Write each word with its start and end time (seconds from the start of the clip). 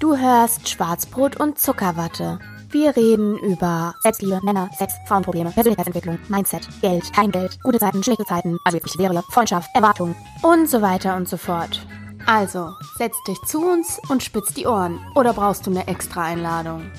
Du 0.00 0.16
hörst 0.16 0.68
Schwarzbrot 0.68 1.38
und 1.38 1.56
Zuckerwatte. 1.58 2.40
Wir 2.70 2.96
reden 2.96 3.38
über 3.38 3.94
Selbstliebe, 4.02 4.40
Männer, 4.42 4.68
Sex, 4.76 4.94
Frauenprobleme, 5.06 5.50
Persönlichkeitsentwicklung, 5.50 6.18
Mindset, 6.28 6.68
Geld, 6.80 7.12
kein 7.12 7.30
Geld, 7.30 7.60
gute 7.62 7.78
Zeiten, 7.78 8.02
schlechte 8.02 8.24
Zeiten, 8.24 8.58
also 8.64 8.76
wirklich 8.76 8.98
wäre, 8.98 9.22
Freundschaft, 9.30 9.70
Erwartungen 9.74 10.16
und 10.42 10.68
so 10.68 10.82
weiter 10.82 11.14
und 11.16 11.28
so 11.28 11.36
fort. 11.36 11.86
Also, 12.26 12.70
setz 12.96 13.16
dich 13.28 13.38
zu 13.42 13.64
uns 13.64 14.00
und 14.08 14.24
spitz 14.24 14.52
die 14.52 14.66
Ohren. 14.66 14.98
Oder 15.14 15.32
brauchst 15.32 15.66
du 15.66 15.70
eine 15.70 15.86
extra 15.86 16.24
Einladung? 16.24 16.90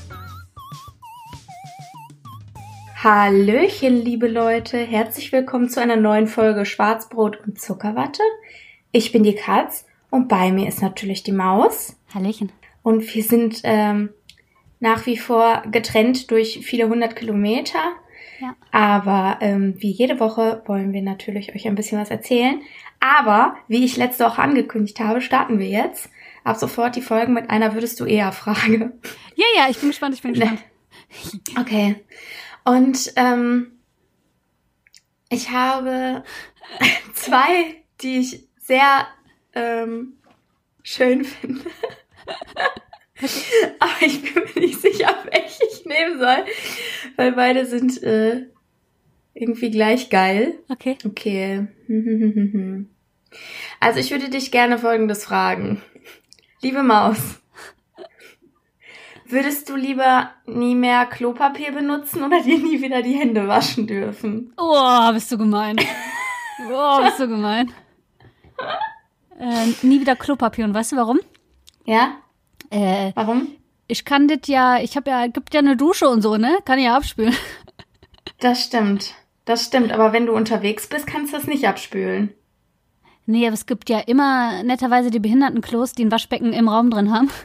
Hallöchen, 3.03 3.95
liebe 4.05 4.27
Leute. 4.27 4.77
Herzlich 4.77 5.33
willkommen 5.33 5.69
zu 5.69 5.81
einer 5.81 5.97
neuen 5.97 6.27
Folge 6.27 6.65
Schwarzbrot 6.65 7.41
und 7.45 7.59
Zuckerwatte. 7.59 8.23
Ich 8.91 9.11
bin 9.11 9.23
die 9.23 9.35
Katz 9.35 9.85
und 10.11 10.27
bei 10.27 10.51
mir 10.51 10.67
ist 10.67 10.81
natürlich 10.81 11.23
die 11.23 11.31
Maus. 11.31 11.95
Hallöchen. 12.13 12.51
Und 12.83 13.15
wir 13.15 13.23
sind 13.23 13.61
ähm, 13.63 14.09
nach 14.79 15.05
wie 15.05 15.17
vor 15.17 15.63
getrennt 15.71 16.29
durch 16.29 16.59
viele 16.63 16.87
hundert 16.89 17.15
Kilometer. 17.15 17.79
Ja. 18.39 18.55
Aber 18.71 19.37
ähm, 19.41 19.75
wie 19.77 19.91
jede 19.91 20.19
Woche 20.19 20.63
wollen 20.65 20.93
wir 20.93 21.01
natürlich 21.01 21.55
euch 21.55 21.65
ein 21.65 21.75
bisschen 21.75 21.99
was 21.99 22.11
erzählen. 22.11 22.61
Aber 22.99 23.55
wie 23.67 23.85
ich 23.85 23.97
letzte 23.97 24.25
Woche 24.25 24.41
angekündigt 24.41 24.99
habe, 24.99 25.21
starten 25.21 25.59
wir 25.59 25.67
jetzt 25.67 26.09
ab 26.43 26.57
sofort 26.57 26.95
die 26.95 27.01
Folgen 27.01 27.33
mit 27.33 27.49
einer 27.49 27.73
Würdest 27.73 27.99
du 27.99 28.05
eher 28.05 28.31
Frage. 28.31 28.91
Ja, 29.35 29.45
ja, 29.55 29.67
ich 29.69 29.79
bin 29.79 29.89
gespannt, 29.89 30.13
ich 30.13 30.21
bin 30.21 30.33
gespannt. 30.33 30.61
Okay. 31.59 31.95
Und 32.65 33.13
ähm, 33.15 33.71
ich 35.29 35.51
habe 35.51 36.23
zwei, 37.13 37.75
die 38.01 38.19
ich 38.19 38.47
sehr 38.57 39.07
ähm, 39.53 40.13
schön 40.83 41.23
finde. 41.23 41.61
Aber 43.79 44.01
ich 44.01 44.21
bin 44.21 44.43
mir 44.43 44.61
nicht 44.61 44.81
sicher, 44.81 45.15
welche 45.31 45.63
ich 45.71 45.85
nehmen 45.85 46.19
soll, 46.19 46.45
weil 47.17 47.33
beide 47.33 47.65
sind 47.65 48.01
äh, 48.01 48.47
irgendwie 49.33 49.71
gleich 49.71 50.09
geil. 50.09 50.55
Okay. 50.69 50.97
Okay. 51.05 51.67
Also 53.79 53.99
ich 53.99 54.11
würde 54.11 54.29
dich 54.29 54.51
gerne 54.51 54.77
Folgendes 54.77 55.23
fragen. 55.23 55.81
Liebe 56.61 56.83
Maus, 56.83 57.17
würdest 59.25 59.69
du 59.69 59.75
lieber 59.77 60.31
nie 60.45 60.75
mehr 60.75 61.05
Klopapier 61.05 61.71
benutzen 61.71 62.23
oder 62.23 62.41
dir 62.41 62.57
nie 62.59 62.81
wieder 62.81 63.01
die 63.01 63.13
Hände 63.13 63.47
waschen 63.47 63.87
dürfen? 63.87 64.53
Oh, 64.57 65.13
bist 65.13 65.31
du 65.31 65.37
gemein. 65.37 65.77
Oh, 66.71 67.01
bist 67.01 67.19
du 67.19 67.27
gemein. 67.27 67.71
Äh, 69.41 69.67
nie 69.85 69.99
wieder 69.99 70.15
Klopapier. 70.15 70.65
Und 70.65 70.73
weißt 70.73 70.91
du 70.93 70.95
warum? 70.97 71.19
Ja? 71.85 72.13
Äh, 72.69 73.11
Warum? 73.15 73.47
ich 73.87 74.05
kann 74.05 74.27
das 74.29 74.47
ja, 74.47 74.77
ich 74.79 74.95
habe 74.95 75.09
ja, 75.09 75.27
gibt 75.27 75.53
ja 75.53 75.59
eine 75.59 75.75
Dusche 75.75 76.07
und 76.07 76.21
so, 76.21 76.37
ne? 76.37 76.59
Kann 76.63 76.79
ich 76.79 76.85
ja 76.85 76.95
abspülen. 76.95 77.35
Das 78.39 78.63
stimmt. 78.63 79.13
Das 79.45 79.65
stimmt. 79.65 79.91
Aber 79.91 80.13
wenn 80.13 80.25
du 80.25 80.33
unterwegs 80.33 80.87
bist, 80.87 81.05
kannst 81.05 81.31
du 81.33 81.37
das 81.37 81.45
nicht 81.47 81.67
abspülen. 81.67 82.33
Nee, 83.27 83.45
aber 83.45 83.53
es 83.53 83.67
gibt 83.67 83.87
ja 83.89 83.99
immer 83.99 84.63
netterweise 84.63 85.11
die 85.11 85.19
Behindertenklos, 85.19 85.93
die 85.93 86.05
ein 86.05 86.11
Waschbecken 86.11 86.51
im 86.53 86.67
Raum 86.67 86.89
drin 86.89 87.11
haben. 87.13 87.29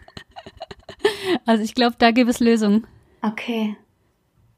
Also 1.44 1.62
ich 1.62 1.74
glaube, 1.74 1.96
da 1.98 2.10
gibt 2.12 2.30
es 2.30 2.40
Lösungen. 2.40 2.86
Okay. 3.22 3.76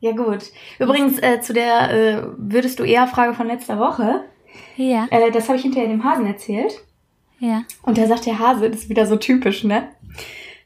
Ja 0.00 0.12
gut. 0.12 0.45
Übrigens 0.78 1.19
äh, 1.20 1.41
zu 1.41 1.52
der 1.52 1.91
äh, 1.91 2.23
würdest 2.36 2.78
du 2.78 2.84
eher 2.84 3.06
Frage 3.06 3.34
von 3.34 3.47
letzter 3.48 3.78
Woche. 3.78 4.25
Ja, 4.77 5.06
Äh, 5.11 5.30
das 5.30 5.48
habe 5.48 5.56
ich 5.56 5.62
hinterher 5.62 5.89
dem 5.89 6.05
Hasen 6.05 6.27
erzählt. 6.27 6.80
Ja. 7.39 7.62
Und 7.83 7.98
da 7.98 8.06
sagt 8.06 8.27
der 8.27 8.39
Hase, 8.39 8.70
das 8.70 8.83
ist 8.83 8.89
wieder 8.89 9.06
so 9.06 9.17
typisch, 9.17 9.64
ne? 9.64 9.89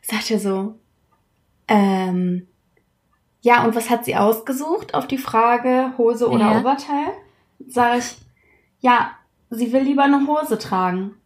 Sagt 0.03 0.31
er 0.31 0.39
so, 0.39 0.79
ähm, 1.69 2.47
ja, 3.41 3.65
und 3.65 3.75
was 3.75 3.91
hat 3.91 4.05
sie 4.05 4.17
ausgesucht 4.17 4.95
auf 4.95 5.07
die 5.07 5.19
Frage 5.19 5.93
Hose 5.99 6.29
oder 6.29 6.53
Ja. 6.53 6.61
Oberteil? 6.61 7.13
Sag 7.67 7.99
ich, 7.99 8.17
ja, 8.81 9.13
sie 9.51 9.73
will 9.73 9.83
lieber 9.83 10.05
eine 10.05 10.27
Hose 10.27 10.59
tragen. 10.59 11.17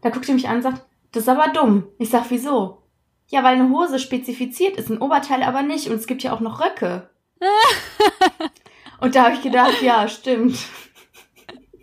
Da 0.00 0.10
guckt 0.10 0.28
er 0.28 0.34
mich 0.34 0.48
an 0.48 0.56
und 0.56 0.62
sagt, 0.62 0.82
das 1.12 1.24
ist 1.24 1.28
aber 1.28 1.48
dumm. 1.52 1.84
Ich 1.98 2.10
sag, 2.10 2.24
wieso? 2.30 2.82
Ja, 3.28 3.42
weil 3.44 3.54
eine 3.54 3.70
Hose 3.70 3.98
spezifiziert 3.98 4.76
ist, 4.76 4.90
ein 4.90 4.98
Oberteil 4.98 5.42
aber 5.42 5.62
nicht. 5.62 5.88
Und 5.88 5.96
es 5.96 6.06
gibt 6.06 6.22
ja 6.22 6.32
auch 6.32 6.40
noch 6.40 6.60
Röcke. 6.60 7.10
und 9.00 9.14
da 9.14 9.24
habe 9.24 9.34
ich 9.34 9.42
gedacht, 9.42 9.82
ja, 9.82 10.08
stimmt. 10.08 10.58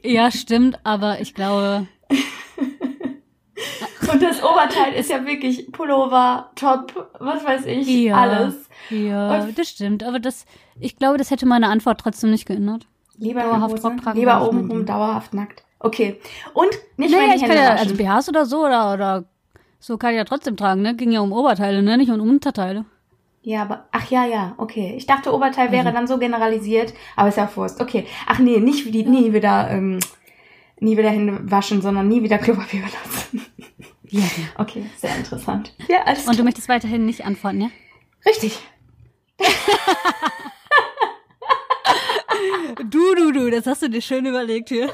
Ja, 0.03 0.31
stimmt, 0.31 0.80
aber 0.86 1.19
ich 1.22 1.34
glaube, 1.34 1.88
Und 4.12 4.22
das 4.22 4.41
Oberteil 4.44 4.94
ist 4.94 5.09
ja 5.09 5.25
wirklich 5.25 5.72
Pullover, 5.72 6.51
Top, 6.56 7.09
was 7.19 7.44
weiß 7.45 7.66
ich, 7.66 7.88
Ja. 7.88 8.16
alles. 8.16 8.56
ja, 8.90 9.41
Und- 9.44 9.57
das 9.57 9.69
stimmt. 9.69 10.03
Aber 10.03 10.19
das, 10.19 10.45
ich 10.79 10.97
glaube, 10.97 11.18
das 11.18 11.31
hätte 11.31 11.45
meine 11.45 11.68
Antwort 11.69 12.00
trotzdem 12.00 12.31
nicht 12.31 12.45
geändert. 12.45 12.85
Lieber 13.18 13.41
Dauerhaft 13.41 13.73
Hose, 13.84 13.95
tragen 14.03 14.19
lieber 14.19 14.31
war 14.34 14.40
nicht 14.41 14.51
mein 14.51 14.59
oben 14.62 14.69
rum 14.69 14.78
Ding. 14.79 14.85
dauerhaft 14.85 15.34
nackt. 15.34 15.63
Okay. 15.79 16.19
Und 16.53 16.69
nicht 16.97 17.09
mehr 17.12 17.19
Naja, 17.22 17.31
die 17.31 17.35
ich 17.38 17.41
Hände 17.44 17.56
kann 17.56 17.63
ja, 17.63 17.69
waschen. 17.73 17.84
also 17.90 17.95
BHs 17.95 18.29
oder 18.29 18.45
so 18.45 18.66
oder, 18.66 18.94
oder 18.94 19.23
so 19.79 19.97
kann 19.97 20.12
ich 20.12 20.18
ja 20.18 20.24
trotzdem 20.24 20.56
tragen, 20.56 20.81
ne? 20.84 20.95
Ging 20.95 21.12
ja 21.12 21.22
um 21.22 21.31
Oberteile, 21.31 21.81
ne? 21.81 21.97
Nicht 21.97 22.12
um 22.12 22.19
Unterteile. 22.22 22.85
ja, 23.41 23.62
aber 23.63 23.85
ach 23.91 24.09
ja, 24.12 24.25
ja, 24.25 24.53
okay. 24.57 24.94
Ich 24.97 25.06
dachte, 25.07 25.34
Oberteil 25.34 25.68
Also 25.69 25.72
wäre 25.74 25.91
dann 25.94 26.06
so 26.07 26.18
generalisiert, 26.19 26.94
aber 27.16 27.29
ist 27.29 27.38
ja 27.38 27.50
Wurst. 27.56 27.81
Okay. 27.81 28.06
Ach 28.28 28.38
nee, 28.39 28.59
nicht 28.59 28.85
wie 28.85 28.91
die, 28.91 29.03
nie 29.03 29.34
wieder, 29.34 29.69
ähm, 29.72 30.00
nie 30.79 30.95
wieder 30.97 31.09
Hände 31.09 31.39
waschen, 31.51 31.81
sondern 31.81 32.07
nie 32.07 32.22
wieder 32.22 32.38
Klopapier 32.38 32.81
benutzen. 32.81 33.47
Ja. 34.09 34.23
Okay, 34.57 34.85
sehr 34.97 35.16
interessant. 35.16 35.73
Ja, 35.88 36.03
alles 36.03 36.28
Und 36.28 36.38
du 36.40 36.44
möchtest 36.44 36.69
weiterhin 36.69 37.06
nicht 37.06 37.25
antworten, 37.25 37.62
ja? 37.62 37.69
Richtig. 38.25 38.57
Du, 42.90 43.16
du, 43.16 43.31
du, 43.31 43.50
das 43.50 43.66
hast 43.66 43.81
du 43.81 43.90
dir 43.90 44.01
schön 44.01 44.25
überlegt 44.25 44.69
hier. 44.69 44.90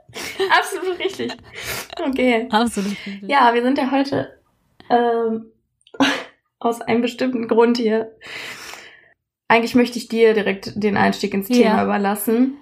Absolut 0.58 0.98
richtig. 0.98 1.32
Okay. 2.00 2.46
Absolut. 2.50 2.94
Ja, 3.22 3.54
wir 3.54 3.62
sind 3.62 3.78
ja 3.78 3.90
heute 3.90 4.38
ähm, 4.90 5.46
aus 6.58 6.80
einem 6.82 7.00
bestimmten 7.00 7.48
Grund 7.48 7.78
hier. 7.78 8.14
Eigentlich 9.48 9.74
möchte 9.74 9.98
ich 9.98 10.08
dir 10.08 10.34
direkt 10.34 10.72
den 10.74 10.96
Einstieg 10.96 11.32
ins 11.32 11.48
Thema 11.48 11.76
Ja. 11.78 11.84
überlassen. 11.84 12.58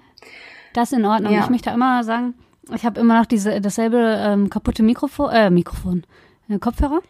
Das 0.73 0.91
ist 0.91 0.97
in 0.99 1.05
Ordnung. 1.05 1.33
Ja. 1.33 1.41
Ich 1.43 1.49
möchte 1.49 1.69
immer 1.71 2.03
sagen, 2.03 2.35
ich 2.73 2.85
habe 2.85 2.99
immer 2.99 3.19
noch 3.19 3.25
diese 3.25 3.59
dasselbe 3.61 3.97
ähm, 4.19 4.49
kaputte 4.49 4.83
Mikrofon, 4.83 5.29
äh, 5.31 5.49
Mikrofon, 5.49 6.03
äh, 6.49 6.59
Kopfhörer. 6.59 7.01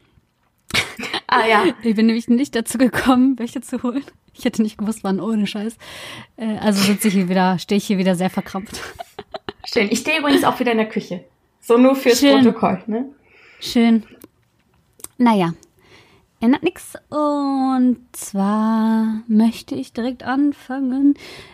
Ah 1.34 1.48
ja. 1.48 1.64
Ich 1.82 1.96
bin 1.96 2.08
nämlich 2.08 2.28
nicht 2.28 2.54
dazu 2.58 2.78
gekommen, 2.78 3.40
welche 3.40 3.62
zu 3.62 3.82
holen. 3.84 4.04
Ich 4.34 4.44
hätte 4.44 4.62
nicht 4.62 4.78
gewusst, 4.78 5.00
wann 5.04 5.22
ohne 5.22 5.48
Scheiß. 5.48 5.78
Äh, 6.36 6.58
also 6.58 6.82
sitze 6.84 7.08
ich 7.08 7.14
hier 7.14 7.30
wieder, 7.30 7.58
stehe 7.58 7.78
ich 7.78 7.86
hier 7.86 7.98
wieder 7.98 8.16
sehr 8.16 8.30
verkrampft. 8.30 8.82
Schön. 9.66 9.88
Ich 9.90 10.00
stehe 10.00 10.20
übrigens 10.20 10.44
auch 10.44 10.60
wieder 10.60 10.74
in 10.74 10.78
der 10.80 10.90
Küche. 10.90 11.24
So 11.62 11.78
nur 11.78 11.96
fürs 11.96 12.20
Schön. 12.20 12.44
Protokoll, 12.44 12.84
ne? 12.88 13.06
Schön. 13.62 14.04
Naja, 15.18 15.54
ändert 16.42 16.64
nichts. 16.64 16.96
Und 17.10 18.00
zwar 18.12 19.22
möchte 19.28 19.76
ich 19.76 19.94
direkt 19.94 20.24
anfangen. 20.24 21.14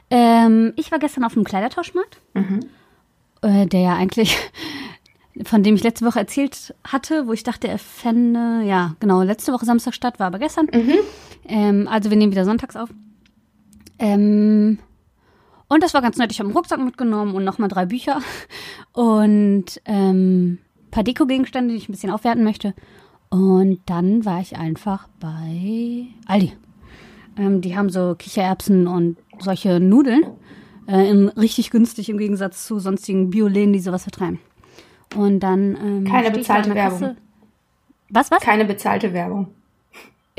Ähm, 0.09 0.73
ich 0.75 0.91
war 0.91 0.97
gestern 0.97 1.23
auf 1.23 1.33
einem 1.35 1.43
Kleidertauschmarkt, 1.45 2.19
Mhm. 2.33 2.61
Äh, 3.41 3.65
der 3.65 3.79
ja 3.81 3.95
eigentlich, 3.95 4.37
von 5.43 5.63
dem 5.63 5.75
ich 5.75 5.83
letzte 5.83 6.05
Woche 6.05 6.19
erzählt 6.19 6.73
hatte, 6.83 7.27
wo 7.27 7.33
ich 7.33 7.43
dachte, 7.43 7.67
er 7.67 7.79
fände, 7.79 8.63
ja, 8.65 8.95
genau, 8.99 9.21
letzte 9.21 9.53
Woche 9.53 9.65
Samstag 9.65 9.93
statt, 9.93 10.19
war 10.19 10.27
aber 10.27 10.39
gestern. 10.39 10.67
Mhm. 10.73 10.95
Ähm, 11.47 11.87
also 11.87 12.09
wir 12.09 12.17
nehmen 12.17 12.31
wieder 12.31 12.45
sonntags 12.45 12.75
auf. 12.75 12.89
Ähm, 13.99 14.79
und 15.69 15.83
das 15.83 15.93
war 15.93 16.01
ganz 16.01 16.17
nett. 16.17 16.31
Ich 16.31 16.39
habe 16.39 16.47
einen 16.47 16.55
Rucksack 16.55 16.79
mitgenommen 16.79 17.35
und 17.35 17.43
nochmal 17.43 17.69
drei 17.69 17.85
Bücher 17.85 18.21
und 18.93 19.81
ähm, 19.85 20.59
ein 20.87 20.91
paar 20.91 21.03
Deko-Gegenstände, 21.03 21.73
die 21.73 21.77
ich 21.77 21.89
ein 21.89 21.91
bisschen 21.91 22.11
aufwerten 22.11 22.43
möchte. 22.43 22.73
Und 23.29 23.81
dann 23.85 24.23
war 24.23 24.39
ich 24.39 24.57
einfach 24.57 25.09
bei 25.19 26.07
Aldi. 26.25 26.53
Ähm, 27.37 27.61
die 27.61 27.77
haben 27.77 27.89
so 27.89 28.15
Kichererbsen 28.17 28.87
und 28.87 29.17
solche 29.39 29.79
Nudeln. 29.79 30.23
Äh, 30.87 31.09
in 31.09 31.29
richtig 31.29 31.69
günstig 31.69 32.09
im 32.09 32.17
Gegensatz 32.17 32.65
zu 32.65 32.79
sonstigen 32.79 33.29
Bioläden, 33.29 33.73
die 33.73 33.79
sowas 33.79 34.03
vertreiben. 34.03 34.39
Und 35.15 35.41
dann. 35.41 35.75
Ähm, 35.75 36.05
Keine 36.05 36.31
bezahlte 36.31 36.73
Werbung. 36.73 36.99
Kasse. 36.99 37.17
Was, 38.09 38.31
was? 38.31 38.39
Keine 38.39 38.65
bezahlte 38.65 39.13
Werbung. 39.13 39.47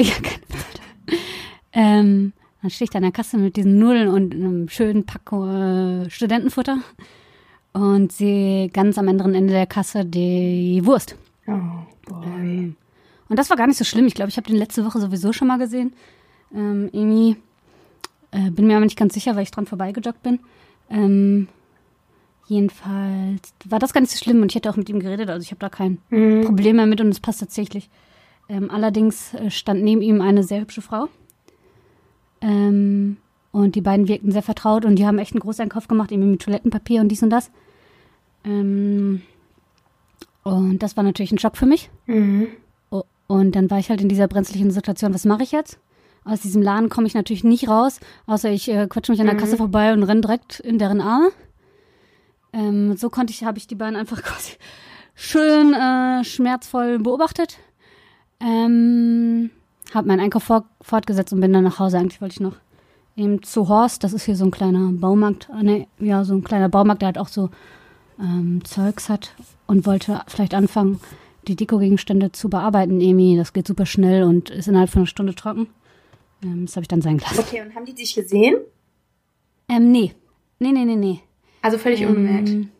Ja, 0.00 0.14
keine 0.14 0.46
Bezahlte. 0.46 0.80
Ähm, 1.72 2.32
dann 2.62 2.70
stehe 2.70 2.84
ich 2.84 2.90
da 2.90 2.98
an 2.98 3.02
der 3.02 3.10
Kasse 3.10 3.36
mit 3.36 3.56
diesen 3.56 3.80
Nudeln 3.80 4.06
und 4.06 4.32
einem 4.32 4.68
schönen 4.68 5.04
Pack 5.04 5.32
äh, 5.32 6.08
Studentenfutter 6.08 6.78
und 7.72 8.12
sehe 8.12 8.68
ganz 8.68 8.96
am 8.96 9.08
anderen 9.08 9.34
Ende 9.34 9.52
der 9.52 9.66
Kasse 9.66 10.04
die 10.04 10.80
Wurst. 10.84 11.16
Oh, 11.48 11.52
boy. 12.06 12.24
Ähm, 12.26 12.76
und 13.28 13.38
das 13.38 13.50
war 13.50 13.56
gar 13.56 13.66
nicht 13.66 13.76
so 13.76 13.84
schlimm. 13.84 14.06
Ich 14.06 14.14
glaube, 14.14 14.28
ich 14.28 14.36
habe 14.36 14.46
den 14.46 14.56
letzte 14.56 14.84
Woche 14.84 15.00
sowieso 15.00 15.32
schon 15.32 15.48
mal 15.48 15.58
gesehen. 15.58 15.92
Ähm, 16.54 16.88
irgendwie 16.92 17.36
äh, 18.30 18.50
bin 18.50 18.66
mir 18.66 18.76
aber 18.76 18.84
nicht 18.84 18.98
ganz 18.98 19.14
sicher, 19.14 19.36
weil 19.36 19.42
ich 19.42 19.50
dran 19.50 19.66
vorbeigejoggt 19.66 20.22
bin. 20.22 20.40
Ähm, 20.90 21.48
Jedenfalls 22.48 23.52
war 23.68 23.78
das 23.78 23.92
gar 23.92 24.00
nicht 24.00 24.10
so 24.10 24.16
schlimm 24.16 24.40
und 24.40 24.50
ich 24.50 24.56
hätte 24.56 24.70
auch 24.70 24.76
mit 24.76 24.88
ihm 24.88 25.00
geredet, 25.00 25.28
also 25.28 25.42
ich 25.42 25.50
habe 25.50 25.58
da 25.60 25.68
kein 25.68 25.98
Mhm. 26.08 26.44
Problem 26.46 26.76
mehr 26.76 26.86
mit 26.86 26.98
und 27.02 27.08
es 27.10 27.20
passt 27.20 27.40
tatsächlich. 27.40 27.90
Ähm, 28.48 28.70
allerdings 28.70 29.34
äh, 29.34 29.50
stand 29.50 29.82
neben 29.82 30.00
ihm 30.00 30.22
eine 30.22 30.42
sehr 30.42 30.62
hübsche 30.62 30.80
Frau. 30.80 31.08
Ähm, 32.40 33.18
und 33.52 33.74
die 33.74 33.82
beiden 33.82 34.08
wirkten 34.08 34.32
sehr 34.32 34.42
vertraut 34.42 34.86
und 34.86 34.96
die 34.96 35.06
haben 35.06 35.18
echt 35.18 35.32
einen 35.32 35.40
Großeinkauf 35.40 35.88
gemacht, 35.88 36.10
irgendwie 36.10 36.30
mit 36.30 36.42
Toilettenpapier 36.42 37.02
und 37.02 37.08
dies 37.08 37.22
und 37.22 37.28
das. 37.28 37.50
Ähm, 38.44 39.20
und 40.42 40.78
das 40.82 40.96
war 40.96 41.04
natürlich 41.04 41.32
ein 41.32 41.38
Schock 41.38 41.58
für 41.58 41.66
mich. 41.66 41.90
Mhm. 42.06 42.48
Und 43.26 43.56
dann 43.56 43.70
war 43.70 43.78
ich 43.78 43.90
halt 43.90 44.00
in 44.00 44.08
dieser 44.08 44.26
brenzlichen 44.26 44.70
Situation, 44.70 45.12
was 45.12 45.26
mache 45.26 45.42
ich 45.42 45.52
jetzt? 45.52 45.78
Aus 46.28 46.40
diesem 46.40 46.60
Laden 46.60 46.90
komme 46.90 47.06
ich 47.06 47.14
natürlich 47.14 47.42
nicht 47.42 47.68
raus, 47.68 48.00
außer 48.26 48.50
ich 48.50 48.68
äh, 48.68 48.86
quatsche 48.86 49.12
mich 49.12 49.20
an 49.20 49.26
der 49.26 49.36
Kasse 49.36 49.56
vorbei 49.56 49.94
und 49.94 50.02
renne 50.02 50.20
direkt 50.20 50.60
in 50.60 50.78
deren 50.78 51.00
Arme. 51.00 51.30
Ähm, 52.52 52.96
so 52.96 53.08
konnte 53.08 53.32
ich, 53.32 53.44
habe 53.44 53.56
ich 53.56 53.66
die 53.66 53.74
beiden 53.74 53.96
einfach 53.96 54.22
quasi 54.22 54.52
schön 55.14 55.72
äh, 55.72 56.22
schmerzvoll 56.24 56.98
beobachtet. 56.98 57.56
Ähm, 58.40 59.50
habe 59.94 60.06
meinen 60.06 60.20
Einkauf 60.20 60.44
vor, 60.44 60.66
fortgesetzt 60.82 61.32
und 61.32 61.40
bin 61.40 61.52
dann 61.52 61.64
nach 61.64 61.78
Hause. 61.78 61.98
Eigentlich 61.98 62.20
wollte 62.20 62.34
ich 62.34 62.40
noch 62.40 62.56
eben 63.16 63.42
zu 63.42 63.68
Horst, 63.68 64.04
das 64.04 64.12
ist 64.12 64.24
hier 64.24 64.36
so 64.36 64.44
ein 64.44 64.50
kleiner 64.50 64.92
Baumarkt, 64.92 65.48
äh, 65.58 65.62
ne, 65.62 65.86
ja, 65.98 66.24
so 66.24 66.34
ein 66.34 66.44
kleiner 66.44 66.68
Baumarkt, 66.68 67.00
der 67.00 67.06
halt 67.06 67.18
auch 67.18 67.28
so 67.28 67.48
ähm, 68.20 68.62
Zeugs 68.64 69.08
hat 69.08 69.34
und 69.66 69.86
wollte 69.86 70.20
vielleicht 70.26 70.54
anfangen, 70.54 71.00
die 71.48 71.56
Dekogegenstände 71.56 72.32
zu 72.32 72.50
bearbeiten, 72.50 73.00
Emi. 73.00 73.36
Das 73.36 73.54
geht 73.54 73.66
super 73.66 73.86
schnell 73.86 74.24
und 74.24 74.50
ist 74.50 74.68
innerhalb 74.68 74.90
von 74.90 75.00
einer 75.00 75.06
Stunde 75.06 75.34
trocken. 75.34 75.68
Ähm, 76.42 76.66
das 76.66 76.76
habe 76.76 76.82
ich 76.84 76.88
dann 76.88 77.02
sein 77.02 77.18
gelassen. 77.18 77.40
Okay, 77.40 77.60
und 77.62 77.74
haben 77.74 77.84
die 77.84 77.94
dich 77.94 78.14
gesehen? 78.14 78.56
Ähm, 79.68 79.90
nee. 79.92 80.12
Nee, 80.60 80.72
nee, 80.72 80.84
nee, 80.84 80.96
nee. 80.96 81.20
Also 81.62 81.78
völlig 81.78 82.04
unbemerkt. 82.04 82.48
Ähm, 82.48 82.70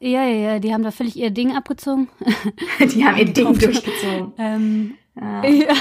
ja, 0.00 0.24
ja, 0.24 0.52
ja, 0.54 0.58
die 0.58 0.72
haben 0.72 0.82
da 0.82 0.90
völlig 0.90 1.16
ihr 1.16 1.30
Ding 1.30 1.54
abgezogen. 1.54 2.08
Die 2.80 3.04
haben 3.04 3.16
ihr 3.18 3.24
Ding 3.32 3.56
durchgezogen. 3.56 4.32
ähm, 4.36 4.94
Ja. 5.14 5.44
ja. 5.46 5.74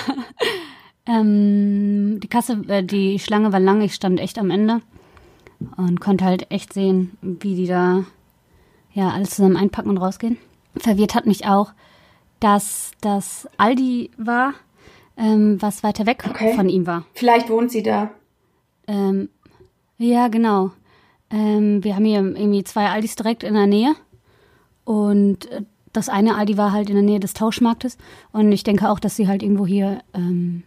ähm, 1.08 2.20
die 2.22 2.28
Kasse, 2.28 2.62
äh, 2.68 2.84
die 2.84 3.18
Schlange 3.20 3.52
war 3.52 3.60
lang, 3.60 3.82
ich 3.82 3.96
stand 3.96 4.20
echt 4.20 4.38
am 4.38 4.52
Ende 4.52 4.82
und 5.78 6.00
konnte 6.00 6.26
halt 6.26 6.52
echt 6.52 6.74
sehen, 6.74 7.18
wie 7.22 7.56
die 7.56 7.66
da 7.68 8.04
ja 8.94 9.10
alles 9.10 9.32
zusammen 9.32 9.58
einpacken 9.58 9.90
und 9.90 9.98
rausgehen. 9.98 10.38
Verwirrt 10.78 11.16
hat 11.16 11.26
mich 11.26 11.46
auch, 11.48 11.74
dass 12.40 12.92
das 13.02 13.48
Aldi 13.58 14.12
war, 14.18 14.54
ähm, 15.22 15.62
was 15.62 15.84
weiter 15.84 16.06
weg 16.06 16.26
Okay. 16.30 16.54
von 16.56 16.68
ihm 16.68 16.86
war. 16.88 17.06
Vielleicht 17.14 17.50
wohnt 17.50 17.72
sie 17.72 17.84
da. 17.84 18.10
Ähm, 18.88 19.30
ja, 19.98 20.28
genau. 20.28 20.72
Ähm, 21.30 21.84
wir 21.84 21.96
haben 21.96 22.06
hier 22.06 22.20
irgendwie 22.20 22.64
zwei 22.64 22.88
Aldis 22.90 23.16
direkt 23.16 23.44
in 23.44 23.54
der 23.54 23.68
Nähe. 23.68 23.94
Und 24.84 25.50
äh, 25.52 25.62
das 25.94 26.10
eine 26.10 26.36
Aldi 26.36 26.58
war 26.58 26.72
halt 26.72 26.90
in 26.90 26.96
der 26.96 27.04
Nähe 27.04 27.20
des 27.20 27.34
Tauschmarktes. 27.34 27.98
Und 28.32 28.52
ich 28.52 28.64
denke 28.64 28.90
auch, 28.90 29.00
dass 29.00 29.16
sie 29.16 29.28
halt 29.28 29.44
irgendwo 29.44 29.68
hier 29.68 30.02
ähm, 30.14 30.64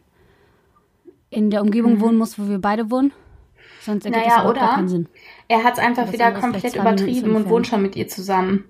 in 1.30 1.50
der 1.50 1.60
Umgebung 1.62 2.00
wohnen 2.00 2.16
muss, 2.16 2.38
wo 2.38 2.48
wir 2.48 2.58
beide 2.60 2.90
wohnen. 2.90 3.12
Sonst 3.80 4.04
ergibt 4.06 4.22
Mhm. 4.24 4.28
Naja, 4.28 4.36
das 4.36 4.42
überhaupt 4.42 4.58
gar 4.58 4.64
oder? 4.68 4.74
keinen 4.76 4.88
Sinn. 4.88 5.08
Er 5.48 5.64
hat 5.64 5.72
es 5.74 5.78
einfach 5.80 6.04
Das 6.04 6.12
wieder 6.12 6.32
komplett 6.32 6.74
übertrieben 6.76 7.34
und 7.34 7.48
wohnt 7.48 7.66
schon 7.66 7.82
mit 7.82 7.96
ihr 7.96 8.08
zusammen. 8.08 8.64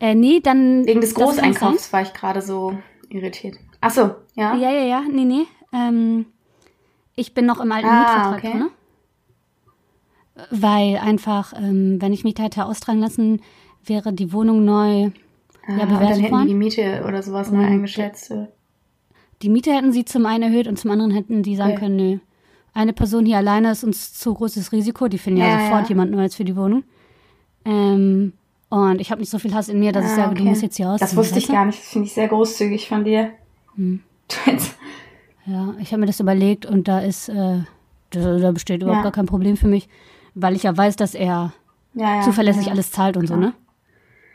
Äh, 0.00 0.14
nee, 0.14 0.40
dann. 0.40 0.84
Wegen 0.86 1.00
des. 1.00 1.14
Großeinkaufs 1.14 1.92
war 1.92 2.02
ich 2.02 2.12
gerade 2.12 2.42
so 2.42 2.76
irritiert. 3.08 3.56
Ach 3.80 3.90
so, 3.90 4.14
ja? 4.34 4.54
Ja, 4.54 4.70
ja, 4.70 4.84
ja, 4.84 5.00
nee, 5.10 5.24
nee. 5.24 5.44
Ähm, 5.72 6.26
ich 7.14 7.34
bin 7.34 7.46
noch 7.46 7.60
im 7.60 7.72
alten 7.72 7.86
Ah, 7.88 7.98
Mietvertrag 8.00 8.38
okay. 8.38 8.52
drin. 8.52 8.70
Weil 10.50 10.96
einfach, 10.98 11.54
ähm, 11.56 12.00
wenn 12.00 12.12
ich 12.12 12.24
mich 12.24 12.34
da 12.34 12.42
hätte 12.42 12.66
austragen 12.66 13.00
lassen, 13.00 13.40
wäre 13.84 14.12
die 14.12 14.32
Wohnung 14.32 14.64
neu 14.64 15.10
Ah, 15.68 15.72
ja, 15.72 15.72
und 15.72 15.78
dann 15.78 15.88
bewertet 15.88 16.10
hätten 16.16 16.24
die 16.26 16.30
worden. 16.32 16.48
die 16.48 16.54
Miete 16.54 17.04
oder 17.08 17.22
sowas 17.22 17.50
neu 17.50 17.64
eingeschätzt. 17.64 18.32
Die 19.42 19.48
Miete 19.48 19.72
hätten 19.72 19.92
sie 19.92 20.04
zum 20.04 20.26
einen 20.26 20.44
erhöht 20.44 20.68
und 20.68 20.78
zum 20.78 20.90
anderen 20.90 21.10
hätten 21.10 21.42
die 21.42 21.56
sagen 21.56 21.72
Okay. 21.72 21.80
können, 21.80 21.96
nö, 21.96 22.18
eine 22.74 22.92
Person 22.92 23.24
hier 23.26 23.38
alleine 23.38 23.70
ist 23.72 23.82
uns 23.84 24.12
zu 24.14 24.34
großes 24.34 24.70
Risiko. 24.72 25.08
Die 25.08 25.18
finden 25.18 25.40
ja, 25.40 25.48
Ja, 25.48 25.58
sofort 25.58 25.82
ja. 25.84 25.88
jemand 25.90 26.10
Neues 26.10 26.34
für 26.34 26.44
die 26.44 26.56
Wohnung. 26.56 26.84
Ähm, 27.64 28.34
und 28.68 29.00
ich 29.00 29.10
habe 29.10 29.20
nicht 29.20 29.30
so 29.30 29.38
viel 29.38 29.54
Hass 29.54 29.68
in 29.68 29.78
mir, 29.78 29.92
dass 29.92 30.04
ich 30.04 30.12
Ah, 30.12 30.16
sage, 30.16 30.30
okay. 30.32 30.38
du 30.38 30.44
musst 30.44 30.62
jetzt 30.62 30.76
hier 30.76 30.88
aus. 30.90 31.00
Das 31.00 31.16
wusste 31.16 31.38
ich 31.38 31.48
gar 31.48 31.64
nicht. 31.64 31.78
Das 31.78 31.88
finde 31.88 32.06
ich 32.06 32.14
sehr 32.14 32.28
großzügig 32.28 32.88
von 32.88 33.04
dir. 33.04 33.30
Hm. 33.76 34.02
Ja, 35.46 35.74
ich 35.78 35.92
habe 35.92 36.00
mir 36.00 36.06
das 36.06 36.18
überlegt 36.20 36.66
und 36.66 36.88
da 36.88 36.98
ist, 37.00 37.28
äh, 37.28 37.60
da, 38.10 38.38
da 38.38 38.50
besteht 38.52 38.82
überhaupt 38.82 38.98
Ja. 38.98 39.02
gar 39.04 39.12
kein 39.12 39.26
Problem 39.26 39.56
für 39.56 39.68
mich, 39.68 39.88
weil 40.34 40.56
ich 40.56 40.64
ja 40.64 40.76
weiß, 40.76 40.96
dass 40.96 41.14
er 41.14 41.52
Ja, 41.94 42.16
ja, 42.16 42.20
zuverlässig 42.22 42.70
alles 42.70 42.90
zahlt 42.90 43.16
und 43.16 43.26
so, 43.28 43.36
ne? 43.36 43.52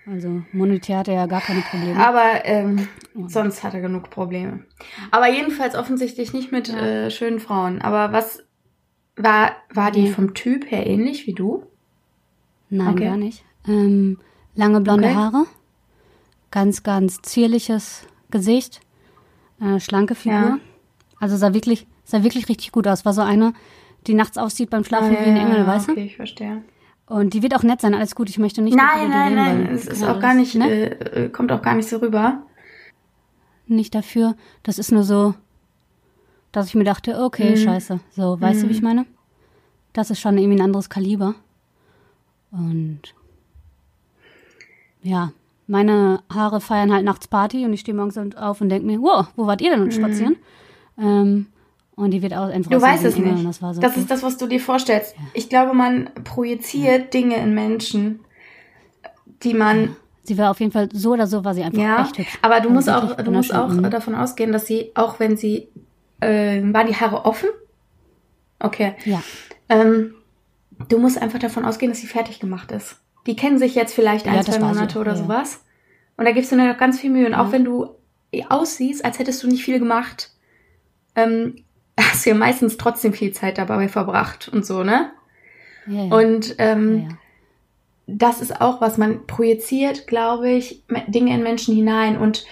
Also 0.08 0.42
monetär 0.52 0.98
hat 1.00 1.08
er 1.10 1.14
ja 1.14 1.26
gar 1.28 1.42
keine 1.42 1.62
Probleme. 1.62 2.04
Aber 2.06 2.44
ähm, 2.46 2.88
sonst 3.28 3.64
hat 3.64 3.74
er 3.76 3.82
genug 3.82 4.10
Probleme. 4.10 4.62
Aber 5.12 5.30
jedenfalls 5.32 5.76
offensichtlich 5.76 6.34
nicht 6.34 6.52
mit 6.52 6.70
äh, 6.70 7.12
schönen 7.12 7.40
Frauen. 7.40 7.82
Aber 7.82 8.12
was 8.12 8.44
war, 9.16 9.52
war 9.74 9.92
die 9.92 10.08
vom 10.08 10.34
Typ 10.34 10.72
her 10.72 10.88
ähnlich 10.88 11.28
wie 11.28 11.34
du? 11.34 11.64
Nein, 12.70 12.88
Okay. 12.96 13.06
gar 13.06 13.18
nicht. 13.18 13.44
Ähm, 13.68 14.18
lange 14.56 14.82
blonde 14.82 15.08
Okay. 15.08 15.16
Haare, 15.16 15.46
ganz, 16.52 16.84
ganz 16.84 17.22
zierliches 17.22 18.04
Gesicht, 18.32 18.82
äh, 19.62 19.80
schlanke 19.80 20.16
Figur. 20.16 20.34
Ja. 20.40 20.58
Also 21.20 21.38
sah 21.38 21.54
wirklich, 21.54 21.88
sah 22.04 22.24
wirklich 22.24 22.50
richtig 22.50 22.72
gut 22.72 22.88
aus. 22.88 23.06
War 23.06 23.14
so 23.14 23.22
eine, 23.22 23.54
die 24.08 24.14
nachts 24.16 24.38
aussieht 24.38 24.70
beim 24.72 24.84
Schlafen 24.84 25.12
wie 25.12 25.16
ein 25.18 25.38
Engel, 25.38 25.68
weißt 25.68 25.88
du? 25.90 25.92
Ah, 25.92 25.94
Okay, 25.96 26.06
ich 26.06 26.16
verstehe. 26.16 26.64
Und 27.06 27.34
die 27.34 27.44
wird 27.44 27.54
auch 27.56 27.64
nett 27.64 27.82
sein, 27.82 27.94
alles 27.94 28.16
gut. 28.16 28.30
Ich 28.30 28.38
möchte 28.40 28.62
nicht 28.62 28.76
Nein, 28.76 29.10
nein, 29.10 29.36
nein, 29.36 29.66
es 29.68 29.86
ist 29.86 30.04
auch 30.04 30.20
gar 30.20 30.34
nicht, 30.34 30.56
ne? 30.56 30.70
äh, 30.70 31.26
äh, 31.26 31.30
kommt 31.30 31.52
auch 31.52 31.62
gar 31.62 31.76
nicht 31.76 31.90
so 31.90 31.98
rüber. 31.98 32.44
nicht 33.68 33.94
dafür. 33.96 34.36
Das 34.64 34.80
ist 34.80 34.92
nur 34.92 35.04
so, 35.04 35.34
dass 36.52 36.68
ich 36.68 36.76
mir 36.76 36.84
dachte, 36.86 37.22
okay, 37.22 37.52
Mhm. 37.52 37.58
scheiße. 37.58 38.00
So, 38.12 38.40
weißt 38.42 38.64
du, 38.64 38.68
wie 38.70 38.74
ich 38.74 38.82
meine? 38.82 39.06
Das 39.94 40.10
ist 40.10 40.20
schon 40.20 40.38
irgendwie 40.38 40.58
ein 40.60 40.66
anderes 40.66 40.90
Kaliber. 40.90 41.36
Und 42.52 43.02
ja, 45.04 45.32
meine 45.68 46.22
Haare 46.34 46.60
feiern 46.62 46.92
halt 46.94 47.06
nachts 47.06 47.28
Party 47.28 47.66
und 47.66 47.74
ich 47.74 47.80
stehe 47.82 47.96
morgens 47.96 48.18
auf 48.36 48.62
und 48.62 48.70
denke 48.70 48.86
mir, 48.86 49.02
wow, 49.02 49.28
wo 49.36 49.48
wart 49.48 49.62
ihr 49.62 49.72
denn 49.72 49.82
und 49.82 49.94
spazieren? 49.94 50.36
Ähm, 50.98 51.48
und 51.96 52.12
die 52.12 52.22
wird 52.22 52.34
auch 52.34 52.50
einfach 52.50 52.72
Mhm. 52.72 52.76
Du 52.76 52.82
weißt 52.82 53.06
es 53.06 53.16
Engel 53.16 53.34
nicht. 53.36 53.48
Das, 53.48 53.58
so 53.76 53.82
das 53.82 53.94
cool. 53.96 54.02
ist 54.02 54.12
das, 54.12 54.24
was 54.24 54.38
du 54.38 54.48
dir 54.48 54.60
vorstellst. 54.60 55.16
Ich 55.34 55.50
glaube, 55.50 55.74
man 55.74 56.10
projiziert 56.24 57.14
Dinge 57.14 57.36
in 57.38 57.54
Menschen, 57.54 58.20
die 59.44 59.54
man 59.54 59.96
Sie 60.24 60.38
war 60.38 60.52
auf 60.52 60.60
jeden 60.60 60.72
Fall 60.72 60.88
so 60.94 61.14
oder 61.14 61.26
so, 61.26 61.44
war 61.44 61.56
sie 61.56 61.64
einfach 61.64 61.82
Ja, 61.82 62.04
echt 62.04 62.18
hübsch. 62.20 62.38
aber 62.44 62.60
du 62.60 62.70
Also 62.70 62.74
musst 62.74 62.90
auch, 62.90 63.16
du 63.18 63.32
musst 63.32 63.54
auch. 63.56 63.70
Mhm. 63.70 63.90
davon 63.90 64.14
ausgehen, 64.14 64.52
dass 64.52 64.68
sie, 64.68 64.92
auch 64.94 65.20
wenn 65.20 65.36
sie, 65.36 65.68
äh, 66.20 66.62
waren 66.62 66.86
die 66.86 66.96
Haare 66.96 67.26
offen? 67.26 67.50
Okay. 68.60 68.94
Ja, 69.06 69.24
Ähm, 69.68 70.14
du 70.90 71.00
musst 71.00 71.20
einfach 71.20 71.40
davon 71.40 71.66
ausgehen, 71.66 71.92
dass 71.92 72.02
sie 72.02 72.08
fertig 72.08 72.40
gemacht 72.40 72.72
ist. 72.72 72.98
Die 73.28 73.36
kennen 73.36 73.58
sich 73.60 73.76
jetzt 73.76 73.94
vielleicht 73.94 74.28
ein, 74.28 74.36
Ja, 74.36 74.42
zwei 74.42 74.60
Monate 74.60 75.00
oder 75.00 75.12
ja, 75.12 75.18
sowas. 75.18 75.64
Und 76.18 76.26
da 76.26 76.32
gibst 76.32 76.52
du 76.52 76.56
dir 76.56 76.68
noch 76.68 76.78
ganz 76.78 77.00
viel 77.00 77.10
Mühe. 77.10 77.28
Und 77.28 77.34
auch 77.34 77.48
Ja. 77.48 77.52
wenn 77.52 77.64
du 77.64 77.90
aussiehst, 78.50 79.04
als 79.04 79.20
hättest 79.20 79.44
du 79.44 79.48
nicht 79.48 79.64
viel 79.64 79.80
gemacht, 79.80 80.32
ähm, 81.16 81.64
hast 82.00 82.26
du 82.26 82.32
ja 82.32 82.36
meistens 82.36 82.78
trotzdem 82.78 83.14
viel 83.14 83.32
Zeit 83.32 83.58
dabei 83.58 83.88
verbracht 83.88 84.50
und 84.50 84.66
so, 84.66 84.84
ne? 84.84 85.12
Und 86.12 86.56
ähm, 86.60 87.18
das 88.08 88.42
ist 88.42 88.62
auch 88.62 88.82
was, 88.82 88.98
man 88.98 89.26
projiziert, 89.26 90.06
glaube 90.08 90.50
ich, 90.50 90.84
Dinge 91.08 91.34
in 91.34 91.44
Menschen 91.44 91.76
hinein 91.76 92.18
und 92.18 92.46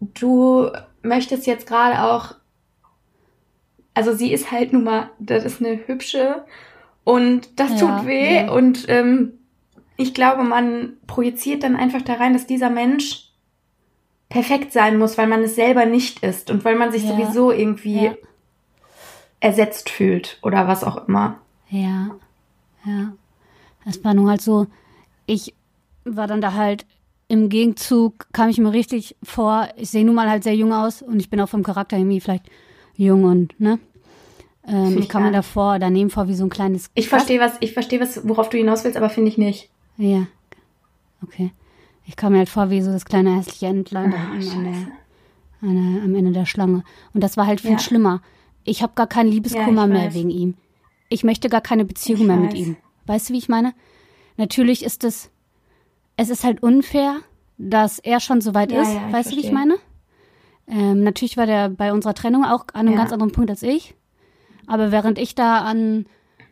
du 0.00 0.70
möchtest 1.02 1.46
jetzt 1.46 1.66
gerade 1.66 2.02
auch, 2.02 2.34
also 3.94 4.14
sie 4.14 4.32
ist 4.32 4.52
halt 4.52 4.72
nun 4.72 4.84
mal, 4.84 5.10
das 5.18 5.44
ist 5.44 5.60
eine 5.60 5.86
hübsche 5.86 6.44
und 7.08 7.58
das 7.58 7.80
Ja, 7.80 8.00
tut 8.00 8.06
weh 8.06 8.36
ja. 8.36 8.50
und 8.52 8.84
ähm, 8.88 9.32
ich 9.96 10.12
glaube, 10.12 10.44
man 10.44 10.98
projiziert 11.06 11.62
dann 11.62 11.74
einfach 11.74 12.02
da 12.02 12.12
rein, 12.14 12.34
dass 12.34 12.46
dieser 12.46 12.68
Mensch 12.68 13.30
perfekt 14.28 14.72
sein 14.74 14.98
muss, 14.98 15.16
weil 15.16 15.26
man 15.26 15.42
es 15.42 15.54
selber 15.54 15.86
nicht 15.86 16.22
ist 16.22 16.50
und 16.50 16.66
weil 16.66 16.76
man 16.76 16.92
sich 16.92 17.04
Ja. 17.04 17.16
sowieso 17.16 17.50
irgendwie 17.50 18.10
ersetzt 19.40 19.88
fühlt 19.88 20.38
oder 20.42 20.68
was 20.68 20.84
auch 20.84 21.08
immer. 21.08 21.38
Ja, 21.70 22.10
ja. 22.84 23.12
Es 23.86 24.04
war 24.04 24.12
nun 24.12 24.28
halt 24.28 24.42
so, 24.42 24.66
ich 25.24 25.54
war 26.04 26.26
dann 26.26 26.42
da 26.42 26.52
halt 26.52 26.84
im 27.28 27.48
Gegenzug, 27.48 28.26
kam 28.34 28.50
ich 28.50 28.58
mir 28.58 28.72
richtig 28.72 29.16
vor, 29.22 29.68
ich 29.76 29.88
sehe 29.90 30.04
nun 30.04 30.14
mal 30.14 30.28
halt 30.28 30.44
sehr 30.44 30.54
jung 30.54 30.74
aus 30.74 31.00
und 31.00 31.20
ich 31.20 31.30
bin 31.30 31.40
auch 31.40 31.48
vom 31.48 31.62
Charakter 31.62 31.96
irgendwie 31.96 32.20
vielleicht 32.20 32.50
jung 32.96 33.24
und, 33.24 33.58
ne? 33.58 33.78
Ähm, 34.68 34.98
ich 34.98 35.08
kam 35.08 35.22
mir 35.24 35.32
davor 35.32 35.78
daneben 35.78 36.10
vor 36.10 36.28
wie 36.28 36.34
so 36.34 36.44
ein 36.44 36.50
kleines. 36.50 36.90
Ich 36.94 37.08
verstehe 37.08 37.40
was, 37.40 37.54
ich 37.60 37.72
verstehe 37.72 38.00
was, 38.00 38.26
worauf 38.28 38.48
du 38.50 38.58
hinaus 38.58 38.84
willst, 38.84 38.96
aber 38.96 39.08
finde 39.10 39.30
ich 39.30 39.38
nicht. 39.38 39.70
Ja, 39.96 40.26
okay. 41.22 41.52
Ich 42.06 42.16
kam 42.16 42.32
mir 42.32 42.38
halt 42.38 42.48
vor 42.48 42.70
wie 42.70 42.80
so 42.80 42.90
das 42.90 43.04
kleine 43.04 43.36
hässliche 43.36 43.66
Entlein 43.66 44.12
an 44.14 44.40
der, 44.40 45.68
an 45.68 45.74
der, 45.94 46.02
am 46.04 46.14
Ende 46.14 46.32
der 46.32 46.46
Schlange. 46.46 46.82
Und 47.12 47.22
das 47.22 47.36
war 47.36 47.46
halt 47.46 47.60
viel 47.60 47.72
Ja. 47.72 47.78
schlimmer. 47.78 48.22
Ich 48.64 48.82
habe 48.82 48.92
gar 48.94 49.06
keinen 49.06 49.30
Liebeskummer 49.30 49.82
Ja, 49.82 49.86
mehr 49.86 50.14
wegen 50.14 50.30
ihm. 50.30 50.54
ich 51.08 51.24
möchte 51.24 51.48
gar 51.48 51.60
keine 51.60 51.84
Beziehung 51.84 52.20
Ich 52.22 52.26
mehr 52.26 52.36
mit 52.36 52.52
weiß. 52.52 52.58
ihm. 52.58 52.76
Weißt 53.06 53.28
du, 53.28 53.34
wie 53.34 53.38
ich 53.38 53.48
meine? 53.48 53.72
Natürlich 54.36 54.84
ist 54.84 55.04
es, 55.04 55.30
es 56.16 56.28
ist 56.30 56.44
halt 56.44 56.62
unfair, 56.62 57.16
dass 57.58 57.98
er 57.98 58.20
schon 58.20 58.40
so 58.40 58.54
weit 58.54 58.70
Ja, 58.72 58.82
ist. 58.82 58.90
weißt 59.12 59.32
du, 59.32 59.36
wie 59.36 59.40
ich 59.40 59.52
meine? 59.52 59.76
Ähm, 60.66 61.02
natürlich 61.02 61.36
war 61.36 61.46
der 61.46 61.70
bei 61.70 61.92
unserer 61.92 62.14
Trennung 62.14 62.44
auch 62.44 62.66
an 62.74 62.86
einem 62.88 62.96
ganz 62.96 63.12
anderen 63.12 63.32
Punkt 63.32 63.50
als 63.50 63.62
ich. 63.62 63.94
Aber 64.68 64.92
während 64.92 65.18
ich 65.18 65.34
da 65.34 65.60
an 65.62 66.06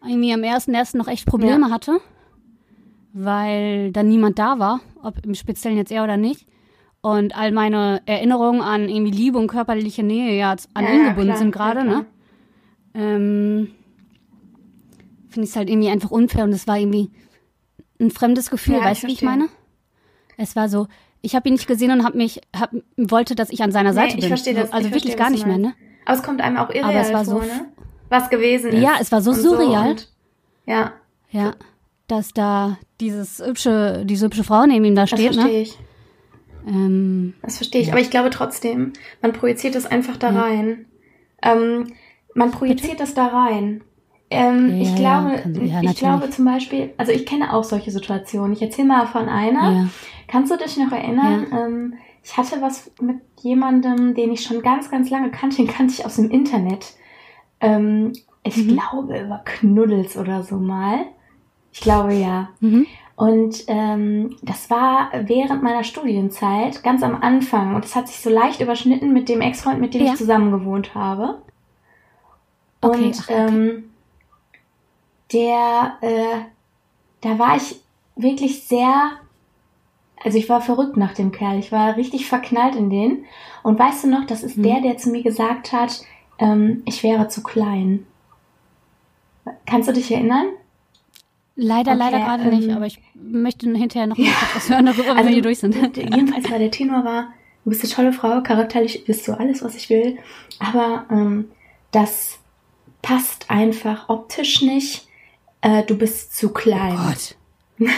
irgendwie 0.04 0.32
am 0.32 0.42
ersten 0.42 0.74
ersten 0.74 0.98
noch 0.98 1.06
echt 1.08 1.26
Probleme 1.26 1.66
Ja. 1.66 1.70
hatte, 1.70 1.98
weil 3.12 3.92
dann 3.92 4.08
niemand 4.08 4.38
da 4.38 4.58
war, 4.58 4.80
ob 5.02 5.24
im 5.24 5.34
Speziellen 5.34 5.76
jetzt 5.78 5.92
er 5.92 6.04
oder 6.04 6.16
nicht, 6.16 6.46
und 7.00 7.36
all 7.36 7.52
meine 7.52 8.02
Erinnerungen 8.06 8.60
an 8.62 8.88
irgendwie 8.88 9.12
Liebe 9.12 9.38
und 9.38 9.46
körperliche 9.46 10.02
Nähe 10.02 10.36
ja 10.36 10.56
an 10.74 10.84
Ja, 10.84 10.90
ihn 10.92 11.02
ja, 11.04 11.08
gebunden 11.10 11.26
klar, 11.28 11.36
sind 11.38 11.50
gerade, 11.52 11.84
ne? 11.84 12.04
Ähm, 12.94 13.68
finde 15.28 15.44
ich 15.44 15.50
es 15.50 15.56
halt 15.56 15.68
irgendwie 15.70 15.88
einfach 15.90 16.10
unfair 16.10 16.44
und 16.44 16.52
es 16.52 16.66
war 16.66 16.78
irgendwie 16.78 17.10
ein 18.00 18.10
fremdes 18.10 18.50
Gefühl, 18.50 18.76
weißt 18.82 19.04
du, 19.04 19.06
wie 19.08 19.12
ich 19.12 19.22
meine? 19.22 19.48
Es 20.36 20.56
war 20.56 20.68
so, 20.68 20.88
ich 21.22 21.34
habe 21.36 21.48
ihn 21.48 21.54
nicht 21.54 21.68
gesehen 21.68 21.90
und 21.92 22.04
habe 22.04 22.16
mich, 22.16 22.40
hab, 22.58 22.74
wollte, 22.96 23.34
dass 23.34 23.50
ich 23.50 23.62
an 23.62 23.72
seiner 23.72 23.92
Seite 23.94 24.14
ich 24.16 24.20
bin. 24.22 24.28
verstehe 24.28 24.54
das, 24.54 24.72
Also 24.72 24.88
ich 24.88 24.94
wirklich 24.94 25.14
verstehe, 25.14 25.24
gar 25.24 25.30
nicht 25.30 25.46
mehr, 25.46 25.58
ne? 25.58 25.74
Aber 26.04 26.16
es 26.16 26.22
kommt 26.22 26.40
einem 26.40 26.56
auch 26.56 26.70
irreal 26.70 26.84
Aber 26.84 27.00
es 27.00 27.12
war 27.12 27.24
so 27.24 27.32
vor, 27.32 27.42
f- 27.42 27.60
ne? 27.60 27.66
Was 28.08 28.30
gewesen 28.30 28.70
ist. 28.72 28.82
Ja, 28.82 28.92
es 29.00 29.10
war 29.12 29.20
so 29.20 29.32
surreal. 29.32 29.90
und, 29.90 30.08
ja, 30.66 30.92
Ja, 31.30 31.52
dass 32.08 32.32
da 32.32 32.78
dieses 33.00 33.42
hübsche, 33.44 34.04
diese 34.04 34.26
hübsche 34.26 34.44
Frau 34.44 34.64
neben 34.66 34.84
ihm 34.84 34.94
da 34.94 35.02
das 35.02 35.10
steht, 35.10 35.34
verstehe 35.34 35.52
ne? 35.54 35.62
ich. 35.62 35.78
Ähm, 36.66 37.34
Das 37.42 37.56
verstehe 37.56 37.82
ich. 37.82 37.90
Aber 37.92 38.00
ich 38.00 38.10
glaube 38.10 38.30
trotzdem, 38.30 38.92
man 39.22 39.32
projiziert 39.32 39.74
das 39.74 39.86
einfach 39.86 40.16
da 40.16 40.30
rein. 40.30 40.86
Ähm, 41.42 41.92
man 42.34 42.50
projiziert 42.50 43.00
das 43.00 43.14
da 43.14 43.26
rein. 43.26 43.82
Ähm, 44.30 44.70
Ja, 44.70 44.82
ich 44.82 44.88
ja, 44.90 44.96
glaube, 44.96 45.36
kann- 45.42 45.66
ja, 45.66 45.82
ich 45.82 45.96
glaube 45.96 46.30
zum 46.30 46.44
Beispiel, 46.44 46.92
also 46.96 47.12
ich 47.12 47.26
kenne 47.26 47.52
auch 47.52 47.62
solche 47.64 47.90
Situationen. 47.92 48.52
Ich 48.52 48.62
erzähle 48.62 48.88
mal 48.88 49.06
von 49.06 49.28
einer. 49.28 49.72
ja. 49.72 49.88
Kannst 50.28 50.50
du 50.50 50.56
dich 50.56 50.76
noch 50.76 50.90
erinnern? 50.90 51.46
Ähm, 51.52 51.94
ich 52.24 52.36
hatte 52.36 52.60
was 52.60 52.90
mit 53.00 53.18
jemandem, 53.42 54.14
den 54.14 54.32
ich 54.32 54.42
schon 54.42 54.60
ganz, 54.60 54.90
ganz 54.90 55.08
lange 55.10 55.30
kannte. 55.30 55.58
Den 55.58 55.68
kannte 55.68 55.94
ich 55.94 56.04
aus 56.04 56.16
dem 56.16 56.30
Internet. 56.30 56.94
Ähm, 57.60 58.12
ich 58.42 58.56
Mhm. 58.56 58.68
glaube 58.76 59.18
über 59.20 59.40
Knuddels 59.44 60.16
oder 60.16 60.42
so 60.42 60.56
mal. 60.56 61.06
Ich 61.72 61.80
glaube 61.80 62.14
ja. 62.14 62.48
Mhm. 62.60 62.86
Und 63.16 63.64
ähm, 63.68 64.36
das 64.42 64.68
war 64.68 65.10
während 65.24 65.62
meiner 65.62 65.84
Studienzeit, 65.84 66.82
ganz 66.82 67.02
am 67.02 67.20
Anfang. 67.22 67.74
Und 67.74 67.84
es 67.84 67.96
hat 67.96 68.08
sich 68.08 68.18
so 68.20 68.28
leicht 68.30 68.60
überschnitten 68.60 69.12
mit 69.12 69.28
dem 69.28 69.40
Ex-Freund, 69.40 69.80
mit 69.80 69.94
dem 69.94 70.04
Ja. 70.04 70.12
ich 70.12 70.18
zusammen 70.18 70.50
gewohnt 70.52 70.94
habe. 70.94 71.40
Okay, 72.82 73.04
Und 73.06 73.18
ach, 73.20 73.30
okay. 73.30 73.46
ähm, 73.48 73.84
der, 75.32 75.96
äh, 76.02 76.38
da 77.20 77.38
war 77.38 77.56
ich 77.56 77.80
wirklich 78.16 78.64
sehr, 78.64 79.12
also 80.22 80.38
ich 80.38 80.48
war 80.48 80.60
verrückt 80.60 80.96
nach 80.96 81.14
dem 81.14 81.32
Kerl. 81.32 81.58
Ich 81.58 81.72
war 81.72 81.96
richtig 81.96 82.28
verknallt 82.28 82.76
in 82.76 82.90
den. 82.90 83.24
Und 83.62 83.78
weißt 83.78 84.04
du 84.04 84.08
noch, 84.08 84.26
das 84.26 84.42
ist 84.42 84.56
Mhm. 84.56 84.62
der, 84.62 84.80
der 84.82 84.96
zu 84.98 85.10
mir 85.10 85.22
gesagt 85.22 85.72
hat, 85.72 86.02
ähm, 86.38 86.82
ich 86.84 87.02
wäre 87.02 87.28
zu 87.28 87.42
klein. 87.42 88.06
Kannst 89.66 89.88
du 89.88 89.92
dich 89.92 90.10
erinnern? 90.10 90.46
Leider, 91.54 91.92
Okay, 91.92 91.98
leider 91.98 92.18
gerade 92.18 92.44
nicht, 92.54 92.68
ähm, 92.68 92.76
aber 92.76 92.86
ich 92.86 93.00
möchte 93.14 93.70
hinterher 93.74 94.06
noch 94.06 94.18
mal 94.18 94.26
was 94.54 94.68
hören, 94.68 94.86
darüber, 94.86 95.16
wenn 95.16 95.26
wir 95.26 95.32
hier 95.32 95.42
durch 95.42 95.58
sind. 95.60 95.74
Jedenfalls 95.96 96.50
war 96.50 96.58
der 96.58 96.70
Tenor 96.70 97.04
war, 97.04 97.32
du 97.64 97.70
bist 97.70 97.82
eine 97.82 97.92
tolle 97.92 98.12
Frau, 98.12 98.42
charakterlich 98.42 99.04
bist 99.04 99.26
du 99.26 99.32
alles, 99.32 99.62
was 99.62 99.74
ich 99.74 99.88
will, 99.88 100.18
aber 100.58 101.06
ähm, 101.10 101.50
das 101.92 102.38
passt 103.00 103.50
einfach 103.50 104.08
optisch 104.08 104.60
nicht. 104.62 105.08
Äh, 105.62 105.84
du 105.84 105.96
bist 105.96 106.36
zu 106.36 106.50
klein. 106.50 106.96
Gott, 106.96 107.36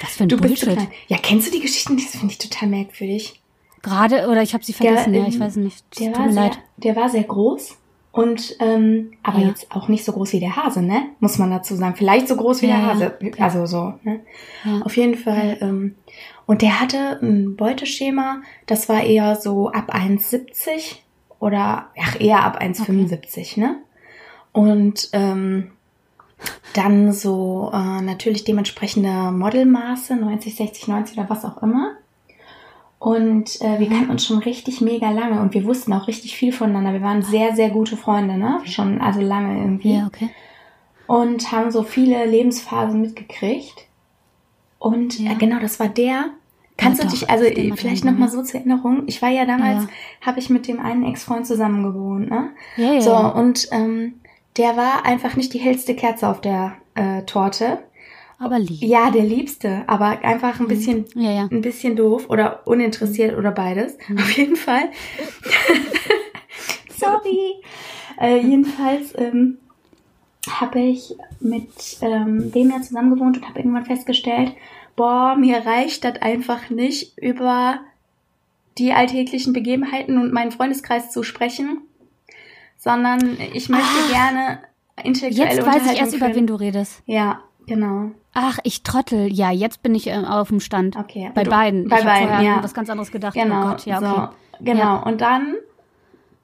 was 0.00 0.16
für 0.16 0.24
ein 0.24 0.28
du 0.28 0.36
bist 0.36 0.58
zu 0.58 0.66
Bullshit. 0.66 0.84
klein. 0.84 0.92
Ja, 1.08 1.18
kennst 1.18 1.48
du 1.48 1.50
die 1.50 1.60
Geschichten? 1.60 1.96
Das 1.96 2.06
finde 2.16 2.32
ich 2.32 2.38
total 2.38 2.68
merkwürdig. 2.68 3.40
Gerade, 3.84 4.28
oder 4.28 4.42
ich 4.42 4.54
habe 4.54 4.64
sie 4.64 4.72
vergessen, 4.72 5.12
Der, 5.12 5.22
ja, 5.22 5.28
ich 5.28 5.38
weiß 5.38 5.56
nicht. 5.56 5.84
Der 6.00 6.08
Tut 6.08 6.18
war, 6.18 6.26
mir 6.26 6.32
sehr, 6.32 6.42
leid. 6.42 6.58
der 6.78 6.96
war 6.96 7.08
sehr 7.08 7.22
groß 7.24 7.76
und 8.12 8.56
ähm, 8.60 9.12
aber 9.22 9.38
Ja. 9.40 9.48
jetzt 9.48 9.70
auch 9.70 9.88
nicht 9.88 10.04
so 10.04 10.12
groß 10.12 10.32
wie 10.32 10.40
der 10.40 10.56
Hase, 10.56 10.82
ne? 10.82 11.02
Muss 11.20 11.38
man 11.38 11.50
dazu 11.50 11.74
sagen. 11.76 11.94
Vielleicht 11.96 12.26
so 12.28 12.36
groß 12.36 12.62
wie 12.62 12.66
Ja, 12.68 12.76
der 12.76 12.82
ja, 12.82 12.90
Hase. 12.94 13.18
okay. 13.22 13.42
Also 13.42 13.66
so, 13.66 13.94
ne? 14.02 14.20
Ja. 14.64 14.80
Auf 14.82 14.96
jeden 14.96 15.16
Fall. 15.16 15.58
Ähm, 15.60 15.94
und 16.46 16.62
der 16.62 16.80
hatte 16.80 17.18
ein 17.22 17.56
Beuteschema, 17.56 18.42
das 18.66 18.88
war 18.88 19.02
eher 19.02 19.36
so 19.36 19.70
ab 19.70 19.94
1,70 19.94 20.96
oder 21.40 21.86
ach, 22.00 22.20
eher 22.20 22.44
ab 22.44 22.60
1,75, 22.60 23.58
ne? 23.60 23.76
Und 24.52 25.08
ähm, 25.12 25.72
dann 26.74 27.12
so 27.12 27.70
äh, 27.72 28.00
natürlich 28.02 28.44
dementsprechende 28.44 29.08
Modelmaße, 29.32 30.16
90, 30.16 30.54
60, 30.56 30.88
90 30.88 31.18
oder 31.18 31.30
was 31.30 31.44
auch 31.44 31.62
immer. 31.62 31.92
Und 33.04 33.60
äh, 33.60 33.78
wir 33.80 33.90
kannten 33.90 34.10
uns 34.12 34.24
schon 34.24 34.38
richtig 34.38 34.80
mega 34.80 35.10
lange 35.10 35.38
und 35.42 35.52
wir 35.52 35.64
wussten 35.66 35.92
auch 35.92 36.08
richtig 36.08 36.36
viel 36.36 36.52
voneinander. 36.52 36.94
Wir 36.94 37.02
waren 37.02 37.20
sehr, 37.20 37.54
sehr 37.54 37.68
gute 37.68 37.98
Freunde, 37.98 38.38
ne? 38.38 38.60
Schon 38.64 38.98
also 39.02 39.20
lange 39.20 39.58
irgendwie 39.60 39.96
Ja, 39.96 40.06
okay. 40.06 40.30
und 41.06 41.52
haben 41.52 41.70
so 41.70 41.82
viele 41.82 42.24
Lebensphasen 42.24 42.98
mitgekriegt. 43.02 43.88
Und 44.78 45.18
Ja. 45.20 45.32
äh, 45.32 45.34
genau, 45.34 45.58
das 45.60 45.78
war 45.80 45.88
der. 45.88 46.30
Kannst 46.78 46.98
Ja, 47.02 47.04
du 47.04 47.10
doch, 47.12 47.18
dich, 47.20 47.28
also 47.30 47.44
äh, 47.44 47.72
vielleicht 47.76 48.04
dem, 48.04 48.10
noch 48.12 48.18
mal 48.18 48.24
ja. 48.26 48.30
so 48.32 48.42
zur 48.42 48.60
Erinnerung, 48.60 49.02
ich 49.06 49.20
war 49.20 49.28
ja 49.28 49.44
damals, 49.44 49.84
Ja. 49.84 49.88
habe 50.26 50.38
ich 50.40 50.48
mit 50.48 50.66
dem 50.66 50.80
einen 50.80 51.04
Ex-Freund 51.04 51.46
zusammen 51.46 51.82
gewohnt, 51.82 52.30
ne? 52.30 52.52
Ja, 52.78 52.94
ja, 52.94 53.00
So, 53.02 53.14
und 53.14 53.68
ähm, 53.70 54.14
der 54.56 54.78
war 54.78 55.04
einfach 55.04 55.36
nicht 55.36 55.52
die 55.52 55.60
hellste 55.60 55.94
Kerze 55.94 56.26
auf 56.26 56.40
der 56.40 56.72
äh, 56.94 57.20
Torte. 57.24 57.80
Aber 58.38 58.58
lieb. 58.58 58.82
Ja, 58.82 59.10
der 59.10 59.22
liebste, 59.24 59.84
aber 59.86 60.22
einfach 60.24 60.58
ein 60.60 60.68
bisschen, 60.68 61.04
Ja, 61.14 61.30
ja. 61.30 61.48
ein 61.50 61.60
bisschen 61.60 61.96
doof 61.96 62.28
oder 62.28 62.66
uninteressiert 62.66 63.36
oder 63.38 63.52
beides. 63.52 63.96
Auf 64.18 64.30
jeden 64.36 64.56
Fall. 64.56 64.90
Sorry. 66.98 67.54
Äh, 68.20 68.38
jedenfalls 68.40 69.12
ähm, 69.16 69.58
habe 70.48 70.80
ich 70.80 71.14
mit 71.40 71.68
ähm, 72.00 72.52
dem 72.52 72.70
ja 72.70 72.80
zusammen 72.82 73.14
gewohnt 73.14 73.38
und 73.38 73.48
habe 73.48 73.58
irgendwann 73.58 73.84
festgestellt, 73.86 74.52
boah, 74.96 75.36
mir 75.36 75.58
reicht 75.66 76.04
das 76.04 76.20
einfach 76.22 76.70
nicht, 76.70 77.18
über 77.18 77.80
die 78.78 78.92
alltäglichen 78.92 79.52
Begebenheiten 79.52 80.18
und 80.18 80.32
meinen 80.32 80.52
Freundeskreis 80.52 81.10
zu 81.12 81.22
sprechen, 81.22 81.78
sondern 82.76 83.36
ich 83.52 83.68
möchte 83.68 83.86
Ach. 84.06 84.12
gerne 84.12 84.58
intellektuelle 85.02 85.54
Jetzt 85.56 85.66
weiß 85.66 85.92
ich 85.92 85.98
erst, 86.00 86.14
über 86.14 86.26
führen. 86.26 86.36
wen 86.36 86.46
du 86.46 86.54
redest. 86.56 87.02
Ja, 87.06 87.40
genau. 87.66 88.10
Ach, 88.34 88.58
ich 88.64 88.82
Trottel. 88.82 89.32
Ja, 89.32 89.50
jetzt 89.50 89.82
bin 89.82 89.94
ich 89.94 90.08
äh, 90.08 90.16
auf 90.16 90.48
dem 90.48 90.60
Stand. 90.60 90.96
Okay. 90.96 91.30
Bei 91.34 91.44
beiden. 91.44 91.88
Bei 91.88 92.00
ich 92.00 92.04
beiden, 92.04 92.44
ja. 92.44 92.62
was 92.62 92.74
ganz 92.74 92.90
anderes 92.90 93.12
gedacht. 93.12 93.34
Genau. 93.34 93.60
Oh 93.60 93.68
Gott, 93.70 93.86
ja, 93.86 93.98
okay. 93.98 94.06
so, 94.58 94.64
genau. 94.64 94.80
Ja. 94.80 94.96
Und 94.96 95.20
dann 95.20 95.54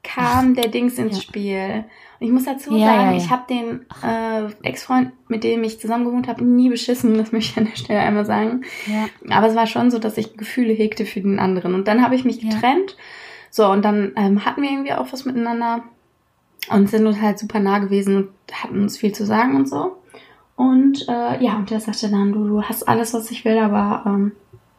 kam 0.03 0.55
der 0.55 0.69
Dings 0.69 0.97
ins 0.97 1.17
Ja. 1.17 1.21
Spiel. 1.21 1.85
Und 2.19 2.27
ich 2.27 2.31
muss 2.31 2.45
dazu 2.45 2.75
Ja, 2.75 2.87
sagen, 2.87 3.17
ich 3.17 3.29
habe 3.29 3.43
den 3.49 3.85
äh, 4.03 4.67
Ex-Freund, 4.67 5.11
mit 5.27 5.43
dem 5.43 5.63
ich 5.63 5.79
zusammen 5.79 6.05
gewohnt 6.05 6.27
habe, 6.27 6.43
nie 6.43 6.69
beschissen. 6.69 7.13
Das 7.17 7.31
möchte 7.31 7.51
ich 7.51 7.57
an 7.57 7.65
der 7.65 7.75
Stelle 7.75 7.99
einmal 7.99 8.25
sagen. 8.25 8.63
Ja. 8.87 9.35
Aber 9.35 9.47
es 9.47 9.55
war 9.55 9.67
schon 9.67 9.91
so, 9.91 9.99
dass 9.99 10.17
ich 10.17 10.37
Gefühle 10.37 10.73
hegte 10.73 11.05
für 11.05 11.21
den 11.21 11.39
anderen. 11.39 11.75
Und 11.75 11.87
dann 11.87 12.03
habe 12.03 12.15
ich 12.15 12.23
mich 12.23 12.39
getrennt. 12.39 12.95
So, 13.49 13.69
und 13.69 13.83
dann 13.83 14.13
ähm, 14.15 14.45
hatten 14.45 14.61
wir 14.61 14.71
irgendwie 14.71 14.93
auch 14.93 15.11
was 15.11 15.25
miteinander 15.25 15.83
und 16.69 16.89
sind 16.89 17.05
uns 17.05 17.19
halt 17.19 17.37
super 17.37 17.59
nah 17.59 17.79
gewesen 17.79 18.15
und 18.15 18.29
hatten 18.53 18.81
uns 18.81 18.97
viel 18.97 19.11
zu 19.11 19.25
sagen 19.25 19.55
und 19.55 19.67
so. 19.67 19.97
Und 20.61 21.07
äh, 21.09 21.43
ja, 21.43 21.55
und 21.55 21.71
der 21.71 21.79
sagte 21.79 22.09
dann, 22.11 22.33
du, 22.33 22.47
du 22.47 22.61
hast 22.61 22.87
alles, 22.87 23.13
was 23.15 23.31
ich 23.31 23.43
will, 23.45 23.57
aber 23.57 24.03
ähm, 24.05 24.31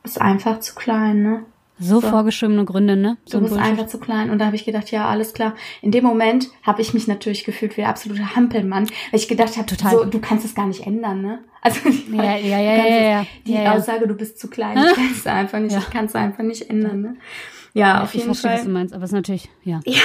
bist 0.05 0.21
einfach 0.21 0.61
zu 0.61 0.75
klein, 0.77 1.23
ne? 1.23 1.43
So, 1.81 2.01
So. 2.01 2.09
vorgeschriebene 2.09 2.65
Gründe, 2.65 2.95
ne? 2.97 3.17
So 3.25 3.39
Du 3.39 3.45
bist 3.45 3.55
Bullshit. 3.57 3.71
einfach 3.73 3.87
zu 3.89 3.99
klein. 3.99 4.31
Und 4.31 4.39
da 4.39 4.47
habe 4.47 4.55
ich 4.55 4.65
gedacht, 4.65 4.93
ja, 4.93 5.09
alles 5.09 5.33
klar. 5.33 5.55
In 5.81 5.91
dem 5.91 6.05
Moment 6.05 6.49
habe 6.63 6.81
ich 6.81 6.95
mich 6.95 7.09
natürlich 7.09 7.43
gefühlt 7.45 7.73
wie 7.77 7.81
der 7.81 7.89
absolute 7.89 8.37
Hampelmann, 8.37 8.85
weil 9.11 9.19
ich 9.21 9.27
gedacht 9.27 9.57
habe, 9.57 9.67
Total. 9.67 9.91
so, 9.91 10.05
du 10.05 10.21
kannst 10.21 10.45
es 10.45 10.55
gar 10.55 10.67
nicht 10.69 10.87
ändern, 10.87 11.23
ne? 11.23 11.41
Also 11.63 11.81
Ja, 12.13 12.37
ja, 12.37 12.37
ja, 12.37 12.61
ja, 12.61 12.85
es- 12.85 13.11
ja. 13.11 13.27
die 13.47 13.53
ja, 13.55 13.63
ja. 13.63 13.73
Aussage, 13.75 14.07
du 14.07 14.15
bist 14.15 14.39
zu 14.39 14.49
klein, 14.49 14.77
die 14.77 14.95
kannst 15.01 15.27
du 15.27 15.33
einfach 15.33 15.59
nicht, 15.59 15.73
Ja. 15.73 15.81
das 15.81 15.91
kannst 15.91 16.15
du 16.15 16.19
einfach 16.21 16.45
nicht 16.45 16.71
ändern, 16.71 17.01
ne? 17.01 17.17
Ja, 17.75 18.03
auf 18.03 18.11
ich 18.11 18.21
jeden 18.21 18.27
verstehe, 18.27 18.51
was 18.53 18.59
du 18.61 18.65
Fall. 18.67 18.73
meinst, 18.75 18.95
aber 18.95 19.03
es 19.05 19.11
ist 19.11 19.15
natürlich, 19.15 19.49
ja. 19.65 19.81
Ja, 19.87 20.01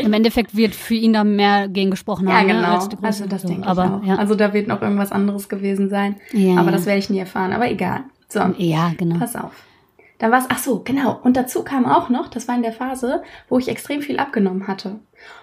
Im 0.00 0.12
Endeffekt 0.12 0.56
wird 0.56 0.74
für 0.74 0.94
ihn 0.94 1.12
da 1.12 1.24
mehr 1.24 1.68
gegen 1.68 1.90
gesprochen 1.90 2.28
Ja, 2.28 2.34
haben, 2.38 2.46
ne, 2.46 2.54
genau. 2.54 2.74
als 2.74 2.88
die. 2.88 2.96
Also 3.02 3.26
das 3.26 3.42
so. 3.42 3.48
denke 3.48 3.62
ich 3.62 3.68
aber, 3.68 4.00
auch. 4.02 4.06
Ja. 4.06 4.16
Also 4.16 4.34
da 4.34 4.52
wird 4.52 4.68
noch 4.68 4.82
irgendwas 4.82 5.12
anderes 5.12 5.48
gewesen 5.48 5.88
sein. 5.90 6.16
Ja, 6.32 6.56
aber 6.56 6.66
ja. 6.66 6.72
das 6.72 6.86
werde 6.86 6.98
ich 6.98 7.10
nie 7.10 7.18
erfahren. 7.18 7.52
Aber 7.52 7.70
egal. 7.70 8.00
So, 8.28 8.40
ja, 8.58 8.92
genau. 8.96 9.18
pass 9.18 9.36
auf. 9.36 9.52
Dann 10.18 10.32
war 10.32 10.38
es, 10.40 10.46
ach 10.48 10.58
so, 10.58 10.80
genau. 10.84 11.18
Und 11.22 11.36
dazu 11.36 11.62
kam 11.62 11.86
auch 11.86 12.08
noch, 12.08 12.28
das 12.28 12.48
war 12.48 12.56
in 12.56 12.62
der 12.62 12.72
Phase, 12.72 13.22
wo 13.48 13.58
ich 13.58 13.68
extrem 13.68 14.02
viel 14.02 14.18
abgenommen 14.18 14.66
hatte. 14.66 14.96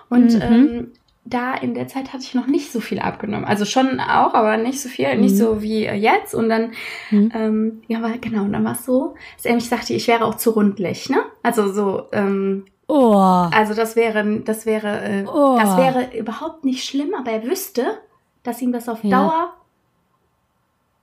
Und 0.10 0.34
Mhm. 0.36 0.42
ähm, 0.42 0.88
da 1.28 1.56
in 1.56 1.74
der 1.74 1.88
Zeit 1.88 2.14
hatte 2.14 2.22
ich 2.24 2.36
noch 2.36 2.46
nicht 2.46 2.72
so 2.72 2.80
viel 2.82 3.00
abgenommen. 3.00 3.46
Also 3.46 3.66
schon 3.66 4.00
auch, 4.00 4.36
aber 4.36 4.58
nicht 4.58 4.80
so 4.80 4.90
viel, 4.90 5.18
nicht 5.18 5.34
Mhm. 5.34 5.38
so 5.38 5.62
wie 5.64 5.86
äh, 5.86 5.96
jetzt. 5.96 6.36
Und 6.36 6.50
dann, 6.50 6.72
Mhm. 7.10 7.32
ähm, 7.34 7.82
ja, 7.88 7.98
aber 7.98 8.10
genau, 8.20 8.44
und 8.44 8.54
dann 8.54 8.64
war 8.66 8.74
es 8.74 8.86
so, 8.86 9.16
dass 9.38 9.46
er 9.46 9.56
mich 9.56 9.68
sagte, 9.70 9.94
ich 9.94 10.08
wäre 10.08 10.26
auch 10.26 10.36
zu 10.36 10.52
rundlich, 10.52 11.10
ne? 11.10 11.18
Also 11.42 11.72
so, 11.74 12.04
ähm, 12.12 12.66
Oh. 12.88 13.16
also 13.16 13.74
das 13.74 13.96
wäre, 13.96 14.42
das 14.42 14.66
wäre, 14.66 15.02
äh, 15.02 15.26
Oh. 15.26 15.58
das 15.60 15.76
wäre 15.78 16.16
überhaupt 16.18 16.66
nicht 16.66 16.84
schlimm, 16.88 17.16
aber 17.16 17.32
er 17.32 17.44
wüsste, 17.44 18.00
dass 18.44 18.62
ihm 18.62 18.72
das 18.72 18.88
auf 18.88 19.04
Ja. 19.04 19.10
Dauer 19.22 19.54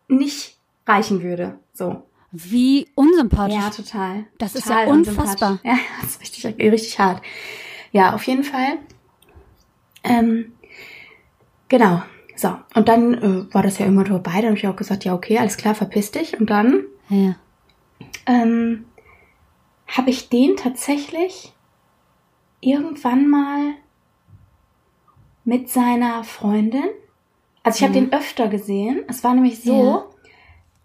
nicht 0.08 0.56
reichen 0.86 1.22
würde. 1.22 1.58
So. 1.72 2.02
Wie 2.30 2.88
unsympathisch. 2.94 3.56
Ja, 3.56 3.70
total. 3.70 4.24
Das 4.38 4.54
ist 4.54 4.64
total 4.66 4.86
ja 4.86 4.92
unfassbar. 4.92 5.58
Ja, 5.64 5.76
das 6.00 6.12
ist 6.12 6.20
richtig, 6.20 6.44
richtig 6.72 6.98
hart. 6.98 7.22
Ja, 7.90 8.14
auf 8.14 8.24
jeden 8.24 8.44
Fall. 8.44 8.78
Ähm, 10.04 10.52
genau. 11.68 12.02
So, 12.36 12.56
und 12.74 12.88
dann 12.88 13.14
äh, 13.14 13.54
war 13.54 13.62
das 13.62 13.78
ja 13.78 13.86
immer 13.86 14.06
vorbei. 14.06 14.36
Dann 14.36 14.46
habe 14.46 14.56
ich 14.56 14.66
auch 14.66 14.76
gesagt, 14.76 15.04
ja, 15.04 15.14
okay, 15.14 15.38
alles 15.38 15.56
klar, 15.56 15.74
verpiss 15.74 16.10
dich. 16.10 16.38
Und 16.40 16.48
dann 16.48 16.84
ja. 17.08 17.36
ähm, 18.26 18.86
habe 19.86 20.10
ich 20.10 20.28
den 20.30 20.56
tatsächlich 20.56 21.52
irgendwann 22.62 23.28
mal 23.28 23.75
mit 25.45 25.69
seiner 25.69 26.25
Freundin. 26.25 26.85
Also 27.62 27.76
ich 27.76 27.83
habe 27.83 28.00
Mhm. 28.00 28.11
den 28.11 28.12
öfter 28.19 28.49
gesehen. 28.49 29.02
Es 29.09 29.23
war 29.23 29.35
nämlich 29.35 29.61
so, 29.62 29.75
Ja. 29.75 30.04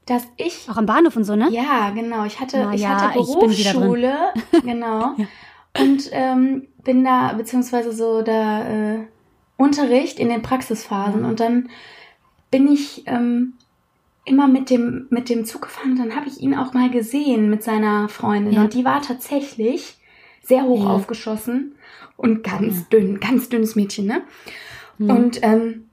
dass 0.05 0.27
ich 0.37 0.67
Auch 0.69 0.77
am 0.77 0.85
Bahnhof 0.85 1.15
und 1.15 1.23
so, 1.23 1.35
ne? 1.35 1.47
ja, 1.51 1.91
genau. 1.91 2.25
Ich 2.25 2.39
hatte, 2.39 2.57
Na 2.65 2.73
ich 2.73 2.81
ja, 2.81 3.01
hatte 3.01 3.19
ich. 3.19 3.25
Berufsschule, 3.25 4.15
genau. 4.63 5.15
Und 5.79 6.09
ähm, 6.11 6.67
bin 6.83 7.03
da, 7.03 7.33
beziehungsweise 7.33 7.91
so 7.93 8.21
der 8.23 8.69
äh, 8.99 9.61
Unterricht 9.61 10.19
in 10.19 10.29
den 10.29 10.41
Praxisphasen. 10.41 11.21
Mhm. 11.21 11.27
Und 11.29 11.39
dann 11.39 11.69
bin 12.49 12.67
ich 12.71 13.03
ähm, 13.05 13.53
immer 14.25 14.47
mit 14.47 14.69
dem, 14.69 15.07
mit 15.09 15.29
dem 15.29 15.45
Zug 15.45 15.63
gefahren. 15.63 15.91
Und 15.91 15.99
dann 15.99 16.15
habe 16.15 16.27
ich 16.27 16.39
ihn 16.41 16.55
auch 16.55 16.73
mal 16.73 16.89
gesehen 16.89 17.49
mit 17.49 17.63
seiner 17.63 18.09
Freundin. 18.09 18.53
Ja. 18.53 18.61
Und 18.61 18.73
die 18.73 18.85
war 18.85 19.01
tatsächlich 19.01 19.97
sehr 20.47 20.63
hoch 20.63 20.83
Ja. 20.85 20.89
aufgeschossen 20.91 21.75
und 22.15 22.43
ganz 22.43 22.87
dünn, 22.89 23.19
ganz 23.19 23.49
dünnes 23.49 23.75
Mädchen, 23.75 24.05
ne? 24.05 24.21
Mhm. 24.97 25.09
Und 25.09 25.39
ähm, 25.43 25.83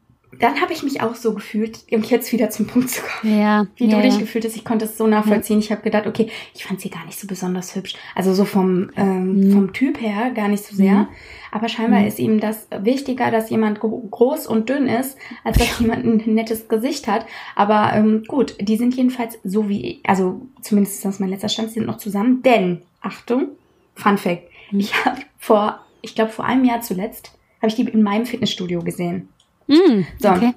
dann 0.41 0.61
habe 0.61 0.73
ich 0.73 0.83
mich 0.83 1.01
auch 1.01 1.15
so 1.15 1.33
gefühlt, 1.33 1.79
um 1.93 2.03
jetzt 2.03 2.33
wieder 2.33 2.51
zum 2.51 2.67
Punkt 2.67 2.91
zu 2.91 3.01
kommen 3.03 3.39
Ja. 3.39 3.67
wie 3.77 3.87
ja, 3.87 3.97
du 3.97 4.03
dich 4.03 4.15
ja. 4.15 4.21
gefühlt 4.21 4.45
hast. 4.45 4.57
Ich 4.57 4.65
konnte 4.65 4.85
es 4.87 4.99
so 4.99 5.07
nachvollziehen. 5.07 5.61
Ich 5.61 5.71
habe 5.71 5.83
gedacht, 5.83 6.09
okay, 6.09 6.29
ich 6.55 6.65
fand 6.65 6.81
sie 6.81 6.91
gar 6.91 7.05
nicht 7.07 7.21
so 7.21 7.29
besonders 7.29 7.77
hübsch. 7.77 7.95
Also 8.17 8.35
so 8.35 8.45
vom, 8.45 8.91
ähm, 8.97 9.37
Mhm. 9.49 9.53
vom 9.53 9.73
Typ 9.73 10.01
her 10.01 10.33
gar 10.35 10.49
nicht 10.49 10.65
so 10.65 10.75
sehr. 10.75 10.95
Mhm. 10.95 11.07
Aber 11.53 11.69
scheinbar 11.69 12.01
Mhm. 12.01 12.07
ist 12.09 12.19
ihm 12.19 12.41
das 12.41 12.67
wichtiger, 12.81 13.31
dass 13.31 13.49
jemand 13.51 13.79
gro- 13.79 14.09
groß 14.11 14.49
und 14.49 14.69
dünn 14.69 14.89
ist, 14.89 15.17
als 15.45 15.59
dass 15.59 15.79
jemand 15.79 16.05
ein 16.05 16.35
nettes 16.35 16.67
Gesicht 16.67 17.07
hat. 17.07 17.27
Aber 17.55 17.93
ähm, 17.95 18.25
gut, 18.27 18.57
die 18.61 18.77
sind 18.77 18.97
jedenfalls 18.97 19.39
so 19.45 19.69
wie, 19.69 20.01
also 20.05 20.41
zumindest 20.63 20.97
ist 20.97 21.05
das 21.05 21.21
mein 21.21 21.29
letzter 21.31 21.49
Stand, 21.49 21.69
sie 21.69 21.75
sind 21.75 21.87
noch 21.87 21.99
zusammen. 21.99 22.43
Denn, 22.43 22.83
Achtung, 23.03 23.51
Fun 23.95 24.19
Fact, 24.19 24.43
Mhm. 24.71 24.81
ich 24.81 25.05
habe 25.05 25.21
vor, 25.39 25.81
ich 26.03 26.15
glaube 26.15 26.31
vor 26.31 26.45
einem 26.45 26.65
Jahr 26.65 26.81
zuletzt, 26.81 27.33
habe 27.61 27.69
ich 27.69 27.75
die 27.77 27.83
in 27.83 28.03
meinem 28.03 28.27
Fitnessstudio 28.27 28.83
gesehen. 28.83 29.29
Mhm. 29.67 30.07
So. 30.19 30.29
Okay. 30.31 30.53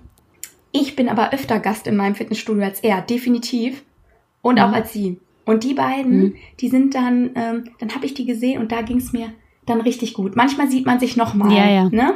Ich 0.71 0.95
bin 0.95 1.07
aber 1.09 1.33
öfter 1.33 1.59
Gast 1.59 1.87
in 1.87 1.95
meinem 1.95 2.15
Fitnessstudio 2.15 2.63
als 2.63 2.81
er, 2.81 3.01
definitiv. 3.01 3.83
Und 4.41 4.55
Mhm. 4.55 4.61
auch 4.61 4.71
als 4.73 4.93
sie. 4.93 5.19
Und 5.45 5.63
die 5.63 5.73
beiden, 5.73 6.19
Mhm. 6.23 6.35
die 6.59 6.67
sind 6.69 6.93
dann, 6.95 7.31
ähm, 7.35 7.63
dann 7.79 7.95
habe 7.95 8.05
ich 8.05 8.13
die 8.13 8.25
gesehen 8.25 8.59
und 8.61 8.71
da 8.71 8.81
ging 8.81 8.97
es 8.97 9.13
mir 9.13 9.31
dann 9.65 9.81
richtig 9.81 10.13
gut. 10.13 10.35
Manchmal 10.35 10.69
sieht 10.69 10.85
man 10.85 10.99
sich 10.99 11.17
nochmal. 11.17 11.51
Ja, 11.55 11.69
ja. 11.69 11.83
Ne? 11.89 12.13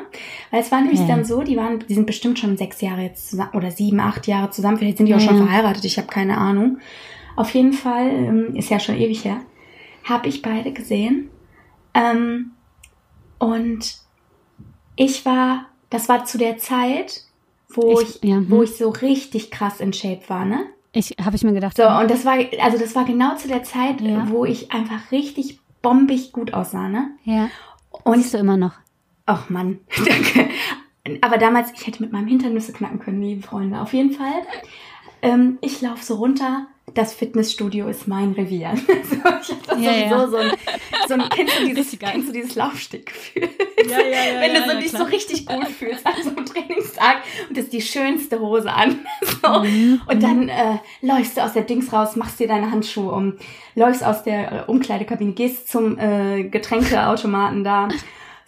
Weil 0.51 0.61
es 0.61 0.71
war 0.71 0.81
nämlich 0.81 0.99
Ja, 1.01 1.07
dann 1.07 1.25
so, 1.25 1.41
die 1.41 1.57
waren, 1.57 1.79
die 1.87 1.93
sind 1.93 2.05
bestimmt 2.07 2.39
schon 2.39 2.55
sechs 2.57 2.79
Jahre 2.81 3.01
jetzt 3.01 3.29
zusammen 3.29 3.51
oder 3.53 3.71
sieben, 3.71 3.99
acht 3.99 4.27
Jahre 4.27 4.49
zusammen. 4.51 4.77
Vielleicht 4.77 4.97
sind 4.97 5.07
die 5.07 5.15
auch 5.15 5.19
Ja, 5.19 5.25
schon 5.27 5.37
verheiratet, 5.37 5.83
ich 5.85 5.97
habe 5.97 6.07
keine 6.07 6.37
Ahnung. 6.37 6.77
Auf 7.35 7.53
jeden 7.53 7.73
Fall, 7.73 8.09
ähm, 8.09 8.55
ist 8.55 8.69
ja 8.69 8.79
schon 8.79 8.97
ewig 8.97 9.23
her, 9.25 9.37
habe 10.03 10.27
ich 10.27 10.41
beide 10.41 10.71
gesehen. 10.73 11.29
Ähm, 11.93 12.51
und 13.39 13.97
ich 14.95 15.25
war, 15.25 15.65
das 15.89 16.09
war 16.09 16.25
zu 16.25 16.37
der 16.37 16.57
Zeit, 16.57 17.23
wo 17.69 17.99
Ich- 18.01 18.21
ich, 18.23 18.29
ja, 18.29 18.35
hm. 18.37 18.49
wo 18.49 18.63
ich 18.63 18.75
so 18.77 18.89
richtig 18.89 19.51
krass 19.51 19.79
in 19.79 19.93
Shape 19.93 20.21
war, 20.27 20.45
ne? 20.45 20.65
Ich 20.93 21.15
habe 21.23 21.35
ich 21.37 21.43
mir 21.43 21.53
gedacht. 21.53 21.77
So, 21.77 21.87
und 21.87 22.11
das 22.11 22.25
war, 22.25 22.37
also 22.61 22.77
das 22.77 22.95
war 22.95 23.05
genau 23.05 23.35
zu 23.37 23.47
der 23.47 23.63
Zeit, 23.63 24.01
Ja. 24.01 24.29
wo 24.29 24.43
ich 24.45 24.71
einfach 24.73 25.11
richtig 25.11 25.59
bombig 25.81 26.31
gut 26.33 26.53
aussah, 26.53 26.89
ne? 26.89 27.11
ja. 27.23 27.49
Und 28.03 28.15
Siehst 28.21 28.33
du 28.33 28.37
immer 28.39 28.57
noch. 28.57 28.73
Ach 29.25 29.49
Mann, 29.49 29.79
danke. 30.05 30.49
Aber 31.21 31.37
damals, 31.37 31.71
ich 31.73 31.85
hätte 31.87 32.01
mit 32.01 32.11
meinem 32.11 32.27
Hintern 32.27 32.53
Nüsse 32.53 32.73
knacken 32.73 32.99
können, 32.99 33.21
liebe 33.21 33.41
Freunde. 33.45 33.79
Auf 33.81 33.93
jeden 33.93 34.11
Fall. 34.11 34.33
Ähm, 35.21 35.57
ich 35.61 35.81
laufe 35.81 36.03
so 36.03 36.15
runter. 36.15 36.67
Das 36.93 37.13
Fitnessstudio 37.13 37.87
ist 37.87 38.07
mein 38.07 38.31
Revier. 38.33 38.73
so, 38.77 39.15
ich 39.15 39.69
habe 39.69 39.81
Ja, 39.81 39.91
sowieso 39.93 40.15
ja. 40.15 40.27
so 40.27 40.35
ein, 40.37 40.51
so 41.07 41.13
ein 41.13 41.29
kennst 41.29 41.59
du 41.59 41.65
dieses, 41.67 41.99
kennst 41.99 42.27
du 42.29 42.33
dieses 42.33 42.55
Laufstickgefühl? 42.55 43.49
Ja, 43.89 43.99
ja, 43.99 44.33
ja, 44.33 44.41
Wenn 44.41 44.53
du 44.53 44.69
so 44.69 44.77
dich 44.79 44.89
klar. 44.89 45.03
so 45.05 45.07
richtig 45.11 45.45
gut 45.45 45.67
fühlst 45.67 46.05
an 46.05 46.13
so 46.23 46.29
einem 46.29 46.45
Trainingstag 46.45 47.17
und 47.47 47.57
das 47.57 47.69
die 47.69 47.81
schönste 47.81 48.39
Hose 48.39 48.71
an. 48.71 48.99
so. 49.41 49.59
Mhm. 49.63 50.01
Und 50.07 50.21
dann 50.23 50.49
äh, 50.49 50.77
läufst 51.01 51.37
du 51.37 51.41
aus 51.43 51.53
der 51.53 51.63
Dings 51.63 51.91
raus, 51.93 52.15
machst 52.15 52.39
dir 52.39 52.47
deine 52.47 52.71
Handschuhe 52.71 53.11
um, 53.11 53.37
läufst 53.75 54.03
aus 54.03 54.23
der 54.23 54.51
äh, 54.51 54.63
Umkleidekabine, 54.69 55.31
gehst 55.33 55.69
zum 55.69 55.97
äh, 55.97 56.43
Getränkeautomaten 56.43 57.63
da. 57.63 57.87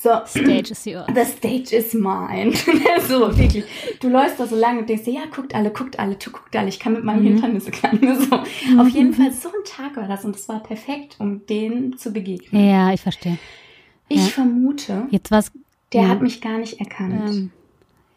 So, 0.04 0.10
Stage 0.26 0.72
is 0.72 0.84
yours. 0.86 1.06
The 1.16 1.24
stage 1.24 1.72
is 1.74 1.94
mine. 1.94 2.52
so, 3.08 3.38
wirklich. 3.38 3.64
Du 4.02 4.10
läufst 4.10 4.38
da 4.38 4.46
so 4.46 4.58
lange 4.58 4.80
und 4.80 4.90
denkst 4.90 5.06
dir, 5.06 5.14
ja, 5.14 5.22
guckt 5.34 5.56
alle, 5.56 5.72
guckt 5.72 5.98
alle, 5.98 6.20
tu, 6.20 6.30
guckt 6.30 6.54
alle. 6.58 6.68
Ich 6.68 6.78
kann 6.80 6.92
mit 6.92 7.06
meinem 7.06 7.22
Mhm. 7.22 7.28
Hintern 7.28 7.54
Nüsse 7.54 7.72
knacken. 7.72 8.02
So. 8.30 8.36
Auf 8.82 8.90
jeden 8.90 9.14
Fall, 9.14 9.32
so 9.32 9.48
ein 9.48 9.64
Tag 9.66 9.96
war 9.96 10.10
das 10.10 10.26
und 10.26 10.36
es 10.36 10.50
war 10.50 10.62
perfekt, 10.62 11.16
um 11.20 11.46
denen 11.46 11.98
zu 11.98 12.12
begegnen. 12.12 12.68
Ja, 12.70 12.92
ich 12.92 13.00
verstehe. 13.00 13.38
Ich 14.10 14.18
Ja. 14.26 14.32
vermute, 14.34 15.08
Jetzt 15.10 15.32
war's. 15.32 15.52
der 15.94 16.02
ja, 16.04 16.08
hat 16.10 16.22
mich 16.22 16.42
gar 16.42 16.58
nicht 16.58 16.82
erkannt. 16.82 17.30
Ähm, 17.30 17.52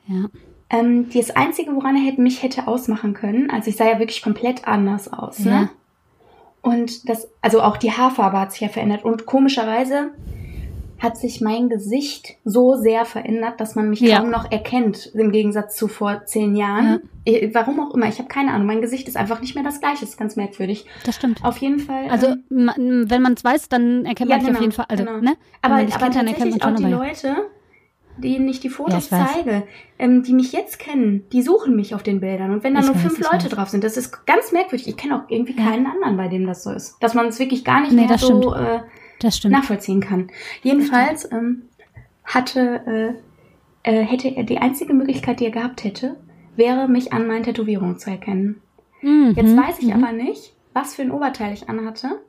ja. 0.08 0.24
Ähm, 0.70 1.08
das 1.14 1.30
Einzige, 1.30 1.72
woran 1.76 1.94
er 1.94 2.02
hätte, 2.02 2.20
mich 2.20 2.42
hätte 2.42 2.66
ausmachen 2.66 3.14
können, 3.14 3.48
also 3.50 3.70
ich 3.70 3.76
sah 3.76 3.88
ja 3.88 4.00
wirklich 4.00 4.22
komplett 4.22 4.66
anders 4.66 5.12
aus, 5.12 5.44
Ja. 5.44 5.60
ne? 5.60 5.70
Und 6.62 7.08
das, 7.08 7.28
also 7.42 7.62
auch 7.62 7.76
die 7.76 7.92
Haarfarbe 7.92 8.40
hat 8.40 8.50
sich 8.50 8.62
ja 8.62 8.68
verändert. 8.68 9.04
Und 9.04 9.24
komischerweise 9.24 10.10
hat 10.98 11.16
sich 11.18 11.40
mein 11.42 11.68
Gesicht 11.68 12.36
so 12.44 12.74
sehr 12.76 13.04
verändert, 13.04 13.60
dass 13.60 13.74
man 13.74 13.90
mich 13.90 14.00
Ja. 14.00 14.18
kaum 14.20 14.30
noch 14.30 14.50
erkennt, 14.50 15.10
im 15.14 15.30
Gegensatz 15.30 15.76
zu 15.76 15.88
vor 15.88 16.22
zehn 16.24 16.56
Jahren. 16.56 17.02
Ich, 17.24 17.54
warum 17.54 17.80
auch 17.80 17.94
immer, 17.94 18.06
ich 18.08 18.18
habe 18.18 18.28
keine 18.28 18.52
Ahnung. 18.52 18.66
Mein 18.66 18.80
Gesicht 18.80 19.06
ist 19.06 19.16
einfach 19.16 19.40
nicht 19.42 19.54
mehr 19.54 19.64
das 19.64 19.80
gleiche, 19.80 20.00
das 20.00 20.10
ist 20.10 20.16
ganz 20.18 20.36
merkwürdig. 20.36 20.86
Das 21.04 21.16
stimmt. 21.16 21.44
Auf 21.44 21.58
jeden 21.58 21.80
Fall. 21.80 22.08
Also, 22.08 22.28
ähm, 22.50 23.04
wenn 23.08 23.20
man 23.20 23.34
es 23.34 23.44
weiß, 23.44 23.68
dann 23.68 24.06
erkennt 24.06 24.30
man 24.30 24.40
dich 24.40 24.50
auf 24.50 24.60
jeden 24.60 24.72
Fall. 24.72 24.86
Also, 24.88 25.04
genau. 25.04 25.18
ne? 25.20 25.36
Aber, 25.60 25.74
aber 25.74 25.84
kennt, 25.86 26.16
dann 26.16 26.26
erkennt 26.28 26.50
man 26.52 26.62
auch 26.62 26.66
schon 26.78 26.88
die 26.88 26.94
aber. 26.94 27.04
Leute, 27.06 27.36
denen 28.18 28.48
ich 28.48 28.60
die 28.60 28.68
Ja, 28.68 28.74
Fotos 28.74 29.06
ich 29.06 29.12
weiß. 29.12 29.28
zeige, 29.34 29.64
ähm, 29.98 30.22
die 30.22 30.32
mich 30.32 30.52
jetzt 30.52 30.78
kennen, 30.78 31.24
die 31.32 31.42
suchen 31.42 31.76
mich 31.76 31.94
auf 31.94 32.02
den 32.02 32.20
Bildern. 32.20 32.50
Und 32.52 32.64
wenn 32.64 32.72
da 32.72 32.80
Ich 32.80 32.86
nur 32.86 32.94
weiß, 32.94 33.02
fünf 33.02 33.18
ich 33.18 33.24
Leute 33.30 33.44
weiß. 33.44 33.50
drauf 33.50 33.68
sind, 33.68 33.84
das 33.84 33.98
ist 33.98 34.24
ganz 34.24 34.52
merkwürdig. 34.52 34.88
Ich 34.88 34.96
kenne 34.96 35.16
auch 35.16 35.28
irgendwie 35.30 35.54
Ja. 35.58 35.68
keinen 35.68 35.86
anderen, 35.86 36.16
bei 36.16 36.28
dem 36.28 36.46
das 36.46 36.62
so 36.64 36.70
ist. 36.70 36.96
Dass 37.00 37.12
man 37.12 37.26
es 37.26 37.38
wirklich 37.38 37.64
gar 37.66 37.82
nicht 37.82 37.92
Nee, 37.92 38.06
mehr 38.06 38.16
so 38.16 38.40
stimmt. 38.52 38.56
äh, 38.56 38.80
Das 39.20 39.36
stimmt. 39.38 39.52
nachvollziehen 39.52 40.00
kann. 40.00 40.28
Jedenfalls 40.62 41.30
ähm, 41.32 41.62
hatte, 42.24 43.16
äh, 43.84 43.90
äh, 43.90 44.04
hätte 44.04 44.28
er 44.28 44.44
die 44.44 44.58
einzige 44.58 44.92
Möglichkeit, 44.94 45.40
die 45.40 45.46
er 45.46 45.50
gehabt 45.52 45.84
hätte, 45.84 46.16
wäre, 46.56 46.88
mich 46.88 47.12
an 47.12 47.26
meinen 47.26 47.42
Tätowierungen 47.44 47.98
zu 47.98 48.10
erkennen. 48.10 48.60
Mhm. 49.02 49.34
Jetzt 49.36 49.56
weiß 49.56 49.78
ich 49.80 49.94
mhm. 49.94 50.02
aber 50.02 50.12
nicht, 50.12 50.52
was 50.72 50.94
für 50.94 51.02
ein 51.02 51.10
Oberteil 51.10 51.52
ich 51.54 51.68
anhatte. 51.68 52.20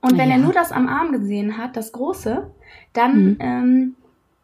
Und 0.00 0.16
wenn 0.18 0.28
Ja. 0.30 0.36
er 0.36 0.42
nur 0.42 0.52
das 0.52 0.72
am 0.72 0.88
Arm 0.88 1.12
gesehen 1.12 1.58
hat, 1.58 1.76
das 1.76 1.92
große, 1.92 2.50
dann 2.92 3.24
Mhm. 3.24 3.36
ähm, 3.40 3.94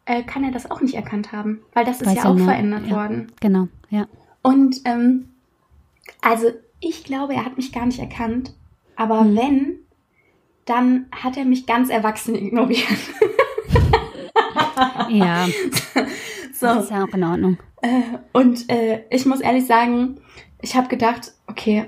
äh, 0.04 0.22
kann 0.22 0.44
er 0.44 0.50
das 0.52 0.70
auch 0.70 0.80
nicht 0.80 0.94
erkannt 0.94 1.32
haben, 1.32 1.60
weil 1.72 1.84
das 1.84 2.00
ist 2.00 2.06
Weiß 2.08 2.16
ja 2.16 2.24
er 2.24 2.30
auch 2.30 2.34
nur, 2.36 2.46
verändert 2.46 2.86
ja. 2.86 2.94
worden. 2.96 3.32
Genau, 3.40 3.68
ja. 3.90 4.06
Und 4.42 4.80
ähm, 4.84 5.30
also 6.20 6.48
ich 6.80 7.04
glaube, 7.04 7.34
er 7.34 7.44
hat 7.44 7.56
mich 7.56 7.72
gar 7.72 7.86
nicht 7.86 7.98
erkannt, 7.98 8.54
aber 8.96 9.22
Mhm. 9.22 9.36
wenn, 9.36 9.78
dann 10.66 11.06
hat 11.12 11.36
er 11.36 11.44
mich 11.44 11.66
ganz 11.66 11.88
erwachsen 11.90 12.34
ignoriert. 12.34 12.86
Ja, 15.08 15.46
so. 16.52 16.66
das 16.66 16.84
ist 16.84 16.90
ja 16.90 17.04
auch 17.04 17.14
in 17.14 17.24
Ordnung. 17.24 17.56
Äh, 17.80 18.02
und 18.32 18.68
äh, 18.70 19.04
ich 19.10 19.24
muss 19.24 19.40
ehrlich 19.40 19.66
sagen, 19.66 20.18
ich 20.60 20.76
habe 20.76 20.88
gedacht, 20.88 21.32
okay, 21.46 21.86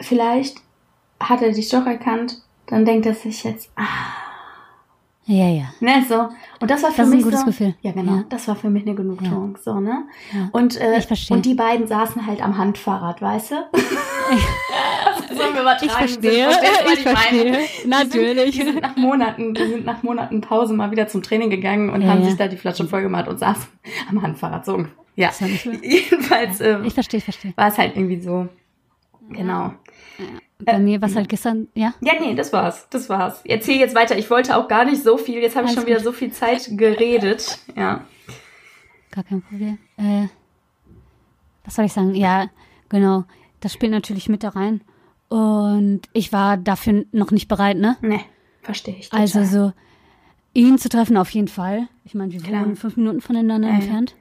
vielleicht 0.00 0.58
hat 1.20 1.40
er 1.42 1.52
dich 1.52 1.68
doch 1.70 1.86
erkannt, 1.86 2.42
dann 2.66 2.84
denkt 2.84 3.06
er 3.06 3.14
sich 3.14 3.44
jetzt, 3.44 3.70
ah, 3.76 3.84
Ja, 5.24 5.48
ja. 5.48 5.64
ne, 5.80 6.04
so. 6.06 6.28
Und 6.60 6.70
das 6.70 6.82
war 6.82 6.90
für 6.90 6.96
Das 7.02 7.06
ist 7.08 7.12
ein 7.12 7.16
mich 7.16 7.24
gutes 7.24 7.40
so, 7.40 7.46
Gefühl. 7.46 7.74
Ja, 7.80 7.92
genau. 7.92 8.16
Ja. 8.16 8.24
Das 8.28 8.48
war 8.48 8.56
für 8.56 8.68
mich 8.70 8.82
eine 8.84 8.94
Genugtuung, 8.94 9.56
so, 9.62 9.80
ne? 9.80 10.04
Ja. 10.32 10.48
Und, 10.52 10.78
äh, 10.78 10.98
Ich 10.98 11.06
verstehe. 11.06 11.36
und 11.36 11.46
die 11.46 11.54
beiden 11.54 11.86
saßen 11.86 12.26
halt 12.26 12.42
am 12.42 12.58
Handfahrrad, 12.58 13.22
weißt 13.22 13.52
du? 13.52 13.54
so 15.34 15.42
im 15.42 15.50
übertragenen 15.50 15.84
Ich 15.84 15.92
verstehe, 15.92 16.50
Sinn. 16.50 16.92
Ich 16.94 17.00
verstehe. 17.02 17.44
meine? 17.52 17.58
Die 17.84 17.88
Natürlich. 17.88 18.54
Sind, 18.56 18.66
die 18.66 18.72
sind 18.72 18.82
nach 18.82 18.96
Monaten, 18.96 19.54
die 19.54 19.66
sind 19.66 19.84
nach 19.84 20.02
Monaten 20.02 20.40
Pause 20.40 20.74
mal 20.74 20.90
wieder 20.90 21.06
zum 21.08 21.22
Training 21.22 21.50
gegangen 21.50 21.90
und 21.90 22.02
Ja, 22.02 22.08
haben 22.08 22.20
ja. 22.22 22.26
sich 22.28 22.36
da 22.36 22.48
die 22.48 22.56
Flasche 22.56 22.86
voll 22.86 23.02
gemacht 23.02 23.28
und 23.28 23.38
saßen 23.38 23.64
am 24.10 24.22
Handfahrrad, 24.22 24.64
so. 24.64 24.86
Ja. 25.16 25.28
Ist 25.28 25.40
ja. 25.40 25.46
Jedenfalls, 25.82 26.60
ähm, 26.60 26.84
Ich 26.84 26.94
verstehe, 26.94 27.18
ich 27.18 27.24
verstehe. 27.24 27.52
war 27.56 27.68
es 27.68 27.78
halt 27.78 27.96
irgendwie 27.96 28.20
so. 28.20 28.48
Genau. 29.30 29.72
Bei 30.60 30.78
mir 30.78 31.00
war 31.00 31.08
es 31.08 31.16
halt 31.16 31.28
gestern, 31.28 31.68
ja. 31.74 31.94
Ja, 32.00 32.12
nee, 32.20 32.34
das 32.34 32.52
war's. 32.52 32.88
Das 32.90 33.08
war's. 33.08 33.40
Erzähl 33.44 33.78
jetzt 33.78 33.94
weiter. 33.94 34.16
Ich 34.16 34.30
wollte 34.30 34.56
auch 34.56 34.68
gar 34.68 34.84
nicht 34.84 35.02
so 35.02 35.16
viel. 35.18 35.40
Jetzt 35.40 35.56
habe 35.56 35.66
ich 35.66 35.74
schon 35.74 35.84
wieder 35.86 35.96
gut. 35.96 36.04
so 36.04 36.12
viel 36.12 36.30
Zeit 36.32 36.68
geredet. 36.72 37.58
Ja. 37.76 38.04
Gar 39.10 39.24
kein 39.24 39.42
Problem. 39.42 39.78
Äh, 39.96 40.28
was 41.64 41.74
soll 41.74 41.84
ich 41.86 41.92
sagen? 41.92 42.14
Ja, 42.14 42.48
genau. 42.88 43.24
Das 43.60 43.72
spielt 43.72 43.92
natürlich 43.92 44.28
mit 44.28 44.42
da 44.42 44.50
rein. 44.50 44.82
Und 45.28 46.02
ich 46.12 46.32
war 46.32 46.56
dafür 46.56 47.04
noch 47.12 47.30
nicht 47.30 47.48
bereit, 47.48 47.76
ne? 47.78 47.96
Nee, 48.02 48.20
verstehe 48.62 48.94
ich. 48.96 49.08
Total. 49.08 49.20
Also 49.20 49.44
so, 49.44 49.72
ihn 50.52 50.78
zu 50.78 50.88
treffen 50.88 51.16
auf 51.16 51.30
jeden 51.30 51.48
Fall. 51.48 51.88
Ich 52.04 52.14
meine, 52.14 52.32
wir 52.32 52.40
Klar. 52.40 52.62
wohnen 52.64 52.76
fünf 52.76 52.96
Minuten 52.96 53.20
voneinander 53.20 53.68
Ja, 53.68 53.74
ja. 53.74 53.80
entfernt. 53.80 54.14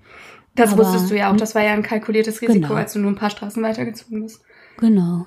das 0.56 0.74
aber- 0.74 0.84
wusstest 0.86 1.12
du 1.12 1.18
ja 1.18 1.32
auch. 1.32 1.36
Das 1.36 1.56
war 1.56 1.64
ja 1.64 1.74
ein 1.74 1.84
kalkuliertes 1.84 2.42
Risiko, 2.42 2.68
Genau. 2.68 2.74
als 2.76 2.94
du 2.94 3.00
nur 3.00 3.12
ein 3.12 3.16
paar 3.16 3.30
Straßen 3.30 3.62
weitergezogen 3.62 4.22
bist. 4.24 4.42
Genau. 4.78 5.26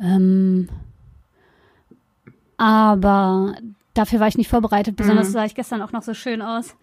Ähm, 0.00 0.68
aber 2.56 3.54
dafür 3.94 4.20
war 4.20 4.28
ich 4.28 4.36
nicht 4.36 4.48
vorbereitet. 4.50 4.96
Besonders 4.96 5.28
Mhm. 5.28 5.32
sah 5.32 5.44
ich 5.44 5.54
gestern 5.54 5.82
auch 5.82 5.92
noch 5.92 6.02
so 6.02 6.14
schön 6.14 6.42
aus. 6.42 6.74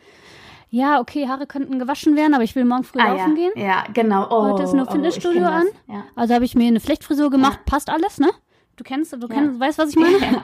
Ja, 0.73 0.99
okay, 0.99 1.27
Haare 1.27 1.45
könnten 1.45 1.77
gewaschen 1.77 2.15
werden, 2.15 2.33
aber 2.33 2.43
ich 2.43 2.55
will 2.55 2.65
morgen 2.65 2.83
früh 2.83 2.97
laufen 2.97 3.37
ja. 3.37 3.49
gehen. 3.51 3.51
Ja, 3.55 3.83
genau. 3.93 4.25
Oh, 4.31 4.53
Heute 4.53 4.63
ist 4.63 4.73
nur 4.73 4.87
oh, 4.87 4.91
Fitnessstudio 4.91 5.43
ich 5.43 5.45
kenn 5.45 5.53
an. 5.53 5.67
Ja. 5.87 6.03
Also 6.15 6.33
habe 6.33 6.45
ich 6.45 6.55
mir 6.55 6.65
eine 6.65 6.79
Flechtfrisur 6.79 7.29
gemacht. 7.29 7.59
Passt 7.67 7.91
alles, 7.91 8.19
ne? 8.19 8.31
Du 8.77 8.83
kennst, 8.83 9.13
du 9.13 9.27
kennst, 9.27 9.59
weißt, 9.59 9.77
was 9.77 9.91
ich 9.91 9.95
meine? 9.97 10.17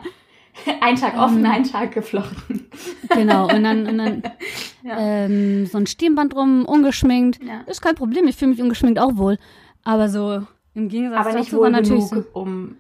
Ja. 0.66 0.74
Ein 0.82 0.98
Tag 0.98 1.18
offen, 1.18 1.46
Ähm. 1.46 1.52
ein 1.52 1.64
Tag 1.64 1.94
geflochten. 1.94 2.68
Genau. 3.10 3.44
Und 3.44 3.64
dann, 3.64 3.88
und 3.88 3.98
dann 3.98 4.24
Ja. 4.84 4.98
ähm, 5.00 5.66
so 5.66 5.78
ein 5.78 5.88
Stirnband 5.88 6.34
drum, 6.34 6.66
ungeschminkt. 6.66 7.42
Ja. 7.44 7.62
Ist 7.62 7.82
kein 7.82 7.96
Problem. 7.96 8.28
Ich 8.28 8.36
fühle 8.36 8.52
mich 8.52 8.62
ungeschminkt 8.62 9.00
auch 9.00 9.16
wohl. 9.16 9.38
Aber 9.84 10.10
so 10.10 10.44
im 10.74 10.90
Gegensatz 10.90 11.26
Aber 11.26 11.34
nicht 11.34 11.54
dazu 11.54 11.62
war 11.62 11.70
natürlich 11.70 12.10
genug, 12.10 12.28
um 12.34 12.76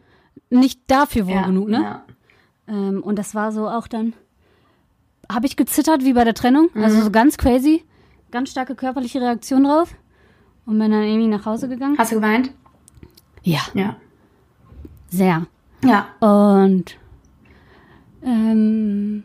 so, 0.51 0.59
nicht 0.59 0.81
dafür 0.87 1.25
wohl 1.27 1.33
ja, 1.33 1.45
genug, 1.45 1.69
ne? 1.69 1.81
Ja. 1.81 2.03
Ähm, 2.67 3.01
und 3.01 3.17
das 3.17 3.33
war 3.33 3.51
so 3.51 3.67
auch 3.67 3.87
dann, 3.87 4.13
habe 5.31 5.45
ich 5.45 5.55
gezittert 5.55 6.03
wie 6.03 6.13
bei 6.13 6.23
der 6.23 6.33
Trennung, 6.33 6.69
Mhm. 6.73 6.83
also 6.83 7.01
so 7.01 7.11
ganz 7.11 7.37
crazy, 7.37 7.83
ganz 8.31 8.49
starke 8.51 8.75
körperliche 8.75 9.21
Reaktion 9.21 9.63
drauf 9.63 9.93
und 10.65 10.79
bin 10.79 10.91
dann 10.91 11.03
irgendwie 11.03 11.27
nach 11.27 11.45
Hause 11.45 11.67
gegangen. 11.69 11.97
Hast 11.97 12.11
du 12.11 12.15
geweint? 12.15 12.51
Ja, 13.43 13.59
Ja. 13.73 13.95
sehr. 15.09 15.45
Ja. 15.83 16.07
Und 16.19 16.95
ähm, 18.23 19.23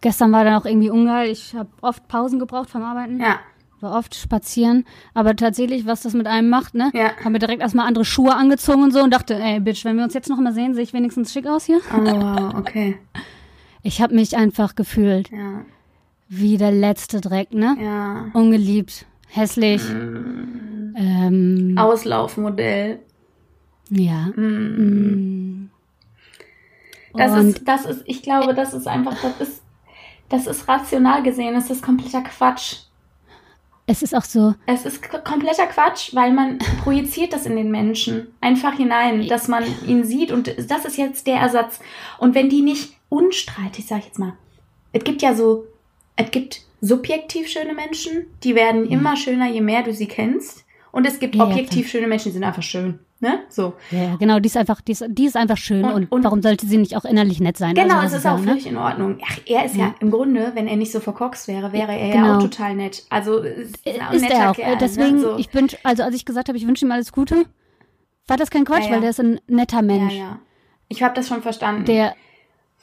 gestern 0.00 0.32
war 0.32 0.44
dann 0.44 0.54
auch 0.54 0.64
irgendwie 0.66 0.90
ungeil. 0.90 1.30
Ich 1.30 1.54
habe 1.54 1.68
oft 1.80 2.06
Pausen 2.08 2.38
gebraucht 2.38 2.70
vom 2.70 2.82
Arbeiten, 2.82 3.18
Ja. 3.20 3.40
war 3.80 3.98
oft 3.98 4.14
spazieren, 4.14 4.84
aber 5.12 5.34
tatsächlich, 5.34 5.86
was 5.86 6.02
das 6.02 6.14
mit 6.14 6.26
einem 6.26 6.48
macht, 6.48 6.74
ne? 6.74 6.90
Ja. 6.94 7.10
Haben 7.24 7.32
mir 7.32 7.38
direkt 7.40 7.60
erstmal 7.62 7.86
andere 7.88 8.04
Schuhe 8.04 8.34
angezogen 8.34 8.82
und 8.84 8.92
so 8.92 9.02
und 9.02 9.12
dachte, 9.12 9.34
ey, 9.34 9.58
Bitch, 9.60 9.84
wenn 9.84 9.96
wir 9.96 10.04
uns 10.04 10.14
jetzt 10.14 10.28
noch 10.28 10.38
mal 10.38 10.52
sehen, 10.52 10.74
sehe 10.74 10.84
ich 10.84 10.92
wenigstens 10.92 11.32
schick 11.32 11.46
aus 11.46 11.64
hier. 11.64 11.80
Oh, 11.92 12.04
wow, 12.04 12.54
okay. 12.54 12.98
Ich 13.86 14.00
habe 14.02 14.16
mich 14.16 14.36
einfach 14.36 14.74
gefühlt 14.74 15.30
Ja. 15.30 15.64
wie 16.28 16.56
der 16.58 16.72
letzte 16.72 17.20
Dreck, 17.20 17.52
ne? 17.54 17.76
Ja. 17.80 18.26
Ungeliebt, 18.32 19.06
hässlich. 19.28 19.80
Mm. 19.88 20.94
Ähm, 20.96 21.74
Auslaufmodell. 21.78 22.98
ja. 23.90 24.26
Mm. 24.34 25.70
Das 27.14 27.30
Und 27.32 27.48
ist, 27.50 27.68
das 27.68 27.84
ist, 27.86 28.02
ich 28.06 28.22
glaube, 28.22 28.54
das 28.54 28.74
ist 28.74 28.88
einfach, 28.88 29.14
das 29.22 29.40
ist, 29.48 29.62
das 30.28 30.46
ist 30.48 30.66
rational 30.66 31.22
gesehen, 31.22 31.54
das 31.54 31.70
ist 31.70 31.82
kompletter 31.82 32.22
Quatsch. 32.22 32.78
es 33.86 34.02
ist 34.02 34.14
auch 34.16 34.24
so, 34.24 34.54
Es 34.66 34.84
ist 34.84 35.00
kompletter 35.24 35.66
Quatsch, 35.68 36.12
weil 36.14 36.32
man 36.32 36.58
projiziert 36.82 37.32
das 37.32 37.46
in 37.46 37.54
den 37.54 37.70
Menschen 37.70 38.26
einfach 38.40 38.74
hinein, 38.74 39.28
dass 39.28 39.46
man 39.46 39.62
ihn 39.86 40.02
sieht 40.04 40.32
und 40.32 40.48
das 40.68 40.84
ist 40.84 40.96
jetzt 40.98 41.26
der 41.28 41.36
Ersatz. 41.36 41.78
Und 42.18 42.34
wenn 42.34 42.48
die 42.50 42.62
nicht 42.62 42.95
unstreitig, 43.08 43.86
sag 43.86 44.00
ich 44.00 44.06
jetzt 44.06 44.18
mal, 44.18 44.34
es 44.92 45.04
gibt 45.04 45.22
ja 45.22 45.34
so, 45.34 45.64
es 46.16 46.30
gibt 46.30 46.62
subjektiv 46.80 47.48
schöne 47.48 47.74
Menschen, 47.74 48.26
die 48.42 48.54
werden 48.54 48.86
immer 48.88 49.16
schöner, 49.16 49.48
je 49.48 49.60
mehr 49.60 49.82
du 49.82 49.92
sie 49.92 50.06
kennst. 50.08 50.64
Und 50.92 51.06
es 51.06 51.18
gibt 51.18 51.34
Ja, 51.34 51.44
objektiv 51.44 51.88
schöne 51.90 52.06
Menschen, 52.06 52.28
die 52.28 52.32
sind 52.34 52.44
einfach 52.44 52.62
schön. 52.62 53.00
Ne? 53.20 53.40
So. 53.48 53.72
ja, 53.90 54.16
genau, 54.16 54.40
die 54.40 54.46
ist 54.46 54.56
einfach, 54.58 54.82
die 54.82 54.92
ist, 54.92 55.04
die 55.08 55.24
ist 55.24 55.36
einfach 55.36 55.56
schön 55.56 55.84
Und- 55.84 55.92
und, 55.94 56.12
und- 56.12 56.24
warum 56.24 56.42
sollte 56.42 56.66
sie 56.66 56.76
nicht 56.76 56.96
auch 56.96 57.04
innerlich 57.06 57.40
nett 57.40 57.56
sein? 57.56 57.74
Genau, 57.74 57.94
also, 57.96 58.16
es 58.16 58.22
das 58.22 58.24
ist 58.24 58.26
auch 58.26 58.38
ja, 58.38 58.44
völlig 58.50 58.66
in 58.66 58.76
Ordnung. 58.76 59.18
Ach, 59.26 59.38
er 59.46 59.64
ist 59.64 59.74
ja. 59.74 59.86
Ja. 59.86 59.94
im 60.00 60.10
Grunde, 60.10 60.52
wenn 60.54 60.66
er 60.68 60.76
nicht 60.76 60.92
so 60.92 61.00
verkorkst 61.00 61.48
wäre, 61.48 61.72
wäre 61.72 61.92
er 61.96 62.08
ja 62.08 62.12
Genau. 62.14 62.36
auch 62.36 62.42
total 62.42 62.74
nett. 62.74 63.04
Also 63.08 63.38
ist, 63.38 63.86
Äh, 63.86 63.98
Ist 64.14 64.30
er 64.30 64.50
auch. 64.50 64.54
Kerl, 64.54 64.74
Äh, 64.74 64.78
Deswegen, 64.78 65.16
ne? 65.16 65.20
so. 65.22 65.36
ich 65.38 65.52
wünsch, 65.54 65.76
also 65.82 66.02
als 66.02 66.14
ich 66.14 66.26
gesagt 66.26 66.48
habe, 66.48 66.58
ich 66.58 66.66
wünsche 66.66 66.84
ihm 66.84 66.92
alles 66.92 67.10
Gute, 67.10 67.46
war 68.26 68.36
das 68.36 68.50
kein 68.50 68.64
Quatsch, 68.66 68.82
Ja, 68.84 68.88
ja. 68.88 68.92
weil 68.94 69.00
der 69.00 69.10
ist 69.10 69.20
ein 69.20 69.40
netter 69.48 69.80
Mensch, 69.82 70.12
ja, 70.12 70.18
ja. 70.18 70.38
Ich 70.88 71.02
habe 71.02 71.14
das 71.14 71.26
schon 71.28 71.40
verstanden. 71.42 71.84
der, 71.86 72.14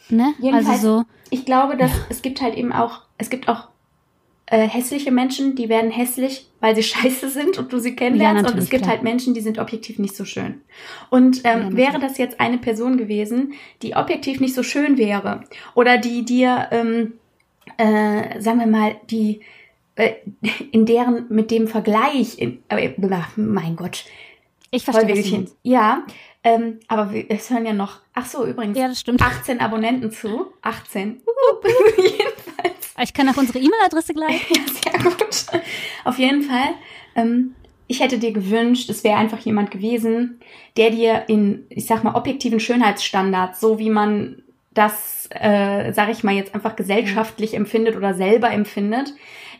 ne, 0.09 0.33
Jedenfalls- 0.39 0.69
also 0.69 0.99
so, 0.99 1.05
Ich 1.29 1.45
glaube, 1.45 1.77
dass 1.77 1.91
es 2.09 2.21
gibt 2.21 2.41
halt 2.41 2.55
eben 2.55 2.71
auch, 2.73 3.01
es 3.17 3.29
gibt 3.29 3.47
auch 3.47 3.67
äh, 4.45 4.67
hässliche 4.67 5.09
Menschen, 5.11 5.55
die 5.55 5.69
werden 5.69 5.89
hässlich, 5.89 6.47
weil 6.59 6.75
sie 6.75 6.83
scheiße 6.93 7.29
sind 7.29 7.57
und 7.57 7.71
du 7.71 7.79
sie 7.79 7.95
kennenlernst. 7.95 8.51
und 8.51 8.57
es 8.57 8.69
gibt 8.69 8.83
klar. 8.83 8.95
halt 8.95 9.03
Menschen, 9.03 9.33
die 9.33 9.41
sind 9.41 9.57
objektiv 9.57 9.99
nicht 9.99 10.15
so 10.15 10.25
schön. 10.25 10.61
Und 11.09 11.37
ähm, 11.43 11.59
natürlich. 11.59 11.77
wäre 11.77 11.99
das 11.99 12.17
jetzt 12.17 12.39
eine 12.39 12.57
Person 12.57 12.97
gewesen, 12.97 13.53
die 13.81 13.95
objektiv 13.95 14.39
nicht 14.39 14.53
so 14.53 14.63
schön 14.63 14.97
wäre 14.97 15.43
oder 15.75 15.97
die 15.97 16.25
dir, 16.25 16.67
ähm, 16.71 17.13
äh, 17.77 18.39
sagen 18.41 18.59
wir 18.59 18.67
mal, 18.67 18.95
die 19.09 19.41
äh, 19.95 20.13
in 20.71 20.85
deren 20.85 21.25
mit 21.29 21.49
dem 21.49 21.67
Vergleich, 21.67 22.37
in, 22.37 22.59
äh, 22.69 22.91
mein 23.37 23.75
Gott, 23.75 24.05
ich 24.71 24.83
verstehe. 24.83 25.45
Ja, 25.61 26.03
ähm, 26.43 26.79
aber 26.87 27.11
wir, 27.13 27.25
es 27.29 27.49
hören 27.49 27.65
ja 27.65 27.73
noch, 27.73 27.99
ach 28.13 28.25
so, 28.25 28.45
übrigens, 28.45 28.77
Ja, 28.77 28.87
das 28.87 28.99
stimmt. 28.99 29.21
18 29.21 29.59
Abonnenten 29.61 30.11
zu. 30.11 30.53
18. 30.61 31.21
Jedenfalls. 31.97 32.93
Ich 33.01 33.13
kann 33.13 33.29
auch 33.29 33.37
unsere 33.37 33.59
E-Mail-Adresse 33.59 34.13
gleich. 34.13 34.45
Ja, 34.85 35.01
sehr 35.01 35.11
gut. 35.11 35.45
Auf 36.03 36.19
jeden 36.19 36.43
Fall. 36.43 36.75
Ähm, 37.15 37.55
ich 37.87 37.99
hätte 37.99 38.17
dir 38.17 38.31
gewünscht, 38.31 38.89
es 38.89 39.03
wäre 39.03 39.17
einfach 39.17 39.39
jemand 39.39 39.71
gewesen, 39.71 40.39
der 40.77 40.89
dir 40.89 41.25
in, 41.27 41.65
ich 41.69 41.85
sag 41.85 42.03
mal, 42.03 42.15
objektiven 42.15 42.59
Schönheitsstandards, 42.59 43.59
so 43.59 43.79
wie 43.79 43.89
man 43.89 44.43
das, 44.73 45.27
äh, 45.29 45.91
sag 45.93 46.09
ich 46.09 46.23
mal, 46.23 46.33
jetzt 46.33 46.55
einfach 46.55 46.75
gesellschaftlich 46.75 47.53
empfindet 47.53 47.95
oder 47.95 48.13
selber 48.13 48.51
empfindet, 48.51 49.13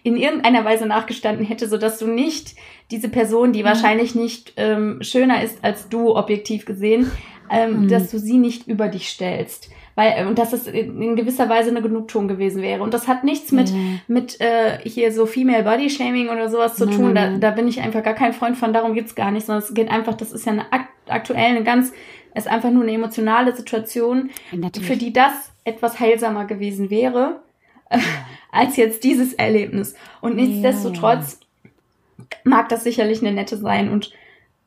in 0.04 0.18
irgendeiner 0.18 0.66
Weise 0.66 0.86
nachgestanden 0.86 1.46
hätte, 1.46 1.68
sodass 1.68 1.98
du 2.00 2.08
nicht 2.08 2.56
diese 2.92 3.10
Person, 3.10 3.54
die 3.54 3.64
wahrscheinlich 3.64 4.16
nicht 4.16 4.54
ähm, 4.58 5.00
schöner 5.02 5.42
ist 5.44 5.64
als 5.64 5.90
du, 5.90 6.16
objektiv 6.16 6.66
gesehen, 6.66 7.10
ähm, 7.50 7.84
Mhm. 7.84 7.88
dass 7.90 8.10
du 8.12 8.20
sie 8.20 8.38
nicht 8.38 8.68
über 8.68 8.88
dich 8.88 9.10
stellst. 9.10 9.70
Weil, 9.96 10.26
und 10.26 10.40
dass 10.40 10.54
es 10.54 10.66
in, 10.66 11.16
gewisser 11.16 11.50
Weise 11.50 11.70
eine 11.70 11.84
Genugtuung 11.84 12.28
gewesen 12.28 12.64
wäre. 12.64 12.82
Und 12.82 12.96
das 12.96 13.08
hat 13.08 13.24
nichts 13.24 13.52
mit, 13.52 13.70
Ja. 13.70 13.76
mit 14.08 14.42
äh, 14.42 14.80
hier 14.84 15.12
so 15.12 15.28
Female 15.28 15.64
Body 15.64 15.88
Shaming 15.90 16.30
oder 16.30 16.50
sowas 16.50 16.76
zu 16.76 16.88
tun. 16.90 17.14
da, 17.14 17.38
da 17.38 17.52
bin 17.52 17.68
ich 17.68 17.80
einfach 17.80 18.02
gar 18.02 18.16
kein 18.16 18.34
Freund 18.34 18.58
von, 18.58 18.74
darum 18.74 18.96
geht's 18.96 19.14
gar 19.14 19.30
nicht, 19.30 19.46
sondern 19.46 19.64
es 19.64 19.74
geht 19.74 19.90
einfach, 19.92 20.16
das 20.16 20.32
ist 20.32 20.46
ja 20.48 20.54
eine 20.54 20.72
akt 20.74 20.88
aktuell 21.08 21.46
eine 21.46 21.64
ganz, 21.64 21.92
ist 22.34 22.48
einfach 22.48 22.72
nur 22.72 22.82
eine 22.84 22.94
emotionale 22.94 23.56
Situation, 23.56 24.32
Natürlich. 24.52 24.88
für 24.88 24.96
die 24.98 25.14
das 25.14 25.52
etwas 25.64 26.00
heilsamer 26.00 26.46
gewesen 26.46 26.90
wäre, 26.90 27.42
äh, 27.92 28.00
als 28.52 28.78
jetzt 28.78 29.04
dieses 29.04 29.34
Erlebnis. 29.34 29.94
Und 30.22 30.38
nichtsdestotrotz 30.38 31.40
mag 32.44 32.70
das 32.70 32.84
sicherlich 32.84 33.22
eine 33.22 33.32
nette 33.34 33.58
sein 33.58 33.92
und 33.92 34.12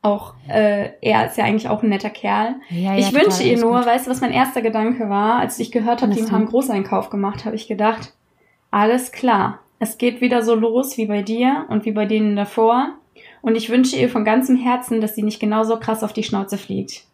auch 0.03 0.35
äh, 0.49 0.91
er 1.01 1.27
ist 1.27 1.37
ja 1.37 1.45
eigentlich 1.45 1.69
auch 1.69 1.83
ein 1.83 1.89
netter 1.89 2.11
Kerl. 2.11 2.57
Ja, 2.71 2.93
ja, 2.93 2.99
ich 2.99 3.09
total, 3.11 3.23
wünsche 3.25 3.43
ihr 3.43 3.59
nur, 3.59 3.79
gut. 3.79 3.87
weißt 3.87 4.07
du, 4.07 4.11
was 4.11 4.21
mein 4.21 4.33
erster 4.33 4.63
Gedanke 4.63 5.09
war, 5.09 5.41
als 5.41 5.59
ich 5.59 5.73
gehört 5.73 6.03
habe, 6.03 6.15
die 6.15 6.23
haben 6.25 6.35
einen 6.35 6.47
Großeinkauf 6.47 7.11
gemacht, 7.11 7.45
habe 7.45 7.57
ich 7.57 7.67
gedacht, 7.67 8.13
alles 8.71 9.11
klar, 9.11 9.59
es 9.79 9.99
geht 9.99 10.21
wieder 10.21 10.43
so 10.43 10.55
los 10.55 10.97
wie 10.97 11.07
bei 11.07 11.23
dir 11.23 11.65
und 11.69 11.85
wie 11.85 11.93
bei 11.93 12.07
denen 12.07 12.37
davor. 12.37 12.91
Und 13.43 13.57
ich 13.57 13.69
wünsche 13.71 13.97
ihr 13.97 14.09
von 14.09 14.25
ganzem 14.25 14.57
Herzen, 14.57 15.01
dass 15.01 15.15
sie 15.15 15.23
nicht 15.23 15.41
genauso 15.41 15.79
krass 15.79 16.03
auf 16.05 16.13
die 16.13 16.23
Schnauze 16.25 16.57
fliegt. 16.59 17.05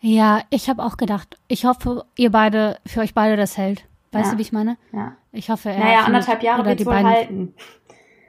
Ja, 0.00 0.42
ich 0.50 0.68
habe 0.68 0.82
auch 0.82 0.96
gedacht, 0.96 1.38
ich 1.48 1.64
hoffe, 1.64 2.04
ihr 2.16 2.30
beide, 2.30 2.78
für 2.86 3.00
euch 3.00 3.14
beide 3.14 3.36
das 3.36 3.56
hält. 3.56 3.84
Weißt 4.10 4.26
Ja. 4.26 4.32
du, 4.32 4.38
wie 4.38 4.42
ich 4.42 4.52
meine? 4.52 4.76
Ja. 4.92 5.12
Ich 5.32 5.48
hoffe, 5.50 5.70
er 5.70 5.78
naja, 5.78 6.00
anderthalb 6.00 6.42
Jahre 6.42 6.64
wird 6.64 6.80
die 6.80 6.86
wohl 6.86 6.92
beiden. 6.92 7.10
halten. 7.10 7.54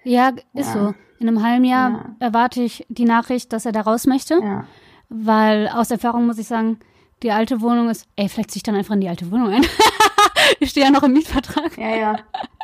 Ja, 0.04 0.30
ist 0.54 0.68
Ja. 0.68 0.74
so. 0.74 0.94
In 1.20 1.28
einem 1.30 1.44
halben 1.44 1.64
Jahr 1.66 1.90
Ja. 1.92 2.16
erwarte 2.20 2.62
ich 2.62 2.86
die 2.90 3.06
Nachricht, 3.06 3.54
dass 3.54 3.66
er 3.66 3.72
da 3.72 3.82
raus 3.82 4.06
möchte, 4.08 4.36
Ja. 4.42 4.66
weil 5.10 5.68
aus 5.70 5.90
Erfahrung 5.92 6.26
muss 6.26 6.38
ich 6.38 6.48
sagen, 6.48 6.80
die 7.22 7.32
alte 7.32 7.62
Wohnung 7.62 7.90
ist, 7.90 8.06
ey, 8.18 8.28
vielleicht 8.28 8.52
ziehe 8.52 8.58
ich 8.60 8.64
dann 8.64 8.76
einfach 8.76 8.96
in 8.96 9.02
die 9.02 9.08
alte 9.08 9.32
Wohnung 9.32 9.50
ein. 9.50 9.66
ich 10.60 10.72
stehe 10.72 10.86
ja 10.86 10.92
noch 10.92 11.04
im 11.04 11.14
Mietvertrag. 11.14 11.78
Ja, 11.78 11.96
ja. 11.96 12.16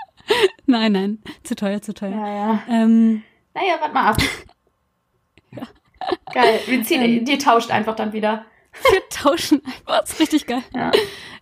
Nein, 0.65 0.91
nein, 0.91 1.23
zu 1.43 1.55
teuer, 1.55 1.81
zu 1.81 1.93
teuer. 1.93 2.11
Ja, 2.11 2.27
ja. 2.27 2.59
Ähm, 2.67 3.23
Naja, 3.55 3.75
warte 3.79 3.93
mal 3.93 4.05
ab. 4.11 4.17
Geil. 6.33 6.59
Wir 6.67 6.83
ziehen, 6.83 7.01
Ähm. 7.01 7.25
dir 7.25 7.39
tauscht 7.39 7.71
einfach 7.71 7.95
dann 7.95 8.13
wieder. 8.13 8.45
wir 8.91 9.01
tauschen 9.09 9.61
einfach, 9.65 10.01
das 10.01 10.11
ist 10.11 10.19
richtig 10.19 10.45
geil. 10.45 10.61
Ja. 10.75 10.91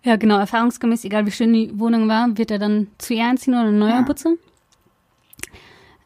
Ja, 0.04 0.16
genau, 0.16 0.38
erfahrungsgemäß, 0.38 1.04
egal 1.04 1.26
wie 1.26 1.32
schön 1.32 1.52
die 1.54 1.78
Wohnung 1.78 2.08
war, 2.08 2.38
wird 2.38 2.52
er 2.52 2.60
dann 2.60 2.88
zu 2.98 3.14
ihr 3.14 3.26
einziehen 3.26 3.54
oder 3.54 3.64
eine 3.64 3.72
neue 3.74 3.90
Ja. 3.92 4.02
putzen. 4.04 4.38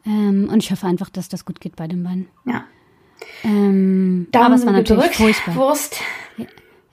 Ähm, 0.05 0.49
und 0.51 0.63
ich 0.63 0.71
hoffe 0.71 0.87
einfach, 0.87 1.09
dass 1.09 1.29
das 1.29 1.45
gut 1.45 1.59
geht 1.61 1.75
bei 1.75 1.87
den 1.87 2.03
beiden. 2.03 2.27
Ja. 2.45 2.63
Ähm, 3.43 4.27
Daumen 4.31 4.45
aber 4.45 4.55
es 4.55 4.65
war 4.65 4.73
natürlich 4.73 5.03
gedrückt. 5.11 5.15
furchtbar. 5.15 5.55
Wurst. 5.55 5.97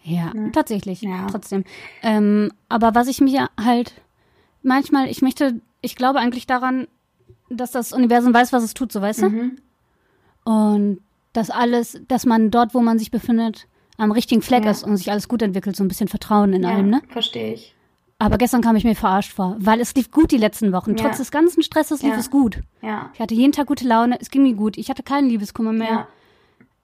Ja, 0.02 0.32
tatsächlich, 0.52 1.02
Ja. 1.02 1.26
trotzdem. 1.30 1.64
Ähm, 2.02 2.50
aber 2.68 2.94
was 2.94 3.08
ich 3.08 3.20
mir 3.20 3.48
halt 3.62 3.92
manchmal, 4.62 5.08
ich 5.10 5.20
möchte, 5.22 5.60
ich 5.82 5.96
glaube 5.96 6.18
eigentlich 6.18 6.46
daran, 6.46 6.86
dass 7.50 7.72
das 7.72 7.92
Universum 7.92 8.32
weiß, 8.32 8.52
was 8.52 8.62
es 8.62 8.74
tut, 8.74 8.90
so 8.92 9.00
weißt 9.02 9.22
du? 9.22 9.28
Mhm. 9.30 9.58
Und 10.44 11.00
dass 11.34 11.50
alles, 11.50 12.00
dass 12.08 12.24
man 12.26 12.50
dort, 12.50 12.74
wo 12.74 12.80
man 12.80 12.98
sich 12.98 13.10
befindet, 13.10 13.66
am 13.98 14.10
richtigen 14.12 14.40
Fleck 14.42 14.64
Ja. 14.64 14.70
ist 14.70 14.82
und 14.82 14.96
sich 14.96 15.10
alles 15.10 15.28
gut 15.28 15.42
entwickelt, 15.42 15.76
so 15.76 15.84
ein 15.84 15.88
bisschen 15.88 16.08
Vertrauen 16.08 16.52
in 16.54 16.62
ja, 16.62 16.70
allem, 16.70 16.88
ne? 16.88 17.02
verstehe 17.08 17.52
ich. 17.54 17.74
Aber 18.20 18.36
gestern 18.36 18.62
kam 18.62 18.74
ich 18.74 18.82
mir 18.84 18.96
verarscht 18.96 19.32
vor, 19.32 19.56
weil 19.60 19.80
es 19.80 19.94
lief 19.94 20.10
gut 20.10 20.32
die 20.32 20.38
letzten 20.38 20.72
Wochen. 20.72 20.96
Ja. 20.96 21.04
Trotz 21.04 21.18
des 21.18 21.30
ganzen 21.30 21.62
Stresses 21.62 22.02
lief 22.02 22.12
Ja. 22.14 22.18
es 22.18 22.30
gut. 22.30 22.60
Ja. 22.82 23.10
Ich 23.14 23.20
hatte 23.20 23.34
jeden 23.34 23.52
Tag 23.52 23.66
gute 23.68 23.86
Laune, 23.86 24.18
es 24.20 24.30
ging 24.30 24.42
mir 24.42 24.54
gut. 24.54 24.76
Ich 24.76 24.90
hatte 24.90 25.02
keinen 25.04 25.28
Liebeskummer 25.28 25.72
mehr. 25.72 25.88
Ja. 25.88 26.08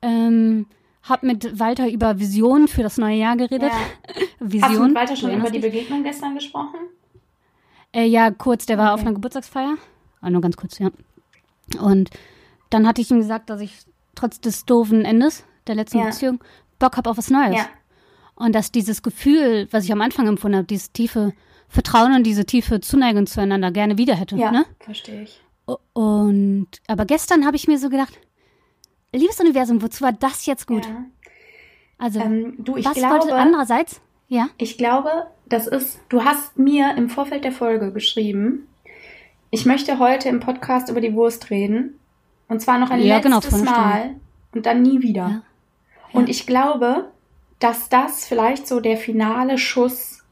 Ähm, 0.03 0.67
hab 1.03 1.23
mit 1.25 1.59
Walter 1.59 1.91
über 1.91 2.19
Visionen 2.21 2.69
für 2.69 2.83
das 2.83 2.99
neue 2.99 3.17
Jahr 3.17 3.37
geredet. 3.37 3.73
ja. 3.73 4.23
Vision. 4.41 4.63
Hast 4.71 4.77
du 4.79 4.85
mit 4.85 4.95
Walter 4.95 5.17
schon 5.17 5.35
über 5.35 5.51
die? 5.51 5.59
Begegnung 5.59 6.03
gestern 6.05 6.35
gesprochen? 6.35 6.79
Äh, 7.93 8.07
ja, 8.07 8.31
kurz, 8.31 8.67
der 8.67 8.79
war 8.79 8.93
auf 8.93 9.01
Okay. 9.01 9.07
einer 9.09 9.15
Geburtstagsfeier. 9.15 9.75
Ah, 10.21 10.31
nur 10.31 10.41
ganz 10.41 10.57
kurz, 10.57 10.79
ja. 10.79 10.91
Und 11.81 12.11
dann 12.71 12.87
hatte 12.87 13.01
ich 13.01 13.11
ihm 13.11 13.19
gesagt, 13.19 13.51
dass 13.51 13.61
ich 13.61 13.77
trotz 14.15 14.41
des 14.41 14.65
doofen 14.67 15.05
Endes 15.05 15.45
der 15.67 15.75
letzten 15.75 15.99
Ja. 15.99 16.07
Beziehung 16.07 16.39
Bock 16.79 16.97
habe 16.97 17.11
auf 17.11 17.19
was 17.19 17.31
Neues. 17.31 17.57
Ja. 17.57 17.67
Und 18.37 18.55
dass 18.55 18.73
dieses 18.73 19.03
Gefühl, 19.03 19.69
was 19.71 19.85
ich 19.85 19.93
am 19.93 20.01
Anfang 20.01 20.27
empfunden 20.27 20.57
habe, 20.57 20.67
dieses 20.67 20.93
tiefe 20.93 21.33
Vertrauen 21.69 22.15
und 22.15 22.25
diese 22.25 22.45
tiefe 22.45 22.81
Zuneigung 22.81 23.27
zueinander 23.27 23.71
gerne 23.71 23.97
wieder 23.99 24.15
hätte. 24.15 24.37
Ja, 24.37 24.51
Ne? 24.51 24.65
verstehe 24.81 25.23
ich. 25.23 25.41
Und 25.93 26.69
aber 26.89 27.05
gestern 27.07 27.47
habe 27.47 27.57
ich 27.57 27.67
mir 27.69 27.79
so 27.79 27.89
gedacht, 27.89 28.19
liebes 29.13 29.41
Universum, 29.41 29.81
wozu 29.83 30.03
war 30.05 30.13
das 30.13 30.47
jetzt 30.47 30.67
gut? 30.67 30.85
Ja. 30.85 31.05
Also 31.99 32.21
Ähm, 32.21 32.57
du, 32.59 32.77
ich 32.77 32.85
was 32.85 32.95
glaube, 32.95 33.21
wollte 33.21 33.35
andererseits? 33.35 34.01
Ja. 34.29 34.49
ich 34.59 34.79
glaube, 34.79 35.27
das 35.47 35.67
ist, 35.67 36.01
du 36.09 36.25
hast 36.25 36.59
mir 36.59 36.95
im 36.97 37.09
Vorfeld 37.09 37.45
der 37.45 37.53
Folge 37.53 37.93
geschrieben, 37.93 38.67
ich 39.51 39.65
möchte 39.67 39.99
heute 40.01 40.29
im 40.29 40.41
Podcast 40.41 40.89
über 40.91 41.01
die 41.01 41.15
Wurst 41.15 41.51
reden. 41.51 41.99
Und 42.49 42.61
zwar 42.61 42.79
noch 42.79 42.91
ein 42.91 43.01
Ja, 43.01 43.21
genau, 43.21 43.37
letztes 43.37 43.55
Stunde. 43.61 43.71
Mal 43.71 44.17
und 44.53 44.67
dann 44.67 44.83
nie 44.83 45.01
wieder. 45.03 45.29
Ja. 45.29 45.43
Und 46.13 46.29
ich 46.29 46.47
glaube, 46.47 47.11
dass 47.65 47.89
das 47.89 48.27
vielleicht 48.27 48.69
so 48.69 48.81
der 48.81 48.99
finale 48.99 49.57
Schuss 49.57 50.23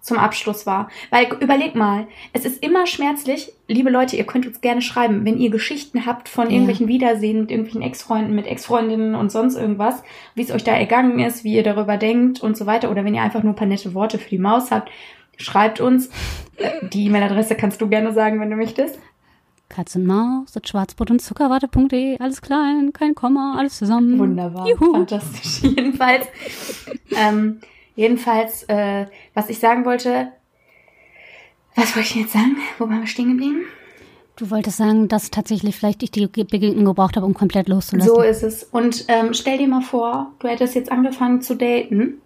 zum 0.00 0.16
Abschluss 0.18 0.66
war. 0.66 0.88
Weil 1.10 1.26
überleg 1.38 1.74
mal, 1.74 2.06
es 2.32 2.44
ist 2.44 2.62
immer 2.62 2.86
schmerzlich, 2.86 3.52
liebe 3.68 3.90
Leute, 3.90 4.16
ihr 4.16 4.24
könnt 4.24 4.46
uns 4.46 4.60
gerne 4.62 4.80
schreiben, 4.82 5.24
wenn 5.24 5.38
ihr 5.38 5.50
Geschichten 5.50 6.06
habt 6.06 6.28
von 6.30 6.46
Ja. 6.46 6.52
irgendwelchen 6.52 6.88
Wiedersehen 6.88 7.42
mit 7.42 7.50
irgendwelchen 7.50 7.82
Ex-Freunden, 7.82 8.34
mit 8.34 8.46
Ex-Freundinnen 8.46 9.14
und 9.14 9.30
sonst 9.30 9.54
irgendwas, 9.54 10.02
wie 10.34 10.42
es 10.42 10.50
euch 10.50 10.64
da 10.64 10.72
ergangen 10.72 11.20
ist, 11.20 11.44
wie 11.44 11.54
ihr 11.54 11.62
darüber 11.62 11.98
denkt 11.98 12.42
und 12.42 12.56
so 12.56 12.64
weiter. 12.66 12.90
Oder 12.90 13.04
wenn 13.04 13.14
ihr 13.14 13.22
einfach 13.22 13.42
nur 13.42 13.52
ein 13.52 13.56
paar 13.56 13.68
nette 13.68 13.92
Worte 13.94 14.18
für 14.18 14.30
die 14.30 14.38
Maus 14.38 14.70
habt, 14.70 14.90
schreibt 15.36 15.78
uns. 15.80 16.08
Äh, 16.56 16.88
Die 16.88 17.06
E-Mail-Adresse 17.06 17.54
kannst 17.54 17.80
du 17.80 17.88
gerne 17.88 18.12
sagen, 18.12 18.40
wenn 18.40 18.50
du 18.50 18.56
möchtest. 18.56 18.98
Katz 19.72 19.96
und 19.96 20.06
Maus, 20.06 20.52
das 20.52 20.62
Schwarzbrot 20.68 21.10
und 21.10 21.20
Zuckerwatte.de, 21.20 22.18
alles 22.18 22.40
klein, 22.42 22.92
kein 22.92 23.14
Komma, 23.14 23.56
alles 23.58 23.78
zusammen. 23.78 24.18
Wunderbar. 24.18 24.68
Juhu. 24.68 24.92
Fantastisch. 24.92 25.62
Jedenfalls, 25.76 26.26
ähm, 27.16 27.60
jedenfalls, 27.96 28.64
äh, 28.68 29.06
was 29.34 29.48
ich 29.48 29.58
sagen 29.58 29.84
wollte, 29.84 30.28
was 31.74 31.96
wollte 31.96 32.08
ich 32.10 32.14
jetzt 32.16 32.32
sagen? 32.32 32.56
Wo 32.78 32.88
waren 32.88 33.00
wir 33.00 33.06
stehen 33.06 33.30
geblieben? 33.30 33.62
Du 34.36 34.50
wolltest 34.50 34.76
sagen, 34.78 35.08
dass 35.08 35.30
tatsächlich 35.30 35.76
vielleicht 35.76 36.02
ich 36.02 36.10
die 36.10 36.26
Ge- 36.30 36.44
Begegnung 36.44 36.84
gebraucht 36.84 37.16
habe, 37.16 37.26
um 37.26 37.34
komplett 37.34 37.68
loszulassen. 37.68 38.12
So 38.14 38.22
ist 38.22 38.42
es. 38.42 38.64
Und 38.64 39.04
ähm, 39.08 39.34
stell 39.34 39.58
dir 39.58 39.68
mal 39.68 39.82
vor, 39.82 40.32
du 40.38 40.48
hättest 40.48 40.74
jetzt 40.74 40.90
angefangen 40.92 41.42
zu 41.42 41.54
daten 41.56 42.18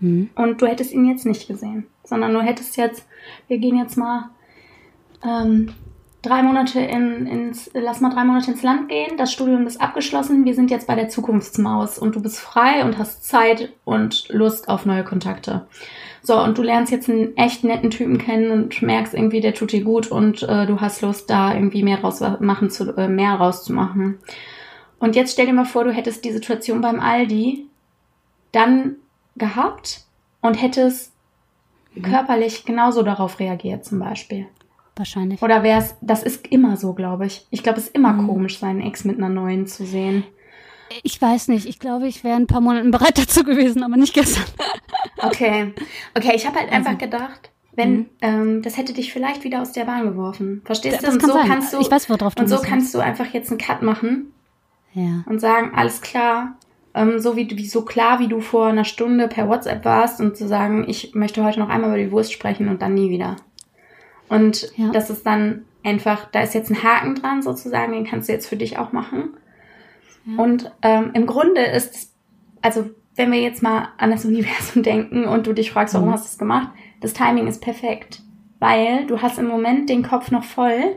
Hm. 0.00 0.28
und 0.34 0.60
du 0.60 0.66
hättest 0.66 0.92
ihn 0.92 1.04
jetzt 1.08 1.24
nicht 1.24 1.46
gesehen, 1.46 1.86
sondern 2.02 2.32
du 2.34 2.40
hättest 2.42 2.76
jetzt, 2.76 3.04
wir 3.46 3.58
gehen 3.58 3.76
jetzt 3.78 3.96
mal 3.96 4.30
ähm, 5.24 5.72
drei 6.24 6.42
Monate 6.42 6.80
in, 6.80 7.26
ins, 7.26 7.70
lass 7.74 8.00
mal 8.00 8.10
drei 8.10 8.24
Monate 8.24 8.50
ins 8.50 8.62
Land 8.62 8.88
gehen, 8.88 9.16
das 9.16 9.32
Studium 9.32 9.66
ist 9.66 9.80
abgeschlossen, 9.80 10.44
wir 10.44 10.54
sind 10.54 10.70
jetzt 10.70 10.86
bei 10.86 10.94
der 10.94 11.08
Zukunftsmaus 11.08 11.98
und 11.98 12.16
du 12.16 12.22
bist 12.22 12.40
frei 12.40 12.84
und 12.84 12.98
hast 12.98 13.24
Zeit 13.24 13.72
und 13.84 14.28
Lust 14.30 14.68
auf 14.68 14.86
neue 14.86 15.04
Kontakte. 15.04 15.66
So, 16.22 16.40
und 16.40 16.56
du 16.56 16.62
lernst 16.62 16.90
jetzt 16.90 17.10
einen 17.10 17.36
echt 17.36 17.64
netten 17.64 17.90
Typen 17.90 18.16
kennen 18.16 18.50
und 18.50 18.80
merkst 18.80 19.12
irgendwie, 19.12 19.42
der 19.42 19.52
tut 19.52 19.72
dir 19.72 19.84
gut 19.84 20.10
und 20.10 20.42
äh, 20.42 20.64
du 20.66 20.80
hast 20.80 21.02
Lust, 21.02 21.28
da 21.28 21.54
irgendwie 21.54 21.82
mehr 21.82 22.00
raus 22.00 22.22
machen 22.40 22.70
zu, 22.70 22.96
äh, 22.96 23.08
mehr 23.08 23.34
rauszumachen. 23.34 24.18
Und 24.98 25.16
jetzt 25.16 25.34
stell 25.34 25.46
dir 25.46 25.52
mal 25.52 25.66
vor, 25.66 25.84
du 25.84 25.92
hättest 25.92 26.24
die 26.24 26.32
Situation 26.32 26.80
beim 26.80 26.98
Aldi 26.98 27.66
dann 28.52 28.96
gehabt 29.36 30.04
und 30.40 30.54
hättest 30.54 31.12
körperlich 32.02 32.64
genauso 32.64 33.02
darauf 33.02 33.38
reagiert, 33.38 33.84
zum 33.84 33.98
Beispiel. 33.98 34.46
Wahrscheinlich. 34.96 35.42
Oder 35.42 35.62
wär's, 35.62 35.96
das 36.00 36.22
ist 36.22 36.46
immer 36.48 36.76
so, 36.76 36.92
glaube 36.94 37.26
ich. 37.26 37.46
Ich 37.50 37.62
glaube, 37.62 37.78
es 37.78 37.86
ist 37.88 37.94
immer 37.96 38.12
Mhm. 38.12 38.26
komisch, 38.28 38.58
seinen 38.58 38.80
Ex 38.80 39.04
mit 39.04 39.18
einer 39.18 39.28
neuen 39.28 39.66
zu 39.66 39.84
sehen. 39.84 40.24
Ich 41.02 41.20
weiß 41.20 41.48
nicht. 41.48 41.66
Ich 41.66 41.78
glaube, 41.80 42.06
ich 42.06 42.22
wäre 42.22 42.36
in 42.36 42.42
ein 42.44 42.46
paar 42.46 42.60
Monaten 42.60 42.90
bereit 42.90 43.18
dazu 43.18 43.42
gewesen, 43.42 43.82
aber 43.82 43.96
nicht 43.96 44.14
gestern. 44.14 44.44
Okay. 45.18 45.72
Okay, 46.16 46.32
ich 46.34 46.46
habe 46.46 46.58
halt 46.60 46.70
Also- 46.72 46.88
einfach 46.88 46.98
gedacht, 46.98 47.50
wenn, 47.72 47.92
Mhm. 47.96 48.06
ähm, 48.20 48.62
das 48.62 48.76
hätte 48.76 48.92
dich 48.92 49.12
vielleicht 49.12 49.42
wieder 49.44 49.62
aus 49.62 49.72
der 49.72 49.84
Bahn 49.84 50.04
geworfen. 50.04 50.62
Verstehst 50.64 50.98
du? 51.02 51.06
Das 51.06 51.14
Und 51.14 51.20
kann 51.20 51.30
so 51.30 51.36
sein. 51.36 51.48
kannst 51.48 51.72
du, 51.72 51.80
ich 51.80 51.90
weiß, 51.90 52.08
worauf 52.10 52.34
du 52.34 52.42
und 52.42 52.48
so 52.48 52.56
willst. 52.56 52.66
kannst 52.66 52.94
du 52.94 53.00
einfach 53.00 53.26
jetzt 53.34 53.50
einen 53.50 53.58
Cut 53.58 53.82
machen 53.82 54.32
Ja. 54.92 55.24
und 55.26 55.40
sagen, 55.40 55.72
alles 55.74 56.00
klar, 56.02 56.56
ähm, 56.94 57.18
so 57.18 57.34
wie, 57.36 57.50
wie 57.50 57.66
so 57.66 57.84
klar, 57.84 58.20
wie 58.20 58.28
du 58.28 58.40
vor 58.40 58.66
einer 58.68 58.84
Stunde 58.84 59.26
per 59.26 59.48
WhatsApp 59.48 59.84
warst 59.84 60.20
und 60.20 60.36
zu 60.36 60.46
sagen, 60.46 60.84
ich 60.86 61.14
möchte 61.16 61.42
heute 61.42 61.58
noch 61.58 61.68
einmal 61.68 61.90
über 61.90 61.98
die 61.98 62.12
Wurst 62.12 62.32
sprechen 62.32 62.68
und 62.68 62.80
dann 62.82 62.94
nie 62.94 63.10
wieder. 63.10 63.34
Und 64.28 64.70
Ja. 64.76 64.90
das 64.90 65.10
ist 65.10 65.24
dann 65.26 65.64
einfach, 65.84 66.30
da 66.30 66.40
ist 66.40 66.54
jetzt 66.54 66.70
ein 66.70 66.82
Haken 66.82 67.14
dran 67.14 67.42
sozusagen, 67.42 67.92
den 67.92 68.06
kannst 68.06 68.28
du 68.28 68.32
jetzt 68.32 68.46
für 68.46 68.56
dich 68.56 68.78
auch 68.78 68.92
machen. 68.92 69.34
Und 70.38 70.72
ähm, 70.82 71.10
im 71.12 71.26
Grunde 71.26 71.60
ist, 71.60 71.94
es- 71.94 72.12
also 72.62 72.88
wenn 73.16 73.30
wir 73.30 73.40
jetzt 73.40 73.62
mal 73.62 73.88
an 73.98 74.10
das 74.10 74.24
Universum 74.24 74.82
denken 74.82 75.24
und 75.26 75.46
du 75.46 75.52
dich 75.52 75.70
fragst, 75.70 75.94
warum 75.94 76.08
Mhm. 76.08 76.12
hast 76.12 76.24
du 76.24 76.28
es 76.28 76.38
gemacht, 76.38 76.70
das 77.00 77.12
Timing 77.12 77.46
ist 77.46 77.60
perfekt. 77.60 78.22
Weil 78.60 79.06
du 79.06 79.20
hast 79.20 79.38
im 79.38 79.46
Moment 79.46 79.90
den 79.90 80.02
Kopf 80.02 80.30
noch 80.30 80.44
voll 80.44 80.96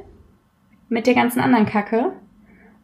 mit 0.88 1.06
der 1.06 1.16
ganzen 1.16 1.42
anderen 1.42 1.66
Kacke 1.66 2.14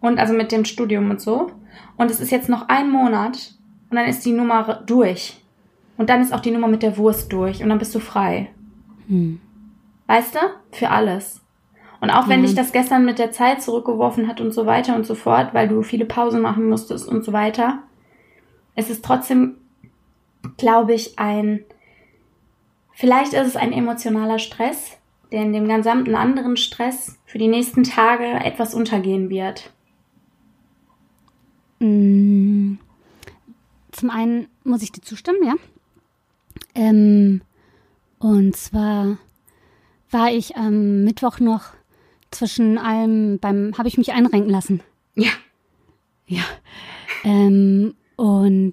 und 0.01 0.19
also 0.19 0.33
mit 0.33 0.51
dem 0.51 0.65
Studium 0.65 1.09
und 1.09 1.21
so. 1.21 1.51
Und 1.95 2.11
es 2.11 2.19
ist 2.19 2.31
jetzt 2.31 2.49
noch 2.49 2.67
ein 2.67 2.89
Monat 2.91 3.53
und 3.89 3.95
dann 3.95 4.07
ist 4.09 4.25
die 4.25 4.33
Nummer 4.33 4.83
durch. 4.85 5.41
Und 5.97 6.09
dann 6.09 6.21
ist 6.21 6.33
auch 6.33 6.41
die 6.41 6.51
Nummer 6.51 6.67
mit 6.67 6.83
der 6.83 6.97
Wurst 6.97 7.31
durch 7.31 7.63
und 7.63 7.69
dann 7.69 7.77
bist 7.79 7.95
du 7.95 7.99
frei. 7.99 8.49
Hm. 9.07 9.39
Weißt 10.07 10.35
du? 10.35 10.39
Für 10.71 10.89
alles. 10.89 11.41
Und 12.01 12.09
auch 12.09 12.27
wenn 12.27 12.41
Ja. 12.41 12.47
dich 12.47 12.55
das 12.55 12.71
gestern 12.73 13.05
mit 13.05 13.17
der 13.19 13.31
Zeit 13.31 13.61
zurückgeworfen 13.61 14.27
hat 14.27 14.41
und 14.41 14.51
so 14.51 14.65
weiter 14.65 14.95
und 14.95 15.05
so 15.05 15.15
fort, 15.15 15.53
weil 15.53 15.67
du 15.69 15.81
viele 15.83 16.05
Pausen 16.05 16.41
machen 16.41 16.67
musstest 16.67 17.07
und 17.07 17.23
so 17.23 17.31
weiter, 17.31 17.79
es 18.75 18.89
ist 18.89 19.05
trotzdem, 19.05 19.57
glaube 20.57 20.93
ich, 20.93 21.17
ein, 21.17 21.63
vielleicht 22.91 23.33
ist 23.33 23.47
es 23.47 23.55
ein 23.55 23.71
emotionaler 23.71 24.39
Stress, 24.39 24.97
der 25.31 25.43
in 25.43 25.53
dem 25.53 25.67
gesamten 25.67 26.15
anderen 26.15 26.57
Stress 26.57 27.17
für 27.25 27.37
die 27.37 27.47
nächsten 27.47 27.83
Tage 27.83 28.25
etwas 28.25 28.73
untergehen 28.75 29.29
wird. 29.29 29.71
Mm, 31.79 32.75
Zum 33.91 34.09
einen 34.09 34.47
muss 34.63 34.81
ich 34.81 34.91
dir 34.91 35.01
zustimmen, 35.01 35.39
ja. 35.45 35.53
Ähm, 36.75 37.41
und 38.19 38.55
zwar 38.55 39.17
war 40.13 40.31
ich 40.31 40.55
am 40.55 41.03
Mittwoch 41.03 41.39
noch 41.39 41.63
zwischen 42.31 42.77
allem 42.77 43.39
beim, 43.39 43.73
habe 43.77 43.87
ich 43.87 43.97
mich 43.97 44.11
einrenken 44.13 44.49
lassen. 44.49 44.81
Ja. 45.15 45.31
Ja. 46.25 46.43
Ähm, 47.23 47.95
und 48.15 48.71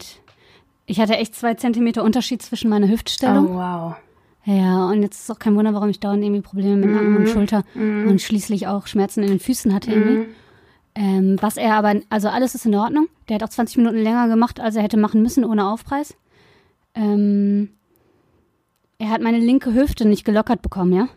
ich 0.87 1.01
hatte 1.01 1.17
echt 1.17 1.35
zwei 1.35 1.55
Zentimeter 1.55 2.03
Unterschied 2.03 2.43
zwischen 2.43 2.71
meiner 2.71 2.89
Hüftstellung. 2.89 3.51
Oh, 3.51 3.59
wow. 3.59 3.95
Ja, 4.45 4.89
und 4.89 5.03
jetzt 5.03 5.21
ist 5.21 5.31
auch 5.31 5.39
kein 5.39 5.55
Wunder, 5.55 5.75
warum 5.75 5.91
ich 5.91 6.01
dauernd 6.01 6.23
irgendwie 6.25 6.41
Probleme 6.41 6.77
mit 6.77 6.91
Nacken 6.91 7.17
und 7.17 7.29
Schulter 7.29 7.63
und 7.75 8.21
schließlich 8.23 8.67
auch 8.67 8.87
Schmerzen 8.87 9.23
in 9.23 9.29
den 9.29 9.41
Füßen 9.41 9.75
hatte 9.75 9.93
irgendwie. 9.93 10.29
Ähm, 10.95 11.37
was 11.41 11.57
er 11.57 11.75
aber, 11.75 12.01
also 12.09 12.29
alles 12.29 12.55
ist 12.55 12.67
in 12.67 12.75
Ordnung. 12.75 13.09
Der 13.29 13.37
hat 13.37 13.45
auch 13.45 13.49
20 13.51 13.77
Minuten 13.77 13.99
länger 13.99 14.29
gemacht, 14.29 14.59
als 14.59 14.77
er 14.77 14.83
hätte 14.83 14.97
machen 14.97 15.23
müssen, 15.23 15.45
ohne 15.45 15.69
Aufpreis. 15.69 16.17
Ähm, 16.95 17.71
er 18.99 19.11
hat 19.11 19.21
meine 19.21 19.39
linke 19.39 19.73
Hüfte 19.73 20.07
nicht 20.09 20.25
gelockert 20.25 20.63
bekommen, 20.63 20.93
ja. 20.93 21.09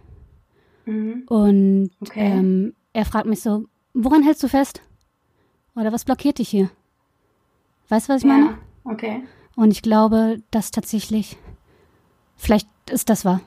Mhm. 0.86 1.24
Und 1.28 1.92
Okay. 2.02 2.20
ähm, 2.32 2.74
er 2.94 3.06
fragt 3.06 3.26
mich 3.26 3.42
so, 3.42 3.66
woran 3.94 4.24
hältst 4.24 4.44
du 4.44 4.48
fest? 4.50 4.82
Oder 5.76 5.92
was 5.92 6.06
blockiert 6.06 6.38
dich 6.40 6.50
hier? 6.50 6.70
Weißt 7.90 8.08
du, 8.10 8.14
was 8.14 8.22
ich 8.22 8.28
meine? 8.28 8.46
Ja, 8.46 8.58
okay. 8.92 9.24
Und 9.56 9.72
ich 9.72 9.82
glaube, 9.82 10.42
dass 10.52 10.72
tatsächlich, 10.72 11.38
vielleicht 12.38 12.68
ist 12.92 13.10
das 13.10 13.24
wahr, 13.26 13.42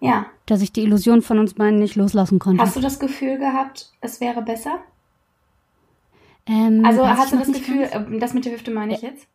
Ja. 0.00 0.26
dass 0.46 0.60
ich 0.62 0.72
die 0.72 0.82
Illusion 0.82 1.22
von 1.22 1.38
uns 1.38 1.54
beiden 1.54 1.78
nicht 1.78 1.96
loslassen 1.96 2.38
konnte. 2.38 2.62
Hast 2.62 2.76
du 2.76 2.80
das 2.80 2.98
Gefühl 3.00 3.38
gehabt, 3.38 3.92
es 4.00 4.20
wäre 4.20 4.42
besser? 4.42 4.78
Ähm, 6.46 6.82
Also 6.84 7.06
hast 7.06 7.32
du 7.32 7.36
das 7.38 7.48
Gefühl, 7.52 7.86
ganz. 7.88 8.08
äh, 8.10 8.18
das 8.18 8.34
mit 8.34 8.44
der 8.44 8.52
Hüfte 8.52 8.70
meine 8.70 8.94
ich 8.94 9.02
jetzt? 9.02 9.26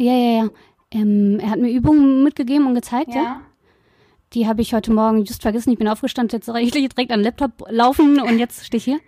Ja, 0.00 0.12
ja, 0.14 0.42
ja. 0.44 0.48
Ähm, 0.90 1.38
er 1.40 1.50
hat 1.50 1.58
mir 1.58 1.70
Übungen 1.70 2.22
mitgegeben 2.24 2.66
und 2.66 2.74
gezeigt, 2.74 3.14
ja. 3.14 3.40
Die 4.34 4.46
habe 4.46 4.62
ich 4.62 4.72
heute 4.74 4.92
Morgen 4.92 5.24
just 5.24 5.42
vergessen. 5.42 5.70
Ich 5.72 5.78
bin 5.78 5.88
aufgestanden, 5.88 6.36
jetzt 6.38 6.48
reichlich 6.48 6.88
direkt 6.88 7.10
den 7.10 7.20
Laptop 7.20 7.64
laufen 7.68 8.20
und 8.20 8.38
jetzt 8.38 8.64
stehe 8.64 8.78
ich 8.78 8.84
hier. 8.84 9.00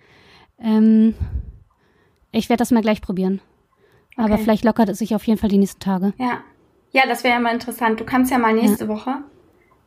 Ähm, 0.59 1.15
Ich 2.33 2.49
werde 2.49 2.59
das 2.61 2.71
mal 2.73 2.83
gleich 2.83 3.01
probieren. 3.01 3.41
Aber 4.17 4.35
Okay. 4.35 4.43
vielleicht 4.43 4.65
lockert 4.65 4.89
es 4.89 4.99
sich 4.99 5.15
auf 5.15 5.25
jeden 5.27 5.39
Fall 5.39 5.49
die 5.51 5.59
nächsten 5.59 5.81
Tage. 5.81 6.13
Ja. 6.19 6.39
Ja, 6.93 7.03
das 7.09 7.25
wäre 7.25 7.35
ja 7.35 7.41
mal 7.41 7.53
interessant. 7.55 7.99
Du 8.01 8.05
kannst 8.05 8.31
ja 8.31 8.39
mal 8.39 8.53
nächste 8.55 8.87
Woche 8.89 9.17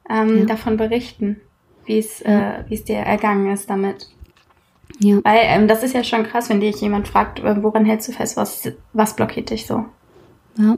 ähm, 0.10 0.40
Ja. 0.40 0.46
davon 0.46 0.76
berichten, 0.78 1.40
wie 1.86 1.98
es 2.00 2.22
äh, 2.22 2.64
wie 2.68 2.74
es 2.76 2.84
dir 2.84 2.98
ergangen 2.98 3.52
ist 3.52 3.70
damit. 3.70 4.08
Ja. 5.00 5.18
Weil 5.24 5.40
ähm, 5.44 5.68
das 5.68 5.84
ist 5.84 5.94
ja 5.94 6.04
schon 6.04 6.24
krass, 6.24 6.50
wenn 6.50 6.60
dich 6.62 6.80
jemand 6.82 7.08
fragt, 7.08 7.40
äh, 7.40 7.62
woran 7.64 7.86
hältst 7.86 8.08
du 8.08 8.12
fest, 8.14 8.36
was, 8.38 8.70
was 8.94 9.16
blockiert 9.16 9.50
dich 9.52 9.66
so? 9.68 9.86
ja. 10.58 10.76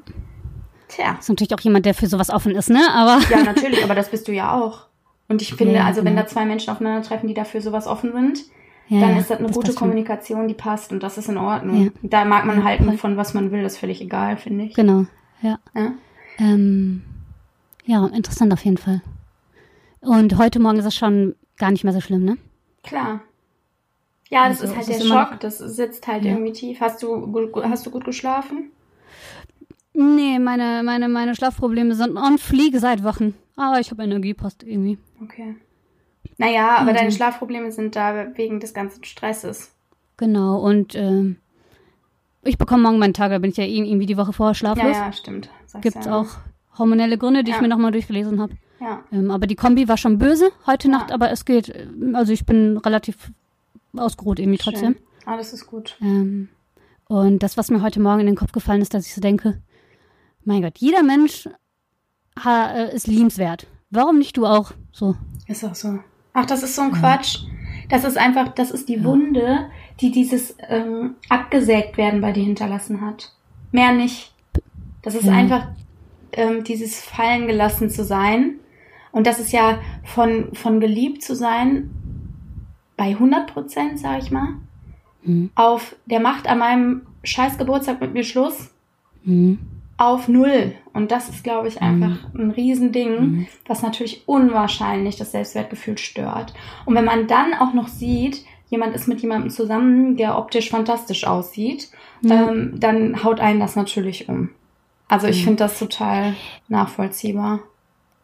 Tja. 0.90 1.16
Ist 1.20 1.30
natürlich 1.30 1.54
auch 1.54 1.60
jemand, 1.62 1.86
der 1.86 1.94
für 1.94 2.08
sowas 2.08 2.30
offen 2.30 2.54
ist, 2.56 2.70
ne? 2.70 2.82
Aber 2.94 3.20
Ja, 3.30 3.44
natürlich, 3.46 3.84
aber 3.84 3.96
das 3.96 4.10
bist 4.10 4.28
du 4.28 4.34
ja 4.34 4.54
auch. 4.60 4.88
Und 5.30 5.42
ich 5.42 5.54
finde, 5.54 5.76
Ja, 5.76 5.86
also 5.86 6.00
wenn 6.04 6.14
genau. 6.16 6.24
da 6.24 6.28
zwei 6.28 6.46
Menschen 6.46 6.72
aufeinandertreffen, 6.72 7.28
die 7.28 7.36
dafür 7.36 7.62
sowas 7.62 7.88
offen 7.88 8.12
sind, 8.12 8.40
ja, 8.90 9.02
dann 9.02 9.18
ist 9.18 9.30
das 9.30 9.38
eine 9.38 9.48
gute 9.48 9.60
passt 9.60 9.74
schon. 9.74 9.88
Kommunikation, 9.88 10.48
die 10.48 10.56
passt 10.56 10.92
und 10.92 11.04
das 11.04 11.18
ist 11.20 11.30
in 11.30 11.38
Ordnung. 11.38 11.86
Ja. 11.86 11.92
Da 12.02 12.26
mag 12.26 12.46
man 12.46 12.64
halten 12.64 12.98
von 12.98 13.16
was 13.18 13.34
man 13.36 13.52
will, 13.52 13.62
das 13.62 13.74
ist 13.74 13.80
völlig 13.80 14.02
egal, 14.02 14.38
finde 14.38 14.66
ich. 14.66 14.74
Genau, 14.74 15.06
ja. 15.44 15.60
Ja? 15.76 15.92
Ähm, 16.40 17.04
ja, 17.86 18.06
interessant 18.08 18.52
auf 18.52 18.66
jeden 18.66 18.78
Fall. 18.78 19.02
Und 20.02 20.38
heute 20.40 20.60
Morgen 20.60 20.80
ist 20.80 20.86
es 20.86 20.96
schon 20.96 21.36
gar 21.58 21.70
nicht 21.72 21.84
mehr 21.84 21.94
so 21.94 22.02
schlimm, 22.02 22.26
ne? 22.26 22.38
Klar. 22.84 23.22
Ja, 24.30 24.48
das 24.50 24.62
Also, 24.62 24.74
ist 24.74 24.90
halt 24.90 25.02
der 25.02 25.06
Schock, 25.06 25.40
das 25.40 25.58
sitzt 25.60 26.08
halt 26.08 26.24
irgendwie 26.26 26.54
tief. 26.54 26.82
Hast 26.82 27.04
du, 27.04 27.28
gut, 27.28 27.52
hast 27.64 27.86
du 27.86 27.92
gut 27.92 28.06
geschlafen? 28.06 28.72
Nee, 30.02 30.40
meine, 30.40 30.82
meine, 30.84 31.10
meine 31.10 31.36
Schlafprobleme 31.36 31.94
sind 31.94 32.16
on 32.16 32.38
fleek 32.38 32.78
seit 32.80 33.04
Wochen. 33.04 33.34
Aber 33.58 33.80
ich 33.82 33.92
habe 33.92 34.04
Energie, 34.04 34.34
passt 34.34 34.64
irgendwie. 34.64 34.98
Okay. 35.22 35.56
Naja, 36.38 36.78
aber 36.78 36.88
Also- 36.92 36.94
deine 37.00 37.12
Schlafprobleme 37.12 37.72
sind 37.72 37.96
da 37.98 38.28
wegen 38.38 38.62
des 38.62 38.74
ganzen 38.74 39.04
Stresses. 39.04 39.74
Genau, 40.16 40.60
und 40.60 40.96
ähm, 40.96 41.38
ich 42.44 42.58
bekomme 42.58 42.84
morgen 42.84 43.00
meinen 43.00 43.14
Tag, 43.14 43.32
da 43.32 43.40
bin 43.40 43.52
ich 43.52 43.58
ja 43.58 43.66
eh 43.66 43.76
irgendwie 43.78 44.06
die 44.06 44.16
Woche 44.18 44.32
vorher 44.32 44.52
Ja, 44.52 44.56
schlaflos. 44.56 44.96
ja, 44.96 45.12
stimmt. 45.12 45.50
Sagst 45.66 45.84
Gibt 45.84 45.98
es 45.98 46.06
ja. 46.06 46.16
auch 46.22 46.28
hormonelle 46.78 47.18
Gründe, 47.18 47.44
die 47.44 47.52
Ja. 47.52 47.58
ich 47.58 47.62
mir 47.62 47.68
nochmal 47.68 47.92
durchgelesen 47.92 48.40
habe. 48.42 48.54
Ja. 48.80 49.04
Ähm, 49.12 49.32
aber 49.32 49.48
die 49.48 49.56
Kombi 49.56 49.90
war 49.90 49.98
schon 49.98 50.18
böse 50.18 50.50
heute 50.66 50.88
Ja. 50.88 50.98
Nacht, 50.98 51.12
aber 51.12 51.30
es 51.32 51.44
geht. 51.44 51.74
ähm, 51.76 52.16
Also 52.16 52.32
ich 52.32 52.46
bin 52.46 52.78
relativ 52.78 53.32
ausgeruht 53.98 54.40
irgendwie 54.40 54.58
trotzdem. 54.60 54.94
Schön. 54.94 55.04
Ah, 55.26 55.36
das 55.36 55.52
ist 55.52 55.68
gut. 55.68 55.98
Ähm, 56.02 56.48
und 57.10 57.44
das, 57.44 57.58
was 57.58 57.70
mir 57.70 57.82
heute 57.82 58.00
Morgen 58.00 58.22
in 58.22 58.28
den 58.28 58.36
Kopf 58.38 58.54
gefallen 58.54 58.82
ist, 58.82 58.94
dass 58.94 59.06
ich 59.06 59.14
so 59.14 59.20
denke, 59.20 59.62
mein 60.50 60.62
Gott, 60.64 60.78
jeder 60.80 61.04
Mensch 61.04 61.48
äh, 62.46 62.96
ist 62.96 63.08
liebenswert. 63.08 63.68
Warum 63.92 64.18
nicht 64.18 64.36
du 64.36 64.46
auch? 64.46 64.72
So. 64.92 65.16
Ist 65.48 65.64
auch 65.64 65.76
so. 65.76 66.00
Ach, 66.34 66.46
das 66.46 66.64
ist 66.64 66.76
so 66.76 66.82
ein 66.82 66.92
Quatsch. 66.92 67.40
Das 67.90 68.04
ist 68.04 68.18
einfach, 68.18 68.50
das 68.50 68.72
ist 68.72 68.90
die 68.90 69.04
Wunde, 69.04 69.70
die 70.02 70.12
dieses 70.12 70.56
ähm, 70.68 71.16
abgesägt 71.30 71.98
werden 71.98 72.20
bei 72.22 72.32
dir 72.32 72.44
hinterlassen 72.44 73.02
hat. 73.02 73.32
Mehr 73.72 73.94
nicht. 73.94 74.34
Das 75.04 75.16
ist 75.16 75.26
Ja. 75.26 75.34
einfach 75.34 75.68
ähm, 76.34 76.64
dieses 76.64 77.00
fallen 77.00 77.48
gelassen 77.48 77.90
zu 77.90 78.04
sein. 78.04 78.56
Und 79.12 79.26
das 79.28 79.40
ist 79.40 79.52
ja 79.52 79.80
von, 80.04 80.54
von 80.54 80.80
geliebt 80.80 81.24
zu 81.24 81.36
sein 81.36 81.90
bei 82.98 83.10
100 83.10 83.48
Prozent, 83.54 84.00
sag 84.00 84.22
ich 84.24 84.32
mal, 84.32 84.56
Mhm. 85.24 85.50
auf 85.56 85.96
der 86.06 86.20
macht 86.22 86.48
an 86.48 86.60
meinem 86.60 87.02
scheiß 87.24 87.58
Geburtstag 87.58 88.00
mit 88.02 88.14
mir 88.14 88.24
Schluss 88.24 88.70
Mhm. 89.24 89.60
Auf 90.00 90.28
null. 90.28 90.74
Und 90.94 91.12
das 91.12 91.30
ist, 91.30 91.44
glaube 91.44 91.68
ich, 91.68 91.82
einfach 91.82 92.18
ein 92.34 92.52
Riesending, 92.52 93.48
was 93.68 93.82
natürlich 93.82 94.28
unwahrscheinlich 94.28 95.18
das 95.18 95.32
Selbstwertgefühl 95.34 95.98
stört. 95.98 96.54
Und 96.86 96.96
wenn 96.96 97.06
man 97.06 97.28
dann 97.28 97.54
auch 97.54 97.74
noch 97.74 97.88
sieht, 97.90 98.44
jemand 98.70 98.96
ist 98.96 99.08
mit 99.08 99.22
jemandem 99.22 99.50
zusammen, 99.50 100.16
der 100.16 100.38
optisch 100.38 100.70
fantastisch 100.70 101.26
aussieht, 101.26 101.90
Ja. 102.22 102.50
ähm, 102.50 102.80
dann 102.80 103.24
haut 103.24 103.40
einen 103.40 103.60
das 103.60 103.76
natürlich 103.76 104.30
um. 104.30 104.50
Also 105.08 105.28
ich 105.28 105.44
finde 105.44 105.64
das 105.64 105.80
total 105.80 106.36
nachvollziehbar. 106.68 107.60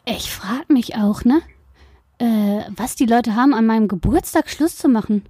Ich 0.05 0.31
frage 0.31 0.71
mich 0.71 0.95
auch, 0.95 1.23
ne? 1.23 1.41
Äh, 2.19 2.61
was 2.75 2.95
die 2.95 3.07
Leute 3.07 3.35
haben, 3.35 3.53
an 3.53 3.65
meinem 3.65 3.87
Geburtstag 3.87 4.49
Schluss 4.49 4.77
zu 4.77 4.87
machen. 4.87 5.25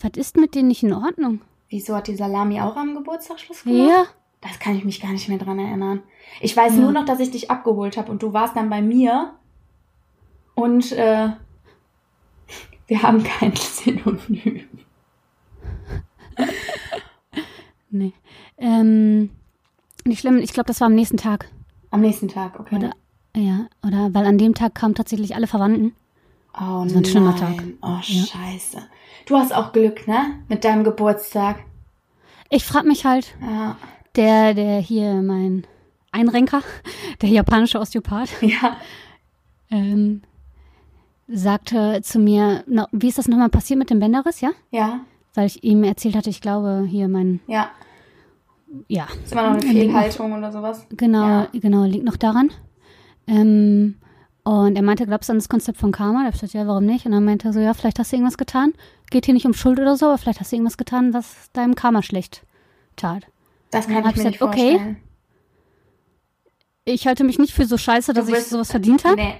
Was 0.00 0.12
ist 0.16 0.36
mit 0.36 0.54
denen 0.54 0.68
nicht 0.68 0.82
in 0.82 0.92
Ordnung? 0.92 1.40
Wieso 1.68 1.96
hat 1.96 2.06
die 2.06 2.16
Salami 2.16 2.60
auch 2.60 2.76
am 2.76 2.94
Geburtstag 2.94 3.40
Schluss 3.40 3.64
gemacht? 3.64 3.88
Ja. 3.88 4.04
Das 4.42 4.58
kann 4.58 4.76
ich 4.76 4.84
mich 4.84 5.00
gar 5.00 5.12
nicht 5.12 5.28
mehr 5.28 5.38
dran 5.38 5.58
erinnern. 5.58 6.02
Ich 6.40 6.54
weiß 6.56 6.74
Ja. 6.74 6.80
nur 6.80 6.92
noch, 6.92 7.04
dass 7.06 7.20
ich 7.20 7.30
dich 7.30 7.50
abgeholt 7.50 7.96
habe 7.96 8.10
und 8.10 8.22
du 8.22 8.32
warst 8.34 8.54
dann 8.56 8.68
bei 8.68 8.82
mir 8.82 9.32
und 10.54 10.92
äh, 10.92 11.30
wir 12.88 13.02
haben 13.02 13.22
kein 13.22 13.54
Synonym. 13.56 14.68
Nee. 17.94 18.12
Ähm, 18.56 19.28
nicht 20.04 20.20
schlimm, 20.20 20.38
ich 20.38 20.52
glaube, 20.54 20.66
das 20.66 20.80
war 20.80 20.86
am 20.86 20.94
nächsten 20.94 21.18
Tag. 21.18 21.48
Am 21.90 22.00
nächsten 22.00 22.26
Tag, 22.28 22.58
okay. 22.58 22.76
Oder? 22.76 22.92
Ja, 23.36 23.66
oder 23.86 24.14
weil 24.14 24.24
an 24.24 24.38
dem 24.38 24.54
Tag 24.54 24.74
kamen 24.74 24.94
tatsächlich 24.94 25.34
alle 25.34 25.46
Verwandten. 25.46 25.94
Oh 26.54 26.84
Das 26.84 26.94
war 26.94 27.00
ein 27.00 27.04
schlimmer. 27.04 27.36
Tag. 27.36 27.62
Oh 27.82 28.00
scheiße. 28.00 28.78
Du 29.26 29.36
hast 29.36 29.54
auch 29.54 29.72
Glück, 29.72 30.08
ne? 30.08 30.38
Mit 30.48 30.64
deinem 30.64 30.84
Geburtstag. 30.84 31.64
Ich 32.48 32.64
frage 32.64 32.88
mich 32.88 33.04
halt, 33.04 33.34
Ja. 33.42 33.76
Der, 34.16 34.54
der 34.54 34.78
hier 34.80 35.14
mein 35.22 35.66
Einrenker, 36.10 36.62
der 37.22 37.28
japanische 37.30 37.80
Osteopath, 37.80 38.30
Ja. 38.42 38.76
ähm, 39.70 40.22
sagte 41.28 42.00
zu 42.02 42.18
mir, 42.18 42.64
na, 42.66 42.88
wie 42.92 43.08
ist 43.08 43.18
das 43.18 43.28
nochmal 43.28 43.48
passiert 43.48 43.78
mit 43.78 43.90
dem 43.90 44.00
Bänderriss, 44.00 44.40
ja? 44.40 44.50
Ja. 44.70 45.00
Weil 45.34 45.46
ich 45.46 45.64
ihm 45.64 45.82
erzählt 45.84 46.14
hatte, 46.16 46.30
ich 46.30 46.40
glaube, 46.42 46.84
hier 46.88 47.08
mein, 47.08 47.40
Ja. 47.46 47.70
ja, 48.88 49.06
Ist 49.24 49.32
immer 49.32 49.42
noch 49.42 49.50
eine 49.52 49.60
Liegt 49.60 49.74
noch- 49.92 50.00
Fehlhaltung 50.00 50.32
oder 50.32 50.52
sowas. 50.52 50.86
genau, 50.90 51.26
Ja. 51.26 51.48
genau, 51.52 51.84
liegt 51.84 52.04
noch 52.04 52.16
daran. 52.18 52.50
Ähm, 53.26 53.94
und 54.44 54.76
er 54.76 54.82
meinte, 54.82 55.06
glaubst 55.06 55.28
du 55.28 55.32
an 55.32 55.38
das 55.38 55.48
Konzept 55.48 55.78
von 55.78 55.92
Karma? 55.92 56.20
Da 56.20 56.26
hab 56.26 56.34
ich 56.34 56.40
gesagt, 56.40 56.54
ja, 56.54 56.66
warum 56.66 56.84
nicht? 56.84 57.06
Und 57.06 57.12
dann 57.12 57.24
meinte 57.24 57.48
er 57.48 57.52
so, 57.52 57.60
ja, 57.60 57.72
vielleicht 57.74 57.98
hast 57.98 58.10
du 58.12 58.16
irgendwas 58.16 58.36
getan. 58.36 58.74
Geht 59.10 59.24
hier 59.26 59.34
nicht 59.34 59.46
um 59.46 59.54
Schuld 59.54 59.78
oder 59.78 59.96
so, 59.96 60.06
aber 60.06 60.18
vielleicht 60.18 60.40
hast 60.40 60.50
du 60.52 60.56
irgendwas 60.56 60.76
getan, 60.76 61.14
was 61.14 61.50
deinem 61.52 61.76
Karma 61.76 62.02
schlecht 62.02 62.42
tat. 62.96 63.22
Das 63.72 63.86
kann 63.88 63.96
ich 63.96 64.02
mir 64.04 64.06
nicht 64.06 64.38
gesagt, 64.38 64.42
okay. 64.42 64.70
vorstellen. 64.72 64.96
Ich 66.84 67.06
halte 67.06 67.22
mich 67.24 67.38
nicht 67.38 67.52
für 67.54 67.64
so 67.64 67.76
scheiße, 67.78 68.12
dass 68.12 68.26
Du 68.26 68.32
ich 68.32 68.36
bist- 68.38 68.50
sowas 68.50 68.70
verdient 68.70 69.04
habe. 69.04 69.16
Nee. 69.16 69.34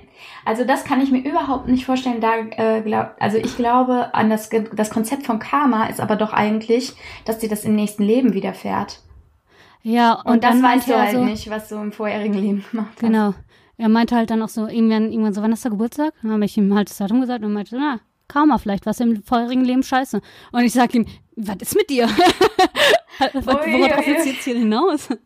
Also 0.44 0.64
das 0.64 0.84
kann 0.84 1.00
ich 1.00 1.10
mir 1.10 1.18
überhaupt 1.28 1.66
nicht 1.68 1.84
vorstellen. 1.86 2.20
Da, 2.20 2.36
äh, 2.36 2.82
glaub, 2.82 3.16
also 3.18 3.36
ich 3.36 3.56
glaube 3.56 4.14
an 4.14 4.30
das, 4.30 4.48
das 4.74 4.90
Konzept 4.90 5.26
von 5.26 5.38
Karma 5.40 5.86
ist 5.86 6.00
aber 6.00 6.14
doch 6.16 6.32
eigentlich, 6.32 6.94
dass 7.24 7.38
dir 7.38 7.48
das 7.48 7.64
im 7.64 7.74
nächsten 7.74 8.04
Leben 8.04 8.32
widerfährt. 8.34 9.00
Ja, 9.82 10.12
Und, 10.24 10.34
und, 10.34 10.44
das 10.44 10.52
weißt 10.54 10.62
meinte 10.62 10.86
du 10.86 10.92
er 10.92 11.00
halt 11.02 11.12
so, 11.12 11.24
nicht, 11.24 11.50
was 11.50 11.68
du 11.68 11.74
im 11.76 11.90
vorherigen 11.90 12.34
Leben 12.34 12.64
gemacht 12.70 12.92
hast. 12.94 13.00
Genau. 13.00 13.34
Er 13.76 13.88
meinte 13.88 14.14
halt 14.14 14.30
dann 14.30 14.40
auch 14.42 14.48
so, 14.48 14.68
irgendwann, 14.68 15.10
irgendwann 15.10 15.34
so, 15.34 15.42
wann 15.42 15.50
ist 15.52 15.64
der 15.64 15.72
Geburtstag? 15.72 16.14
Dann 16.22 16.30
habe 16.30 16.44
ich 16.44 16.56
ihm 16.56 16.72
halt 16.72 16.88
das 16.88 16.98
Datum 16.98 17.20
gesagt 17.20 17.42
und 17.42 17.50
er 17.50 17.54
meinte, 17.54 17.76
na, 17.76 17.98
Karma 18.28 18.58
vielleicht, 18.58 18.86
was 18.86 19.00
im 19.00 19.24
vorherigen 19.24 19.64
Leben 19.64 19.82
scheiße. 19.82 20.20
Und 20.52 20.62
ich 20.62 20.72
sag 20.72 20.94
ihm, 20.94 21.06
was 21.34 21.56
ist 21.60 21.74
mit 21.74 21.90
dir? 21.90 22.08
Ui, 23.20 23.28
Worauf 23.46 23.66
ui. 23.66 24.12
jetzt 24.12 24.44
hier 24.44 24.56
hinaus? 24.58 25.08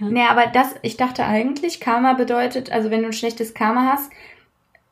Nee, 0.00 0.22
aber 0.30 0.46
das, 0.46 0.76
ich 0.82 0.96
dachte 0.96 1.24
eigentlich, 1.24 1.80
Karma 1.80 2.12
bedeutet, 2.12 2.70
also 2.70 2.88
wenn 2.92 3.00
du 3.00 3.06
ein 3.08 3.12
schlechtes 3.12 3.52
Karma 3.52 3.92
hast, 3.94 4.12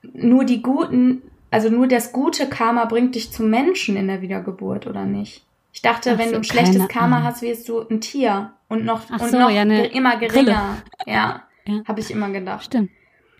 nur 0.02 0.42
die 0.44 0.62
guten, 0.62 1.22
also 1.52 1.68
nur 1.70 1.86
das 1.86 2.10
gute 2.12 2.48
Karma 2.48 2.86
bringt 2.86 3.14
dich 3.14 3.30
zum 3.30 3.48
Menschen 3.48 3.96
in 3.96 4.08
der 4.08 4.20
Wiedergeburt, 4.20 4.88
oder 4.88 5.04
nicht? 5.04 5.44
Ich 5.72 5.80
dachte, 5.80 6.10
Ach 6.14 6.18
wenn 6.18 6.26
so, 6.30 6.32
du 6.32 6.38
ein 6.38 6.44
schlechtes 6.44 6.88
Karma 6.88 7.18
Ahnung. 7.18 7.28
hast, 7.28 7.42
wirst 7.42 7.68
du 7.68 7.82
ein 7.88 8.00
Tier 8.00 8.50
und 8.66 8.84
noch, 8.84 9.02
Ach 9.12 9.20
und 9.20 9.30
so, 9.30 9.38
noch 9.38 9.48
ja, 9.50 9.62
ge- 9.64 9.86
immer 9.96 10.16
Grille. 10.16 10.28
geringer. 10.32 10.82
Ja, 11.06 11.42
Ja. 11.68 11.82
habe 11.86 12.00
ich 12.00 12.10
immer 12.10 12.30
gedacht. 12.30 12.64
Stimmt. 12.64 12.90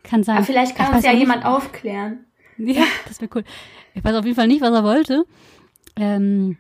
Kann 0.05 0.23
sein. 0.23 0.37
Aber 0.37 0.47
vielleicht 0.47 0.71
Ich 0.71 0.79
kann 0.79 0.87
uns 0.87 0.99
weiß 0.99 1.05
ja 1.05 1.11
nicht- 1.11 1.21
jemand 1.23 1.45
aufklären. 1.45 2.27
Ja, 2.59 2.85
das 3.09 3.21
wäre 3.21 3.31
cool. 3.35 3.43
Ich 3.95 4.05
weiß 4.05 4.15
auf 4.15 4.25
jeden 4.25 4.37
Fall 4.37 4.47
nicht, 4.47 4.61
was 4.61 4.71
er 4.71 4.85
wollte. 4.85 5.25
Ähm, 5.97 6.59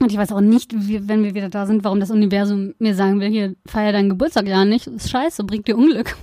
und 0.00 0.10
ich 0.10 0.18
weiß 0.18 0.32
auch 0.32 0.40
nicht, 0.40 0.72
wie, 0.74 1.08
wenn 1.08 1.22
wir 1.24 1.34
wieder 1.34 1.48
da 1.48 1.66
sind, 1.66 1.84
warum 1.84 2.00
das 2.00 2.10
Universum 2.10 2.74
mir 2.78 2.94
sagen 2.94 3.20
will, 3.20 3.28
hier, 3.30 3.54
feier 3.66 3.92
deinen 3.92 4.08
Geburtstag 4.08 4.46
ja 4.46 4.64
nicht. 4.64 4.86
Ist 4.86 5.10
scheiße, 5.10 5.44
bringt 5.44 5.68
dir 5.68 5.76
Unglück. 5.76 6.16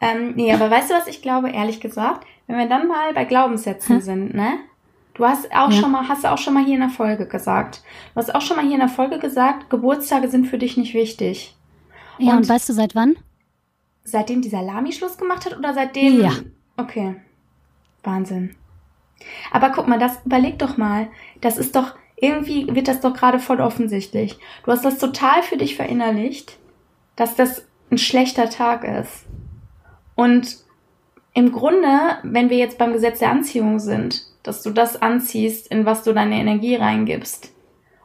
Ähm, 0.00 0.32
nee, 0.34 0.52
aber 0.52 0.70
weißt 0.70 0.90
du, 0.90 0.94
was 0.94 1.06
ich 1.06 1.22
glaube, 1.22 1.50
ehrlich 1.50 1.80
gesagt? 1.80 2.26
Wenn 2.48 2.58
wir 2.58 2.68
dann 2.68 2.88
mal 2.88 3.14
bei 3.14 3.24
Glaubenssätzen 3.24 4.00
sind, 4.00 4.34
ne? 4.34 4.58
Du 5.14 5.24
hast 5.24 5.46
auch 5.54 5.70
Ja. 5.70 5.80
schon 5.80 5.92
mal, 5.92 6.08
hast 6.08 6.24
du 6.24 6.30
auch 6.32 6.38
schon 6.38 6.54
mal 6.54 6.64
hier 6.64 6.74
in 6.74 6.80
der 6.80 6.88
Folge 6.88 7.26
gesagt. 7.28 7.82
Du 8.14 8.16
hast 8.20 8.34
auch 8.34 8.40
schon 8.40 8.56
mal 8.56 8.64
hier 8.64 8.74
in 8.74 8.80
der 8.80 8.88
Folge 8.88 9.18
gesagt, 9.18 9.70
Geburtstage 9.70 10.28
sind 10.28 10.46
für 10.46 10.58
dich 10.58 10.76
nicht 10.76 10.94
wichtig. 10.94 11.54
Ja, 12.18 12.32
und, 12.32 12.38
Und- 12.38 12.48
weißt 12.48 12.68
du 12.68 12.72
seit 12.72 12.94
wann? 12.94 13.14
Seitdem 14.04 14.42
die 14.42 14.48
Salami 14.48 14.90
Schluss 14.92 15.16
gemacht 15.16 15.46
hat 15.46 15.56
oder 15.56 15.72
seitdem? 15.74 16.20
Ja. 16.20 16.32
Okay. 16.76 17.14
Wahnsinn. 18.02 18.56
Aber 19.52 19.70
guck 19.70 19.86
mal, 19.86 19.98
das 20.00 20.18
überleg 20.24 20.58
doch 20.58 20.76
mal. 20.76 21.06
Das 21.40 21.56
ist 21.58 21.76
doch, 21.76 21.94
irgendwie 22.22 22.66
wird 22.74 22.88
das 22.88 23.00
doch 23.00 23.12
gerade 23.12 23.38
voll 23.38 23.60
offensichtlich. 23.60 24.38
Du 24.64 24.70
hast 24.72 24.84
das 24.84 24.98
total 24.98 25.42
für 25.42 25.56
dich 25.56 25.76
verinnerlicht, 25.76 26.56
dass 27.16 27.34
das 27.36 27.66
ein 27.90 27.98
schlechter 27.98 28.48
Tag 28.48 28.84
ist. 28.84 29.24
Und 30.14 30.56
im 31.34 31.50
Grunde, 31.52 31.88
wenn 32.22 32.48
wir 32.48 32.56
jetzt 32.58 32.78
beim 32.78 32.92
Gesetz 32.92 33.18
der 33.18 33.30
Anziehung 33.30 33.78
sind, 33.80 34.22
dass 34.42 34.62
du 34.62 34.70
das 34.70 35.00
anziehst, 35.02 35.66
in 35.68 35.84
was 35.84 36.04
du 36.04 36.12
deine 36.12 36.36
Energie 36.36 36.76
reingibst. 36.76 37.50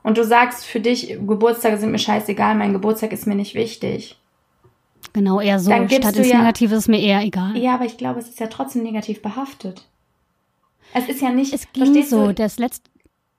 und 0.04 0.18
du 0.18 0.24
sagst 0.24 0.66
für 0.66 0.80
dich, 0.80 1.10
Geburtstage 1.10 1.78
sind 1.78 1.92
mir 1.92 2.00
scheißegal, 2.00 2.56
mein 2.56 2.72
Geburtstag 2.74 3.12
ist 3.12 3.28
mir 3.28 3.36
nicht 3.36 3.56
wichtig. 3.56 4.18
Genau, 5.14 5.42
eher 5.42 5.60
so. 5.60 5.70
Dann 5.70 5.88
gibst 5.88 6.04
Statt 6.04 6.16
du 6.16 6.20
ins 6.20 6.30
ja- 6.32 6.38
Negative 6.40 6.76
ist 6.76 6.88
mir 6.88 7.00
eher 7.02 7.22
egal. 7.22 7.58
Ja, 7.58 7.74
aber 7.76 7.86
ich 7.86 7.98
glaube, 7.98 8.20
es 8.20 8.30
ist 8.30 8.40
ja 8.40 8.48
trotzdem 8.48 8.84
negativ 8.84 9.22
behaftet. 9.22 9.88
Es 10.94 11.08
ist 11.10 11.22
ja 11.22 11.30
nicht, 11.32 11.54
Es 11.54 11.70
ging 11.74 12.04
so. 12.06 12.28
du? 12.28 12.34
Das 12.34 12.58
letzte, 12.58 12.90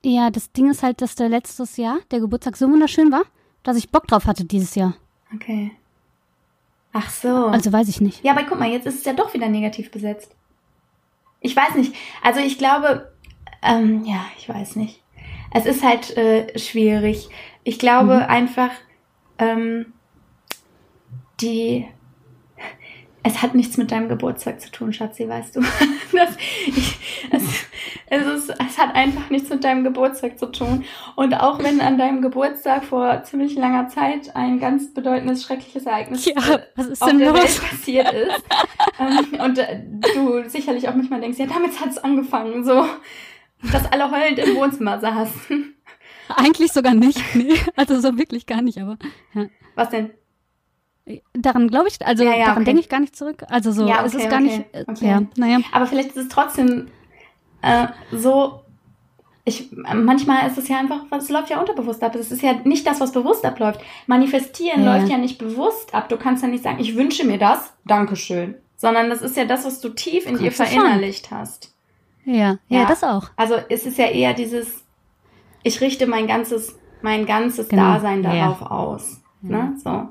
ja, 0.03 0.29
das 0.29 0.51
Ding 0.51 0.69
ist 0.69 0.83
halt, 0.83 1.01
dass 1.01 1.15
der 1.15 1.29
letztes 1.29 1.77
Jahr 1.77 1.97
der 2.11 2.19
Geburtstag 2.19 2.55
so 2.57 2.69
wunderschön 2.69 3.11
war, 3.11 3.23
dass 3.63 3.77
ich 3.77 3.89
Bock 3.91 4.07
drauf 4.07 4.25
hatte 4.25 4.45
dieses 4.45 4.75
Jahr. 4.75 4.95
Okay. 5.33 5.71
Ach 6.93 7.09
so. 7.09 7.47
Also 7.47 7.71
weiß 7.71 7.87
ich 7.89 8.01
nicht. 8.01 8.23
Ja, 8.23 8.31
aber 8.31 8.43
guck 8.43 8.59
mal, 8.59 8.69
jetzt 8.71 8.87
ist 8.87 8.99
es 8.99 9.05
ja 9.05 9.13
doch 9.13 9.33
wieder 9.33 9.47
negativ 9.49 9.91
besetzt. 9.91 10.35
Ich 11.41 11.55
weiß 11.55 11.75
nicht. 11.75 11.93
Also 12.23 12.39
ich 12.39 12.57
glaube, 12.57 13.11
ähm, 13.61 14.03
ja, 14.05 14.25
ich 14.37 14.49
weiß 14.49 14.75
nicht. 14.75 15.01
Es 15.51 15.65
ist 15.65 15.83
halt 15.83 16.15
äh, 16.17 16.57
schwierig. 16.57 17.29
Ich 17.63 17.77
glaube 17.79 18.15
Mhm. 18.15 18.21
einfach, 18.23 18.71
ähm, 19.37 19.93
die. 21.41 21.87
Es 23.21 23.41
hat 23.41 23.53
nichts 23.53 23.77
mit 23.77 23.91
deinem 23.91 24.07
Geburtstag 24.07 24.61
zu 24.61 24.71
tun, 24.71 24.93
Schatzi, 24.93 25.27
weißt 25.27 25.55
du. 25.57 25.61
Das, 26.11 26.35
ich, 26.65 26.97
es, 27.29 27.43
es, 28.07 28.25
ist, 28.25 28.49
es 28.49 28.77
hat 28.79 28.95
einfach 28.95 29.29
nichts 29.29 29.47
mit 29.51 29.63
deinem 29.63 29.83
Geburtstag 29.83 30.39
zu 30.39 30.47
tun. 30.47 30.83
Und 31.15 31.35
auch 31.35 31.59
wenn 31.61 31.79
an 31.81 31.99
deinem 31.99 32.23
Geburtstag 32.23 32.83
vor 32.83 33.21
ziemlich 33.23 33.53
langer 33.55 33.89
Zeit 33.89 34.35
ein 34.35 34.59
ganz 34.59 34.91
bedeutendes, 34.91 35.43
schreckliches 35.43 35.85
Ereignis 35.85 36.25
Ja, 36.25 36.33
auf 36.35 37.11
der 37.11 37.31
los? 37.31 37.33
Welt 37.35 37.61
passiert 37.69 38.11
ist. 38.11 38.43
ähm, 38.99 39.39
und 39.39 39.59
äh, 39.59 39.83
du 40.15 40.49
sicherlich 40.49 40.89
auch 40.89 40.95
manchmal 40.95 41.21
denkst, 41.21 41.37
ja, 41.37 41.45
damit 41.45 41.79
hat 41.79 41.89
es 41.89 41.99
angefangen, 41.99 42.63
so, 42.65 42.85
dass 43.71 43.91
alle 43.91 44.09
heulend 44.09 44.39
im 44.39 44.55
Wohnzimmer 44.55 44.99
saßen. 44.99 45.75
Eigentlich 46.35 46.71
sogar 46.71 46.95
nicht. 46.95 47.21
Nee, 47.35 47.53
also 47.75 47.99
so 47.99 48.17
wirklich 48.17 48.47
gar 48.47 48.63
nicht, 48.63 48.79
aber 48.79 48.97
ja. 49.35 49.45
Was 49.75 49.89
denn? 49.89 50.09
Daran 51.33 51.67
glaube 51.67 51.87
ich, 51.87 52.05
also 52.05 52.23
Ja, 52.23 52.31
ja, 52.31 52.45
daran 52.45 52.57
okay. 52.57 52.65
denke 52.65 52.81
ich 52.81 52.89
gar 52.89 52.99
nicht 52.99 53.15
zurück. 53.15 53.43
Also 53.49 53.71
so, 53.71 53.87
Ja, 53.87 54.03
es 54.05 54.13
okay, 54.13 54.23
ist 54.23 54.29
gar 54.29 54.41
okay, 54.41 54.65
nicht, 54.73 55.03
äh, 55.03 55.07
ja, 55.07 55.21
naja. 55.35 55.59
Aber 55.71 55.87
vielleicht 55.87 56.09
ist 56.09 56.17
es 56.17 56.29
trotzdem 56.29 56.89
äh, 57.61 57.87
so. 58.11 58.61
Ich, 59.45 59.71
manchmal 59.71 60.47
ist 60.47 60.59
es 60.59 60.67
ja 60.67 60.77
einfach, 60.77 61.05
es 61.17 61.29
läuft 61.29 61.49
ja 61.49 61.59
unterbewusst 61.59 62.03
ab. 62.03 62.13
Es 62.13 62.31
ist 62.31 62.43
ja 62.43 62.53
nicht 62.65 62.85
das, 62.85 62.99
was 63.01 63.11
bewusst 63.11 63.45
abläuft. 63.45 63.81
Manifestieren 64.05 64.85
läuft 64.85 65.09
ja. 65.09 65.17
nicht 65.17 65.39
bewusst 65.39 65.95
ab. 65.95 66.07
Du 66.07 66.17
kannst 66.17 66.43
ja 66.43 66.49
nicht 66.49 66.63
sagen, 66.63 66.79
ich 66.79 66.95
wünsche 66.95 67.25
mir 67.25 67.39
das, 67.39 67.73
Dankeschön. 67.85 68.55
Sondern 68.75 69.09
das 69.09 69.23
ist 69.23 69.35
ja 69.35 69.45
das, 69.45 69.65
was 69.65 69.81
du 69.81 69.89
tief 69.89 70.27
in 70.27 70.37
dir 70.37 70.51
verinnerlicht 70.51 71.31
hast. 71.31 71.73
Ja, 72.25 72.57
ja, 72.67 72.85
das 72.85 73.03
auch. 73.03 73.29
Also 73.37 73.55
es 73.69 73.87
ist 73.87 73.97
ja 73.97 74.05
eher 74.05 74.33
dieses, 74.33 74.83
ich 75.63 75.81
richte 75.81 76.05
mein 76.05 76.27
ganzes, 76.27 76.77
mein 77.01 77.25
ganzes 77.25 77.69
Genau, 77.69 77.93
Dasein 77.93 78.21
darauf 78.21 78.61
aus. 78.61 79.19
Ne? 79.41 79.73
So. 79.83 80.09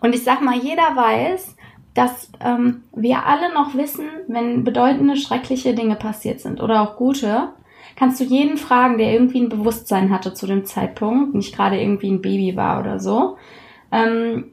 Und 0.00 0.14
ich 0.14 0.24
sag 0.24 0.40
mal, 0.42 0.56
jeder 0.56 0.94
weiß, 0.96 1.56
dass 1.94 2.30
ähm, 2.40 2.82
wir 2.94 3.26
alle 3.26 3.52
noch 3.52 3.74
wissen, 3.74 4.06
wenn 4.28 4.64
bedeutende, 4.64 5.16
schreckliche 5.16 5.74
Dinge 5.74 5.96
passiert 5.96 6.40
sind 6.40 6.60
oder 6.62 6.82
auch 6.82 6.96
gute, 6.96 7.48
kannst 7.96 8.20
du 8.20 8.24
jeden 8.24 8.56
fragen, 8.56 8.96
der 8.98 9.12
irgendwie 9.12 9.40
ein 9.40 9.48
Bewusstsein 9.48 10.10
hatte 10.10 10.32
zu 10.32 10.46
dem 10.46 10.64
Zeitpunkt, 10.64 11.34
nicht 11.34 11.54
gerade 11.54 11.80
irgendwie 11.80 12.10
ein 12.10 12.22
Baby 12.22 12.56
war 12.56 12.80
oder 12.80 13.00
so. 13.00 13.36
Ähm, 13.92 14.52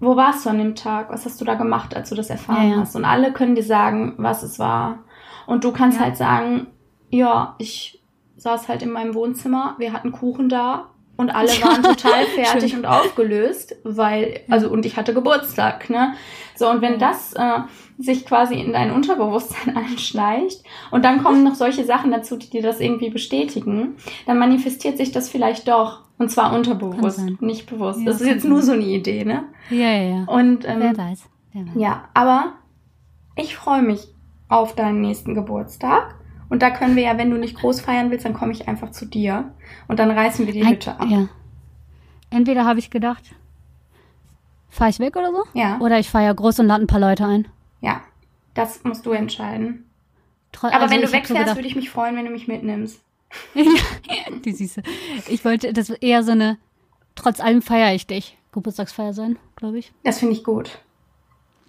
wo 0.00 0.16
warst 0.16 0.46
du 0.46 0.50
an 0.50 0.58
dem 0.58 0.74
Tag? 0.74 1.10
Was 1.10 1.24
hast 1.24 1.40
du 1.40 1.44
da 1.44 1.54
gemacht, 1.54 1.96
als 1.96 2.10
du 2.10 2.14
das 2.14 2.30
erfahren 2.30 2.68
Ja, 2.70 2.74
ja. 2.76 2.80
hast? 2.82 2.94
Und 2.96 3.04
alle 3.04 3.32
können 3.32 3.54
dir 3.54 3.62
sagen, 3.62 4.14
was 4.16 4.42
es 4.42 4.58
war. 4.58 5.00
Und 5.46 5.64
du 5.64 5.72
kannst 5.72 5.98
Ja. 5.98 6.04
halt 6.04 6.16
sagen, 6.16 6.68
ja, 7.10 7.54
ich 7.58 8.00
saß 8.36 8.68
halt 8.68 8.82
in 8.82 8.90
meinem 8.90 9.14
Wohnzimmer, 9.14 9.74
wir 9.78 9.92
hatten 9.92 10.12
Kuchen 10.12 10.48
da 10.48 10.88
und 11.16 11.30
alle 11.30 11.48
waren 11.48 11.82
total 11.82 12.24
fertig 12.34 12.70
schön. 12.70 12.80
und 12.80 12.86
aufgelöst, 12.86 13.76
weil, 13.84 14.40
also, 14.48 14.68
und 14.68 14.84
ich 14.86 14.96
hatte 14.96 15.14
Geburtstag, 15.14 15.90
ne? 15.90 16.14
So, 16.56 16.70
und 16.70 16.82
wenn 16.82 16.98
das 16.98 17.32
äh, 17.34 17.60
sich 17.98 18.24
quasi 18.26 18.54
in 18.54 18.72
dein 18.72 18.90
Unterbewusstsein 18.90 19.76
einschleicht 19.76 20.62
und 20.90 21.04
dann 21.04 21.22
kommen 21.22 21.44
noch 21.44 21.54
solche 21.54 21.84
Sachen 21.84 22.10
dazu, 22.10 22.36
die 22.36 22.50
dir 22.50 22.62
das 22.62 22.80
irgendwie 22.80 23.10
bestätigen, 23.10 23.96
dann 24.26 24.38
manifestiert 24.38 24.96
sich 24.96 25.12
das 25.12 25.28
vielleicht 25.28 25.68
doch. 25.68 26.02
Und 26.16 26.30
zwar 26.30 26.54
unterbewusst, 26.54 27.40
nicht 27.40 27.68
bewusst. 27.68 27.98
Ja, 27.98 28.06
das 28.06 28.20
ist 28.20 28.28
jetzt 28.28 28.44
nur 28.44 28.62
so 28.62 28.70
eine 28.72 28.84
Idee, 28.84 29.24
ne? 29.24 29.44
Ja, 29.70 29.90
ja, 29.90 30.02
ja. 30.18 30.24
Und 30.26 30.64
ähm, 30.64 30.78
Wer 30.78 30.96
weiß. 30.96 31.24
Wer 31.52 31.66
weiß. 31.66 31.72
ja, 31.74 32.04
aber 32.14 32.52
ich 33.34 33.56
freue 33.56 33.82
mich 33.82 34.06
auf 34.48 34.76
deinen 34.76 35.00
nächsten 35.00 35.34
Geburtstag. 35.34 36.14
Und 36.48 36.62
da 36.62 36.70
können 36.70 36.94
wir 36.96 37.02
ja, 37.04 37.18
wenn 37.18 37.30
du 37.30 37.36
nicht 37.38 37.56
groß 37.56 37.80
feiern 37.80 38.10
willst, 38.10 38.24
dann 38.24 38.34
komme 38.34 38.52
ich 38.52 38.68
einfach 38.68 38.90
zu 38.90 39.06
dir. 39.06 39.52
Und 39.88 39.98
dann 39.98 40.10
reißen 40.10 40.46
wir 40.46 40.52
die 40.52 40.66
Hütte 40.66 40.98
ab. 40.98 41.06
Ja. 41.08 41.28
Entweder 42.30 42.64
habe 42.64 42.78
ich 42.78 42.90
gedacht, 42.90 43.22
fahre 44.68 44.90
ich 44.90 44.98
weg 44.98 45.16
oder 45.16 45.30
so, 45.32 45.44
Ja, 45.54 45.78
oder 45.80 45.98
ich 45.98 46.12
ja 46.12 46.32
groß 46.32 46.60
und 46.60 46.66
lade 46.66 46.84
ein 46.84 46.88
paar 46.88 47.00
Leute 47.00 47.26
ein. 47.26 47.48
ja. 47.80 48.00
Das 48.54 48.84
musst 48.84 49.04
du 49.04 49.10
entscheiden. 49.10 49.84
Tro- 50.52 50.68
Aber 50.68 50.82
also 50.82 50.94
wenn 50.94 51.02
du 51.02 51.10
wegfährst, 51.10 51.48
so 51.48 51.56
würde 51.56 51.66
ich 51.66 51.74
mich 51.74 51.90
freuen, 51.90 52.14
wenn 52.14 52.24
du 52.24 52.30
mich 52.30 52.46
mitnimmst. 52.46 53.02
die 54.44 54.52
Süße. 54.52 54.80
Ich 55.28 55.44
wollte, 55.44 55.72
das 55.72 55.90
eher 55.90 56.22
so 56.22 56.30
eine, 56.30 56.56
trotz 57.16 57.40
allem 57.40 57.62
feiere 57.62 57.92
ich 57.96 58.06
dich. 58.06 58.38
Geburtstagsfeier 58.52 59.12
sein, 59.12 59.40
glaube 59.56 59.78
ich. 59.80 59.92
Das 60.04 60.20
finde 60.20 60.34
ich 60.34 60.44
gut. 60.44 60.78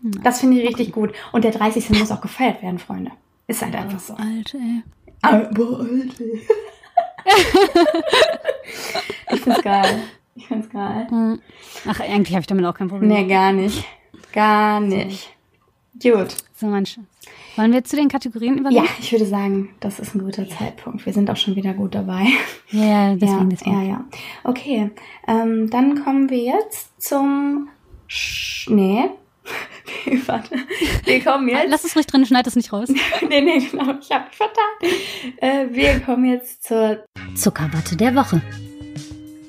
Hm. 0.04 0.22
Das 0.22 0.42
finde 0.42 0.62
ich 0.62 0.68
richtig 0.68 0.92
gut. 0.92 1.14
Und 1.32 1.44
der 1.44 1.50
30. 1.54 1.90
muss 2.00 2.12
auch 2.12 2.22
gefeiert 2.22 2.62
werden, 2.62 2.78
Freunde. 2.78 3.10
Ist 3.48 3.62
halt 3.62 3.76
einfach 3.76 4.00
so. 4.00 4.14
Alter, 4.14 4.58
ey. 4.58 4.84
Aber, 5.22 5.80
Alter. 5.80 6.24
ich 9.32 9.42
find's 9.42 9.62
geil. 9.62 10.00
Ich 10.36 10.48
find's 10.48 10.70
geil. 10.70 11.08
Ach, 11.88 12.00
eigentlich 12.00 12.34
habe 12.34 12.42
ich 12.42 12.48
damit 12.48 12.66
auch 12.66 12.76
kein 12.76 12.90
Problem. 12.90 13.10
Nee, 13.10 13.28
gar 13.28 13.52
nicht. 13.52 13.86
Gar 14.34 14.80
nicht. 14.82 15.32
Gut. 16.02 16.36
So, 16.56 16.68
Schatz. 16.68 17.00
Wollen 17.56 17.72
wir 17.72 17.84
zu 17.86 17.96
den 17.96 18.10
Kategorien 18.10 18.58
übergehen? 18.58 18.84
Ja, 18.84 18.90
ich 19.00 19.12
würde 19.12 19.26
sagen, 19.26 19.70
das 19.80 20.00
ist 20.00 20.14
ein 20.14 20.24
guter 20.24 20.48
Zeitpunkt. 20.50 21.06
Wir 21.06 21.14
sind 21.14 21.30
auch 21.30 21.38
schon 21.38 21.56
wieder 21.56 21.74
gut 21.74 21.96
dabei. 21.96 22.28
Ja, 22.70 22.84
ja, 22.84 23.16
deswegen, 23.16 23.40
ja, 23.40 23.46
deswegen. 23.46 23.72
ja, 23.72 23.84
ja. 23.84 24.06
Okay, 24.44 24.92
ähm, 25.28 25.70
dann 25.70 26.04
kommen 26.04 26.30
wir 26.30 26.44
jetzt 26.44 27.02
zum 27.02 27.70
Sch 28.08 28.68
Nee. 28.70 29.06
Warte. 30.28 30.56
Wir 31.06 31.24
kommen 31.24 31.48
jetzt. 31.48 31.70
Lass 31.70 31.84
es 31.84 31.96
ruhig 31.96 32.06
drin, 32.08 32.26
schneid 32.26 32.48
es 32.48 32.56
nicht 32.56 32.72
raus. 32.74 32.90
nee, 33.30 33.42
nee, 33.42 33.60
genau. 33.60 33.96
Ich 34.00 34.12
habe 34.12 34.26
mich 34.26 34.36
vertan. 34.36 34.64
Äh, 35.38 35.68
wir 35.74 36.00
kommen 36.02 36.26
jetzt 36.26 36.64
zur. 36.64 37.04
Zuckerwatte 37.36 37.96
der 37.96 38.16
Woche. 38.16 38.42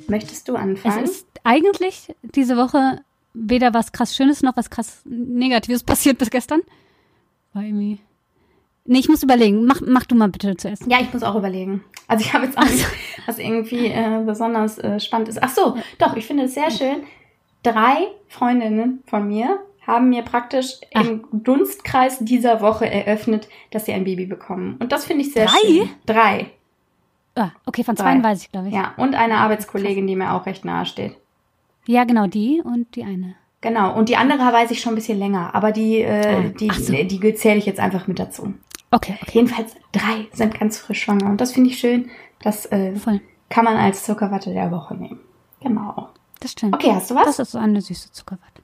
Möchtest 0.08 0.48
du 0.48 0.54
Es 0.54 0.60
anfangen? 0.60 1.04
ist 1.04 1.26
eigentlich 1.44 2.14
diese 2.22 2.56
Woche 2.56 3.00
weder 3.34 3.74
was 3.74 3.92
krass 3.92 4.14
Schönes 4.16 4.42
noch 4.42 4.56
was 4.56 4.70
krass 4.70 5.02
Negatives 5.04 5.82
passiert 5.82 6.18
bis 6.18 6.30
gestern. 6.30 6.60
War 7.52 7.62
irgendwie. 7.62 7.98
Nee, 8.84 8.98
ich 9.00 9.08
muss 9.08 9.22
überlegen. 9.24 9.64
Mach, 9.64 9.80
mach 9.84 10.04
du 10.04 10.14
mal 10.14 10.28
bitte 10.28 10.56
zuerst. 10.56 10.84
ja, 10.86 10.98
ich 11.00 11.12
muss 11.12 11.22
auch 11.24 11.34
überlegen. 11.34 11.82
Also 12.06 12.24
ich 12.24 12.32
habe 12.32 12.46
jetzt 12.46 12.56
auch 12.56 12.64
nicht, 12.64 12.86
was 13.26 13.38
irgendwie 13.38 13.86
äh, 13.88 14.22
besonders 14.24 14.78
äh, 14.78 15.00
spannend 15.00 15.28
ist. 15.28 15.42
Ach 15.42 15.48
so, 15.50 15.76
doch, 15.98 16.14
ich 16.16 16.24
finde 16.26 16.44
es 16.44 16.54
sehr 16.54 16.70
schön. 16.70 17.02
Drei 17.64 18.06
Freundinnen 18.28 19.02
von 19.06 19.26
mir 19.26 19.58
haben 19.86 20.08
mir 20.08 20.22
praktisch 20.22 20.74
Ach. 20.94 21.04
im 21.04 21.24
Dunstkreis 21.32 22.18
dieser 22.20 22.60
Woche 22.60 22.90
eröffnet, 22.90 23.48
dass 23.70 23.84
sie 23.86 23.92
ein 23.92 24.04
Baby 24.04 24.26
bekommen. 24.26 24.76
Und 24.80 24.92
das 24.92 25.04
finde 25.04 25.22
ich 25.24 25.32
sehr 25.32 25.46
Drei? 25.46 25.58
schön. 25.66 25.88
Drei? 26.06 26.50
Ah, 27.34 27.50
okay, 27.66 27.84
von 27.84 27.96
zwei 27.96 28.22
weiß 28.22 28.42
ich, 28.42 28.50
glaube 28.50 28.68
ich. 28.68 28.74
Ja, 28.74 28.94
und 28.96 29.14
eine 29.14 29.36
Arbeitskollegin, 29.38 30.06
die 30.06 30.16
mir 30.16 30.32
auch 30.32 30.46
recht 30.46 30.64
nahe 30.64 30.86
steht. 30.86 31.16
Ja, 31.86 32.04
genau, 32.04 32.26
die 32.26 32.62
und 32.64 32.94
die 32.96 33.04
eine. 33.04 33.34
Genau. 33.60 33.96
Und 33.96 34.08
die 34.08 34.16
andere 34.16 34.40
weiß 34.52 34.70
ich 34.70 34.80
schon 34.80 34.92
ein 34.92 34.96
bisschen 34.96 35.18
länger, 35.18 35.54
aber 35.54 35.72
die, 35.72 36.00
äh, 36.00 36.36
Ah, 36.36 36.40
die, 36.58 36.70
so. 36.70 36.92
die 36.92 37.34
zähle 37.34 37.58
ich 37.58 37.66
jetzt 37.66 37.80
einfach 37.80 38.06
mit 38.06 38.18
dazu. 38.18 38.54
Okay, 38.90 39.18
okay, 39.20 39.30
Jedenfalls 39.34 39.74
drei 39.92 40.26
sind 40.32 40.58
ganz 40.58 40.78
frisch 40.78 41.02
schwanger. 41.02 41.26
Und 41.26 41.40
das 41.40 41.52
finde 41.52 41.70
ich 41.70 41.78
schön. 41.78 42.08
Das 42.40 42.66
äh, 42.66 42.94
kann 43.50 43.64
man 43.64 43.76
als 43.76 44.04
Zuckerwatte 44.04 44.52
der 44.52 44.70
Woche 44.70 44.94
nehmen. 44.94 45.20
Genau. 45.60 46.08
Das 46.40 46.52
stimmt. 46.52 46.74
Okay, 46.74 46.92
hast 46.92 47.10
du 47.10 47.14
was? 47.14 47.24
Das 47.26 47.38
ist 47.40 47.52
so 47.52 47.58
eine 47.58 47.80
süße 47.80 48.12
Zuckerwatte. 48.12 48.55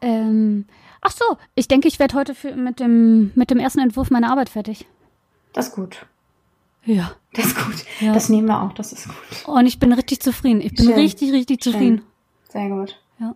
Ähm, 0.00 0.66
ach 1.00 1.10
so, 1.12 1.24
ich 1.54 1.68
denke, 1.68 1.88
ich 1.88 1.98
werde 1.98 2.14
heute 2.14 2.34
für, 2.34 2.54
mit, 2.56 2.80
dem, 2.80 3.32
mit 3.34 3.50
dem 3.50 3.58
ersten 3.58 3.80
Entwurf 3.80 4.10
meiner 4.10 4.30
Arbeit 4.30 4.48
fertig. 4.48 4.86
Das 5.52 5.68
ist 5.68 5.74
gut. 5.74 6.06
Ja. 6.84 7.12
Das 7.34 7.46
ist 7.46 7.56
gut. 7.64 7.74
Ja. 8.00 8.12
Das 8.14 8.28
nehmen 8.28 8.48
wir 8.48 8.62
auch. 8.62 8.72
Das 8.72 8.92
ist 8.92 9.06
gut. 9.06 9.54
Und 9.54 9.66
ich 9.66 9.78
bin 9.78 9.92
richtig 9.92 10.20
zufrieden. 10.20 10.60
Ich 10.60 10.74
bin 10.74 10.86
Schön. 10.86 10.94
richtig, 10.94 11.32
richtig 11.32 11.60
zufrieden. 11.62 11.98
Schön. 11.98 12.06
Sehr 12.48 12.68
gut. 12.70 13.00
Ja. 13.18 13.34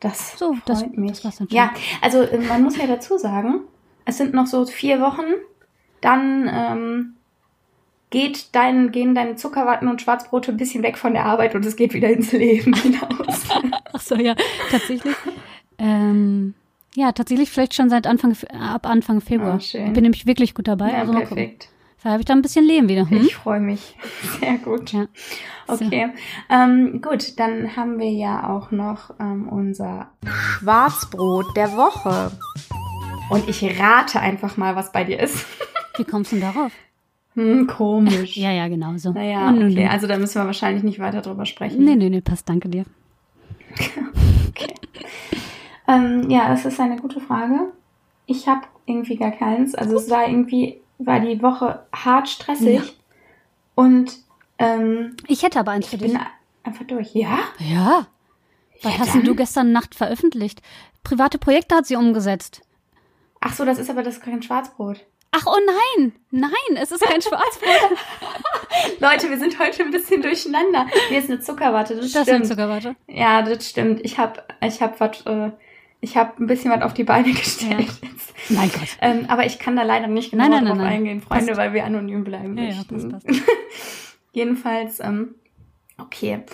Das 0.00 0.36
So, 0.38 0.52
freut 0.54 0.62
das- 0.68 0.86
mich. 0.88 1.10
das 1.12 1.24
war's 1.24 1.36
dann 1.36 1.48
schon. 1.48 1.56
ja, 1.56 1.70
also 2.02 2.20
äh, 2.20 2.38
man 2.38 2.62
muss 2.62 2.76
ja 2.76 2.86
dazu 2.86 3.16
sagen, 3.18 3.60
es 4.04 4.18
sind 4.18 4.34
noch 4.34 4.46
so 4.46 4.66
vier 4.66 5.00
Wochen. 5.00 5.24
Dann 6.02 6.50
ähm, 6.52 7.14
geht 8.10 8.54
dein, 8.54 8.92
gehen 8.92 9.14
deine 9.14 9.36
Zuckerwatten 9.36 9.88
und 9.88 10.02
Schwarzbrote 10.02 10.52
ein 10.52 10.56
bisschen 10.58 10.82
weg 10.82 10.98
von 10.98 11.14
der 11.14 11.24
Arbeit 11.24 11.54
und 11.54 11.64
es 11.64 11.76
geht 11.76 11.94
wieder 11.94 12.10
ins 12.10 12.32
Leben 12.32 12.74
hinaus. 12.74 13.35
So, 14.08 14.14
ja, 14.14 14.34
tatsächlich. 14.70 15.14
ähm, 15.78 16.54
ja, 16.94 17.12
tatsächlich 17.12 17.50
vielleicht 17.50 17.74
schon 17.74 17.90
seit 17.90 18.06
Anfang, 18.06 18.36
ab 18.58 18.86
Anfang 18.86 19.20
Februar. 19.20 19.56
Ich 19.58 19.72
bin 19.72 20.02
nämlich 20.02 20.26
wirklich 20.26 20.54
gut 20.54 20.68
dabei. 20.68 20.90
ja, 20.92 20.98
also 21.00 21.12
perfekt. 21.12 21.68
Da 22.02 22.10
habe 22.12 22.20
ich 22.20 22.26
da 22.26 22.34
ein 22.34 22.42
bisschen 22.42 22.64
Leben 22.64 22.88
wieder. 22.88 23.10
Hm? 23.10 23.22
Ich 23.22 23.34
freue 23.34 23.58
mich. 23.58 23.96
Sehr 24.40 24.58
gut. 24.58 24.92
Ja. 24.92 25.06
Okay. 25.66 26.10
Ähm, 26.48 27.02
gut, 27.02 27.38
dann 27.40 27.74
haben 27.74 27.98
wir 27.98 28.10
ja 28.10 28.48
auch 28.48 28.70
noch 28.70 29.10
ähm, 29.18 29.48
unser 29.48 30.12
Schwarzbrot 30.24 31.56
der 31.56 31.76
Woche. 31.76 32.30
Und 33.28 33.48
ich 33.48 33.80
rate 33.80 34.20
einfach 34.20 34.56
mal, 34.56 34.76
was 34.76 34.92
bei 34.92 35.02
dir 35.02 35.18
ist. 35.18 35.44
Wie 35.96 36.04
kommst 36.04 36.30
du 36.30 36.36
denn 36.36 36.52
darauf? 36.52 36.70
Hm, 37.34 37.66
komisch. 37.66 38.36
Ja, 38.36 38.52
ja, 38.52 38.68
genau 38.68 38.96
so. 38.98 39.10
Naja, 39.10 39.50
okay. 39.50 39.88
Also 39.90 40.06
da 40.06 40.16
müssen 40.16 40.40
wir 40.40 40.46
wahrscheinlich 40.46 40.84
nicht 40.84 41.00
weiter 41.00 41.22
drüber 41.22 41.44
sprechen. 41.44 41.84
Nee, 41.84 41.96
nee, 41.96 42.08
nee, 42.08 42.20
passt, 42.20 42.48
danke 42.48 42.68
dir. 42.68 42.84
Okay. 44.48 44.72
Ähm, 45.86 46.30
ja, 46.30 46.48
das 46.48 46.64
ist 46.64 46.80
eine 46.80 46.96
gute 46.96 47.20
Frage. 47.20 47.72
Ich 48.26 48.48
habe 48.48 48.62
irgendwie 48.86 49.16
gar 49.16 49.30
keins. 49.32 49.74
Also 49.74 49.96
es 49.96 50.08
war 50.10 50.26
irgendwie, 50.26 50.80
war 50.98 51.20
die 51.20 51.42
Woche 51.42 51.84
hart 51.94 52.28
stressig. 52.28 52.76
Ja. 52.76 52.82
Und 53.74 54.16
ähm, 54.58 55.16
Ich 55.26 55.42
hätte 55.42 55.60
aber 55.60 55.72
eins 55.72 55.88
für 55.88 55.96
ich 55.96 56.02
dich. 56.02 56.12
bin 56.12 56.20
einfach 56.64 56.84
durch. 56.86 57.14
Ja? 57.14 57.38
Ja. 57.58 58.06
Was 58.82 58.92
Ja, 58.94 58.98
hast 59.00 59.14
denn 59.14 59.24
du 59.24 59.34
gestern 59.34 59.72
Nacht 59.72 59.94
veröffentlicht? 59.94 60.62
Private 61.04 61.38
Projekte 61.38 61.76
hat 61.76 61.86
sie 61.86 61.96
umgesetzt. 61.96 62.62
Ach 63.40 63.52
so, 63.52 63.64
das 63.64 63.78
ist 63.78 63.90
aber 63.90 64.02
das 64.02 64.20
kein 64.20 64.42
Schwarzbrot. 64.42 65.04
Ach, 65.32 65.44
oh 65.46 65.58
nein. 65.66 66.12
Nein, 66.30 66.76
es 66.80 66.90
ist 66.92 67.02
kein 67.02 67.20
Schwarzbrot. 67.20 67.98
Leute, 69.00 69.28
wir 69.28 69.38
sind 69.38 69.58
heute 69.58 69.82
ein 69.84 69.90
bisschen 69.90 70.22
durcheinander. 70.22 70.86
Mir 71.10 71.18
ist 71.18 71.28
eine 71.30 71.40
Zuckerwatte, 71.40 71.94
das, 71.96 72.12
Das 72.12 72.22
stimmt. 72.22 72.46
sind 72.46 72.56
Zuckerwatte. 72.56 72.96
Ja, 73.06 73.42
das 73.42 73.68
stimmt. 73.68 74.00
Ich 74.04 74.18
habe 74.18 74.42
ich 74.62 74.80
hab 74.80 74.98
was, 75.00 75.20
äh, 75.26 75.50
ich 76.00 76.16
habe 76.16 76.42
ein 76.42 76.46
bisschen 76.46 76.70
was 76.70 76.82
auf 76.82 76.94
die 76.94 77.04
Beine 77.04 77.32
gestellt. 77.34 77.88
Jetzt. 78.02 78.34
Mein 78.50 78.70
Gott. 78.70 78.88
Ähm, 79.02 79.26
aber 79.28 79.44
ich 79.44 79.58
kann 79.58 79.76
da 79.76 79.82
leider 79.82 80.06
nicht 80.06 80.30
genau 80.30 80.44
Nein, 80.44 80.52
nein, 80.52 80.64
drauf 80.66 80.76
nein, 80.78 80.86
eingehen, 80.86 81.20
Freunde, 81.20 81.46
Passt. 81.48 81.58
weil 81.58 81.72
wir 81.74 81.84
anonym 81.84 82.24
bleiben 82.24 82.56
Ja, 82.56 82.64
ja, 82.64 82.76
möchten. 82.76 83.10
passt, 83.10 83.26
passt. 83.26 83.42
Jedenfalls, 84.32 85.00
ähm, 85.00 85.34
okay. 85.98 86.44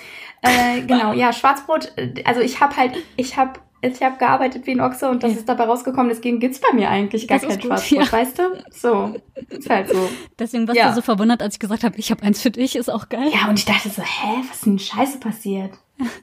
Äh, 0.42 0.82
genau, 0.82 1.12
ja, 1.12 1.32
Schwarzbrot, 1.32 1.92
äh, 1.96 2.22
also 2.24 2.40
ich 2.40 2.60
habe 2.60 2.76
halt, 2.76 2.96
ich 3.16 3.36
habe 3.36 3.60
ich 3.82 4.02
habe 4.02 4.16
gearbeitet 4.16 4.66
wie 4.66 4.72
ein 4.72 4.80
Ochse 4.80 5.10
und 5.10 5.22
das 5.22 5.32
Ja. 5.32 5.38
ist 5.38 5.48
dabei 5.48 5.64
rausgekommen, 5.64 6.08
deswegen 6.08 6.38
gibt's 6.40 6.60
bei 6.60 6.72
mir 6.74 6.88
eigentlich 6.88 7.26
gar 7.28 7.38
Das 7.40 7.48
kein 7.48 7.60
Schwarzbrot, 7.60 8.04
ja. 8.06 8.12
weißt 8.12 8.38
du? 8.38 8.42
So, 8.70 9.14
ist 9.50 9.68
halt 9.68 9.88
so. 9.88 10.08
Deswegen 10.38 10.66
warst 10.68 10.78
Ja. 10.78 10.88
du 10.90 10.94
so 10.94 11.02
verwundert, 11.02 11.42
als 11.42 11.56
ich 11.56 11.60
gesagt 11.60 11.84
habe, 11.84 11.96
ich 11.98 12.10
habe 12.10 12.22
eins 12.22 12.40
für 12.40 12.50
dich, 12.50 12.76
ist 12.76 12.90
auch 12.90 13.08
geil. 13.08 13.28
Ja, 13.32 13.48
und 13.48 13.58
ich 13.58 13.64
dachte 13.64 13.90
so, 13.90 14.02
hä, 14.02 14.42
was 14.48 14.56
ist 14.58 14.66
denn 14.66 14.78
Scheiße 14.78 15.18
passiert? 15.18 15.72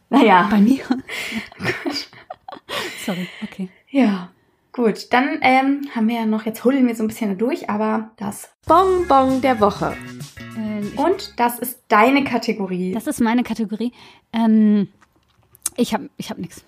Naja, 0.09 0.47
Bei 0.49 0.59
mir. 0.59 0.79
Sorry, 3.05 3.27
okay. 3.43 3.69
ja. 3.89 4.29
Gut, 4.71 5.11
dann 5.11 5.39
ähm, 5.41 5.81
haben 5.95 6.07
wir 6.07 6.15
ja 6.15 6.25
noch, 6.25 6.45
jetzt 6.45 6.63
holen 6.63 6.87
wir 6.87 6.95
so 6.95 7.03
ein 7.03 7.07
bisschen 7.07 7.37
durch, 7.37 7.69
aber 7.69 8.11
das 8.17 8.49
Bonbon 8.65 9.41
der 9.41 9.59
Woche. 9.59 9.97
Äh, 10.57 10.81
ich, 10.81 10.97
Und 10.97 11.33
das 11.39 11.59
ist 11.59 11.81
deine 11.89 12.23
Kategorie. 12.23 12.93
das 12.93 13.07
ist 13.07 13.19
meine 13.19 13.43
Kategorie. 13.43 13.91
Ähm, 14.31 14.87
ich 15.75 15.93
habe 15.93 16.09
ich 16.17 16.29
hab 16.29 16.37
nichts. 16.37 16.63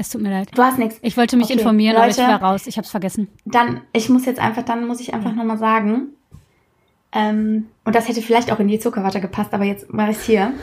Es 0.00 0.08
tut 0.08 0.22
mir 0.22 0.30
leid. 0.30 0.48
du 0.56 0.62
hast 0.62 0.78
nichts. 0.78 0.98
Ich 1.02 1.18
wollte 1.18 1.36
mich 1.36 1.44
Okay, 1.50 1.58
informieren, 1.58 1.94
aber 1.96 2.08
ich 2.08 2.16
Leute. 2.16 2.28
war 2.30 2.42
raus. 2.42 2.66
Ich 2.66 2.78
habe 2.78 2.86
es 2.86 2.90
vergessen. 2.90 3.28
Dann, 3.44 3.82
ich 3.92 4.08
muss 4.08 4.24
jetzt 4.24 4.40
einfach, 4.40 4.62
dann 4.62 4.86
muss 4.86 4.98
ich 5.00 5.12
einfach 5.12 5.34
nochmal 5.34 5.58
sagen, 5.58 6.14
ähm, 7.12 7.66
und 7.84 7.94
das 7.94 8.08
hätte 8.08 8.22
vielleicht 8.22 8.50
auch 8.50 8.60
in 8.60 8.68
die 8.68 8.78
Zuckerwatte 8.78 9.20
gepasst, 9.20 9.52
aber 9.52 9.64
jetzt 9.64 9.92
mache 9.92 10.12
ich 10.12 10.16
es 10.16 10.24
hier. 10.24 10.54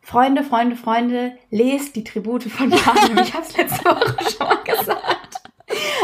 Freunde, 0.00 0.44
Freunde, 0.44 0.76
Freunde, 0.76 1.32
lest 1.50 1.96
die 1.96 2.04
Tribute 2.04 2.44
von 2.44 2.70
Panem. 2.70 3.18
Ich 3.18 3.34
habe 3.34 3.44
es 3.44 3.56
letzte 3.56 3.84
Woche 3.84 4.14
schon 4.30 4.46
mal 4.46 4.62
gesagt. 4.64 5.40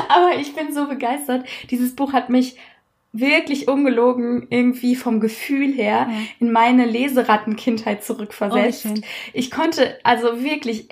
Aber 0.09 0.35
ich 0.39 0.53
bin 0.55 0.72
so 0.74 0.89
begeistert. 0.89 1.47
Dieses 1.70 1.95
Buch 1.95 2.12
hat 2.12 2.29
mich 2.29 2.57
wirklich 3.12 3.68
ungelogen 3.68 4.47
irgendwie 4.51 4.97
vom 4.97 5.20
Gefühl 5.20 5.72
her 5.72 6.09
in 6.41 6.51
meine 6.53 6.85
Leseratten-Kindheit 6.87 8.05
zurückversetzt. 8.05 8.87
Oh, 8.91 8.95
ich 9.33 9.51
konnte, 9.51 9.99
also 10.03 10.43
wirklich, 10.43 10.89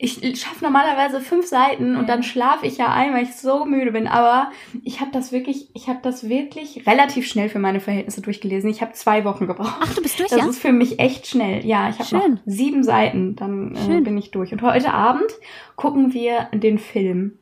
ich 0.00 0.40
schaffe 0.40 0.62
normalerweise 0.64 1.20
fünf 1.20 1.46
Seiten 1.46 1.96
und 1.96 2.08
dann 2.08 2.22
schlafe 2.22 2.66
ich 2.66 2.78
ja 2.78 2.86
ein, 2.92 3.12
weil 3.14 3.24
ich 3.24 3.34
so 3.34 3.64
müde 3.64 3.90
bin. 3.90 4.06
Aber 4.06 4.52
ich 4.84 5.00
habe 5.00 5.10
das 5.10 5.32
wirklich, 5.32 5.70
ich 5.74 5.88
habe 5.88 5.98
das 6.02 6.28
wirklich 6.28 6.86
relativ 6.86 7.26
schnell 7.26 7.48
für 7.48 7.58
meine 7.58 7.80
Verhältnisse 7.80 8.20
durchgelesen. 8.20 8.70
Ich 8.70 8.80
habe 8.80 8.92
zwei 8.92 9.24
Wochen 9.24 9.48
gebraucht. 9.48 9.74
Ach, 9.80 9.92
du 9.92 10.00
bist 10.00 10.20
durch, 10.20 10.28
Das 10.28 10.38
ja? 10.38 10.46
ist 10.48 10.60
für 10.60 10.70
mich 10.70 11.00
echt 11.00 11.26
schnell. 11.26 11.66
Ja, 11.66 11.90
ich 11.90 11.98
habe 11.98 12.16
noch 12.16 12.38
sieben 12.46 12.84
Seiten, 12.84 13.34
dann 13.34 13.74
äh, 13.90 14.00
bin 14.00 14.16
ich 14.16 14.30
durch. 14.30 14.52
Und 14.52 14.62
heute 14.62 14.94
Abend 14.94 15.32
gucken 15.74 16.12
wir 16.14 16.48
den 16.54 16.78
Film. 16.78 17.36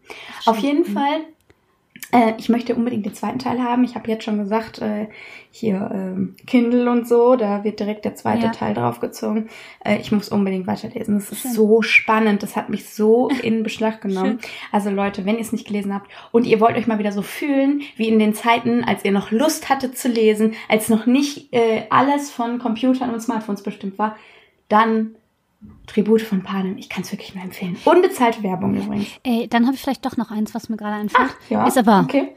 Auf 0.46 0.59
jeden 0.59 0.86
Fall, 0.86 1.26
äh, 2.12 2.34
ich 2.38 2.48
möchte 2.48 2.74
unbedingt 2.74 3.04
den 3.04 3.14
zweiten 3.14 3.38
Teil 3.38 3.62
haben. 3.62 3.84
Ich 3.84 3.94
habe 3.94 4.09
jetzt 4.11 4.24
schon 4.24 4.38
gesagt, 4.38 4.80
äh, 4.80 5.09
hier 5.50 5.90
ähm, 5.92 6.36
Kindle 6.46 6.90
und 6.90 7.09
so, 7.09 7.36
da 7.36 7.64
wird 7.64 7.80
direkt 7.80 8.04
der 8.04 8.14
zweite 8.14 8.46
Ja. 8.46 8.50
Teil 8.50 8.74
draufgezogen. 8.74 9.48
Äh, 9.84 9.98
ich 9.98 10.12
muss 10.12 10.28
unbedingt 10.28 10.66
weiterlesen. 10.66 11.14
Das 11.14 11.32
ist 11.32 11.42
Schön. 11.42 11.52
so 11.52 11.82
spannend. 11.82 12.42
Das 12.42 12.57
hat 12.57 12.68
mich 12.68 12.88
so 12.88 13.28
in 13.42 13.62
Beschlag 13.62 14.00
genommen. 14.00 14.38
Also 14.72 14.90
Leute, 14.90 15.24
wenn 15.24 15.36
ihr 15.36 15.40
es 15.40 15.52
nicht 15.52 15.66
gelesen 15.66 15.94
habt 15.94 16.11
und 16.32 16.46
ihr 16.46 16.61
wollt 16.61 16.76
euch 16.76 16.86
mal 16.86 16.98
wieder 16.98 17.12
so 17.12 17.22
fühlen 17.22 17.82
wie 17.96 18.09
in 18.09 18.18
den 18.18 18.34
Zeiten, 18.34 18.84
als 18.84 19.04
ihr 19.04 19.12
noch 19.12 19.30
Lust 19.30 19.68
hattet 19.68 19.96
zu 19.98 20.09
lesen, 20.09 20.54
als 20.68 20.88
noch 20.88 21.07
nicht 21.07 21.52
äh, 21.52 21.84
alles 21.90 22.30
von 22.30 22.59
Computern 22.59 23.12
und 23.12 23.20
Smartphones 23.20 23.62
bestimmt 23.62 23.98
war, 23.98 24.16
dann 24.68 25.16
Tribute 25.86 26.22
von 26.22 26.42
Panem. 26.42 26.78
Ich 26.78 26.88
kann 26.88 27.02
es 27.02 27.12
wirklich 27.12 27.34
nur 27.34 27.44
empfehlen. 27.44 27.76
Unbezahlte 27.84 28.42
Werbung 28.42 28.74
übrigens. 28.74 29.08
Ey, 29.22 29.48
dann 29.48 29.66
habe 29.66 29.74
ich 29.76 29.82
vielleicht 29.82 30.04
doch 30.04 30.16
noch 30.16 30.30
eins, 30.30 30.54
was 30.54 30.68
mir 30.68 30.76
gerade 30.76 30.96
einfällt. 30.96 31.30
Ja, 31.48 31.66
Ist 31.66 31.78
aber, 31.78 32.00
okay. 32.00 32.34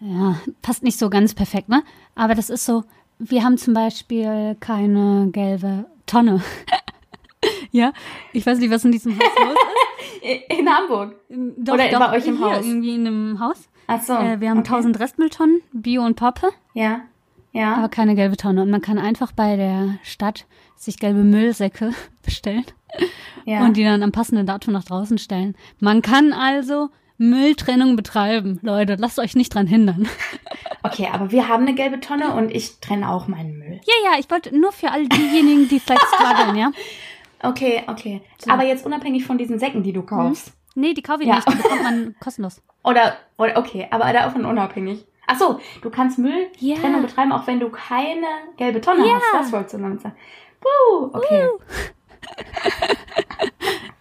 ja, 0.00 0.36
passt 0.62 0.82
nicht 0.82 0.98
so 0.98 1.10
ganz 1.10 1.34
perfekt, 1.34 1.68
ne? 1.68 1.82
Aber 2.14 2.34
das 2.34 2.48
ist 2.50 2.64
so, 2.64 2.84
wir 3.18 3.42
haben 3.44 3.58
zum 3.58 3.74
Beispiel 3.74 4.56
keine 4.60 5.28
gelbe 5.32 5.86
Tonne. 6.06 6.42
ja, 7.72 7.92
ich 8.32 8.46
weiß 8.46 8.58
nicht, 8.58 8.70
was 8.70 8.84
in 8.84 8.92
diesem 8.92 9.18
Haus 9.18 9.24
los 9.44 9.56
In 10.58 10.68
Hamburg. 10.68 11.16
ist. 11.28 11.38
Doch, 11.58 11.74
Oder 11.74 11.88
doch, 11.90 11.98
bei 12.00 12.16
euch 12.16 12.26
im 12.26 12.38
hier, 12.38 12.46
Haus? 12.56 12.66
irgendwie 12.66 12.94
in 12.94 13.06
einem 13.06 13.40
Haus. 13.40 13.68
Ach 13.86 14.02
so. 14.02 14.14
Äh, 14.14 14.40
wir 14.40 14.50
haben 14.50 14.58
okay. 14.60 14.68
1000 14.74 14.98
Restmülltonnen, 14.98 15.60
Bio 15.72 16.04
und 16.04 16.16
Poppe, 16.16 16.48
Ja. 16.74 17.00
Ja. 17.52 17.74
aber 17.76 17.88
keine 17.88 18.14
gelbe 18.14 18.36
Tonne. 18.36 18.62
Und 18.62 18.70
man 18.70 18.80
kann 18.82 18.98
einfach 18.98 19.32
bei 19.32 19.56
der 19.56 19.98
Stadt 20.02 20.46
sich 20.76 20.98
gelbe 20.98 21.22
Müllsäcke 21.24 21.92
bestellen 22.24 22.64
ja. 23.44 23.64
und 23.64 23.76
die 23.76 23.84
dann 23.84 24.02
am 24.02 24.12
passenden 24.12 24.46
Datum 24.46 24.72
nach 24.72 24.84
draußen 24.84 25.18
stellen. 25.18 25.56
Man 25.80 26.02
kann 26.02 26.32
also 26.32 26.90
Mülltrennung 27.18 27.96
betreiben. 27.96 28.58
Leute, 28.62 28.96
lasst 28.98 29.18
euch 29.18 29.34
nicht 29.36 29.54
dran 29.54 29.66
hindern. 29.66 30.06
okay, 30.82 31.08
aber 31.12 31.30
wir 31.32 31.48
haben 31.48 31.62
eine 31.66 31.74
gelbe 31.74 32.00
Tonne 32.00 32.34
und 32.34 32.50
ich 32.50 32.78
trenne 32.80 33.10
auch 33.10 33.26
meinen 33.26 33.58
Müll. 33.58 33.80
Ja, 33.84 34.12
ja, 34.12 34.18
ich 34.18 34.30
wollte 34.30 34.56
nur 34.56 34.70
für 34.72 34.90
all 34.90 35.06
diejenigen, 35.08 35.68
die 35.68 35.80
vielleicht 35.80 36.02
strugglen, 36.14 36.56
ja? 36.56 36.70
Okay, 37.42 37.82
okay. 37.86 38.22
So. 38.42 38.50
Aber 38.50 38.64
jetzt 38.64 38.86
unabhängig 38.86 39.24
von 39.26 39.36
diesen 39.36 39.58
Säcken, 39.58 39.82
die 39.82 39.92
du 39.92 40.02
kaufst. 40.02 40.52
Nee, 40.74 40.94
die 40.94 41.02
kaufe 41.02 41.22
ich 41.22 41.28
Ja. 41.28 41.36
nicht, 41.36 41.48
die 41.52 41.56
bekommt 41.56 41.82
man 41.82 42.14
kostenlos. 42.18 42.62
Oder, 42.82 43.16
oder 43.36 43.58
okay, 43.58 43.86
aber 43.90 44.10
davon 44.12 44.46
unabhängig. 44.46 45.04
Ach 45.26 45.38
so, 45.38 45.60
du 45.82 45.90
kannst 45.90 46.18
Mülltrennung 46.18 47.00
Ja. 47.02 47.06
betreiben, 47.06 47.32
auch 47.32 47.46
wenn 47.46 47.60
du 47.60 47.68
keine 47.68 48.26
gelbe 48.56 48.80
Tonne 48.80 49.06
Ja. 49.06 49.14
hast. 49.34 49.44
Das 49.44 49.52
wolltest 49.52 49.74
du 49.74 49.78
damit 49.78 50.00
sagen. 50.00 50.16
Puh, 50.60 51.10
okay. 51.12 51.48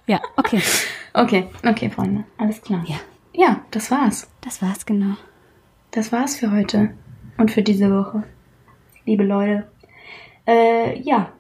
Ja, 0.08 0.22
okay. 0.38 0.62
Okay, 1.14 1.48
okay, 1.68 1.90
Freunde. 1.90 2.26
Alles 2.38 2.62
klar. 2.62 2.84
Ja. 2.88 2.98
Ja, 3.34 3.62
das 3.72 3.90
war's. 3.90 4.30
Das 4.42 4.62
war's 4.62 4.86
genau. 4.86 5.16
Das 5.92 6.12
war's 6.12 6.36
für 6.36 6.52
heute 6.52 6.92
und 7.38 7.50
für 7.52 7.64
diese 7.64 7.90
Woche. 7.92 8.24
Liebe 9.06 9.24
Leute. 9.24 9.68
Äh, 10.48 11.00
ja, 11.02 11.32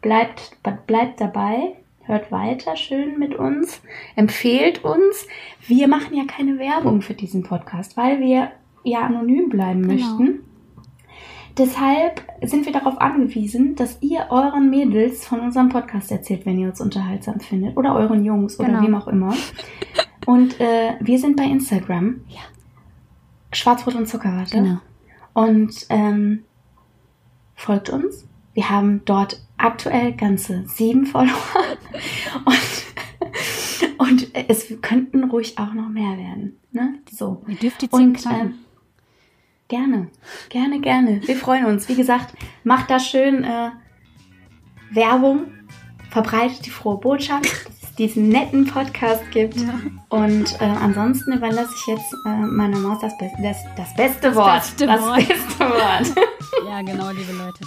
bleibt, 0.00 0.56
bleibt 0.86 1.20
dabei. 1.20 1.76
Hört 2.02 2.30
weiter 2.30 2.76
schön 2.76 3.18
mit 3.18 3.34
uns. 3.34 3.80
Empfehlt 4.14 4.84
uns. 4.84 5.26
Wir 5.66 5.88
machen 5.88 6.14
ja 6.14 6.24
keine 6.24 6.58
Werbung 6.58 7.02
für 7.02 7.14
diesen 7.14 7.42
Podcast, 7.42 7.96
weil 7.96 8.20
wir 8.20 8.52
ja 8.84 9.00
anonym 9.00 9.48
bleiben 9.48 9.82
Genau. 9.88 9.94
möchten. 10.18 10.44
Deshalb 11.56 12.22
sind 12.42 12.66
wir 12.66 12.72
darauf 12.72 13.00
angewiesen, 13.00 13.76
dass 13.76 13.98
ihr 14.00 14.26
euren 14.30 14.70
Mädels 14.70 15.24
von 15.26 15.40
unserem 15.40 15.68
Podcast 15.68 16.10
erzählt, 16.10 16.46
wenn 16.46 16.58
ihr 16.58 16.68
uns 16.68 16.80
unterhaltsam 16.80 17.38
findet. 17.40 17.76
Oder 17.76 17.94
euren 17.94 18.24
Jungs 18.24 18.58
oder 18.58 18.68
Genau. 18.68 18.82
wem 18.82 18.94
auch 18.96 19.06
immer. 19.08 19.34
Und 20.26 20.58
äh, 20.60 20.94
wir 21.00 21.18
sind 21.18 21.36
bei 21.36 21.44
Instagram. 21.44 22.20
Ja. 22.28 22.40
Schwarzbrot 23.52 23.94
und 23.94 24.08
Zuckerwatte. 24.08 24.56
Genau. 24.56 24.78
Und 25.32 25.86
ähm, 25.90 26.42
folgt 27.54 27.88
uns. 27.90 28.26
Wir 28.54 28.70
haben 28.70 29.02
dort 29.04 29.40
aktuell 29.56 30.12
ganze 30.12 30.64
sieben 30.66 31.06
Follower. 31.06 31.34
Und, 32.44 33.98
und 33.98 34.34
es 34.48 34.66
könnten 34.82 35.24
ruhig 35.24 35.56
auch 35.58 35.72
noch 35.72 35.88
mehr 35.88 36.18
werden. 36.18 36.58
Ne? 36.72 36.98
So. 37.10 37.42
Ihr 37.48 37.56
dürft 37.56 37.80
die 37.82 37.88
zehn 37.88 38.08
Und 38.08 38.54
gerne, 39.74 40.08
gerne, 40.50 40.80
gerne. 40.80 41.20
Wir 41.26 41.36
freuen 41.36 41.64
uns. 41.66 41.88
Wie 41.88 41.96
gesagt, 41.96 42.34
macht 42.62 42.90
da 42.90 43.00
schön 43.00 43.42
äh, 43.42 43.70
Werbung, 44.92 45.46
verbreitet 46.10 46.64
die 46.66 46.70
frohe 46.70 46.98
Botschaft. 46.98 47.46
Das 47.94 48.00
ist 48.00 48.14
diesen 48.16 48.28
netten 48.28 48.66
Podcast 48.66 49.22
gibt. 49.30 49.56
Und 50.08 50.60
äh, 50.60 50.64
ansonsten 50.64 51.32
überlasse 51.32 51.70
ich 51.76 51.86
jetzt 51.86 52.12
äh, 52.26 52.30
meiner 52.30 52.78
Maus 52.78 52.98
das, 53.00 53.16
Be 53.18 53.30
das, 53.40 53.56
das 53.76 53.94
beste 53.94 54.34
Wort. 54.34 54.62
beste 54.62 54.86
das 54.86 55.00
Wort. 55.00 55.28
beste 55.28 55.60
Wort. 55.60 56.26
Ja, 56.68 56.82
genau, 56.82 57.10
liebe 57.10 57.32
Leute. 57.32 57.60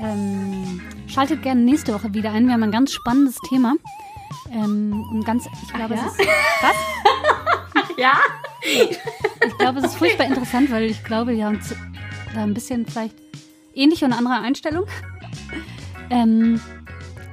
Ähm, 0.00 0.80
schaltet 1.06 1.42
gerne 1.42 1.62
nächste 1.62 1.94
Woche 1.94 2.12
wieder 2.12 2.32
ein. 2.32 2.46
Wir 2.46 2.52
haben 2.52 2.62
ein 2.64 2.70
ganz 2.70 2.92
spannendes 2.92 3.36
Thema. 3.48 3.74
Ähm, 4.52 4.92
und 5.10 5.24
ganz, 5.24 5.46
ich 5.62 5.72
glaube, 5.72 5.94
ja? 5.94 6.04
es 6.06 6.18
ist. 6.18 6.28
Was? 6.60 7.42
ja? 7.96 8.12
Ich 8.64 9.58
glaube, 9.58 9.80
es 9.80 9.86
ist 9.86 9.96
furchtbar 9.96 10.26
interessant, 10.26 10.70
weil 10.70 10.84
ich 10.84 11.02
glaube, 11.04 11.32
wir 11.36 11.46
haben 11.46 11.60
da 12.34 12.42
ein 12.42 12.54
bisschen 12.54 12.86
vielleicht 12.86 13.14
ähnliche 13.74 14.04
und 14.04 14.12
andere 14.12 14.34
Einstellung. 14.34 14.86
Ähm, 16.10 16.60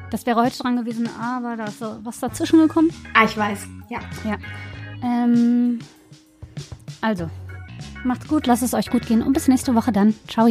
das 0.09 0.25
wäre 0.25 0.41
heute 0.41 0.57
dran 0.57 0.75
gewesen, 0.75 1.09
aber 1.19 1.55
da 1.55 1.65
ist 1.65 1.79
so 1.79 1.97
was 2.03 2.19
dazwischen 2.19 2.59
gekommen. 2.59 2.91
Ah, 3.13 3.25
ich 3.25 3.37
weiß. 3.37 3.67
Ja. 3.89 3.99
Ja. 4.25 4.37
Ähm, 5.03 5.79
also, 7.01 7.29
macht's 8.03 8.27
gut, 8.27 8.47
lasst 8.47 8.63
es 8.63 8.73
euch 8.73 8.89
gut 8.89 9.05
gehen 9.05 9.21
und 9.21 9.33
bis 9.33 9.47
nächste 9.47 9.75
Woche 9.75 9.91
dann. 9.91 10.15
Ciao. 10.27 10.47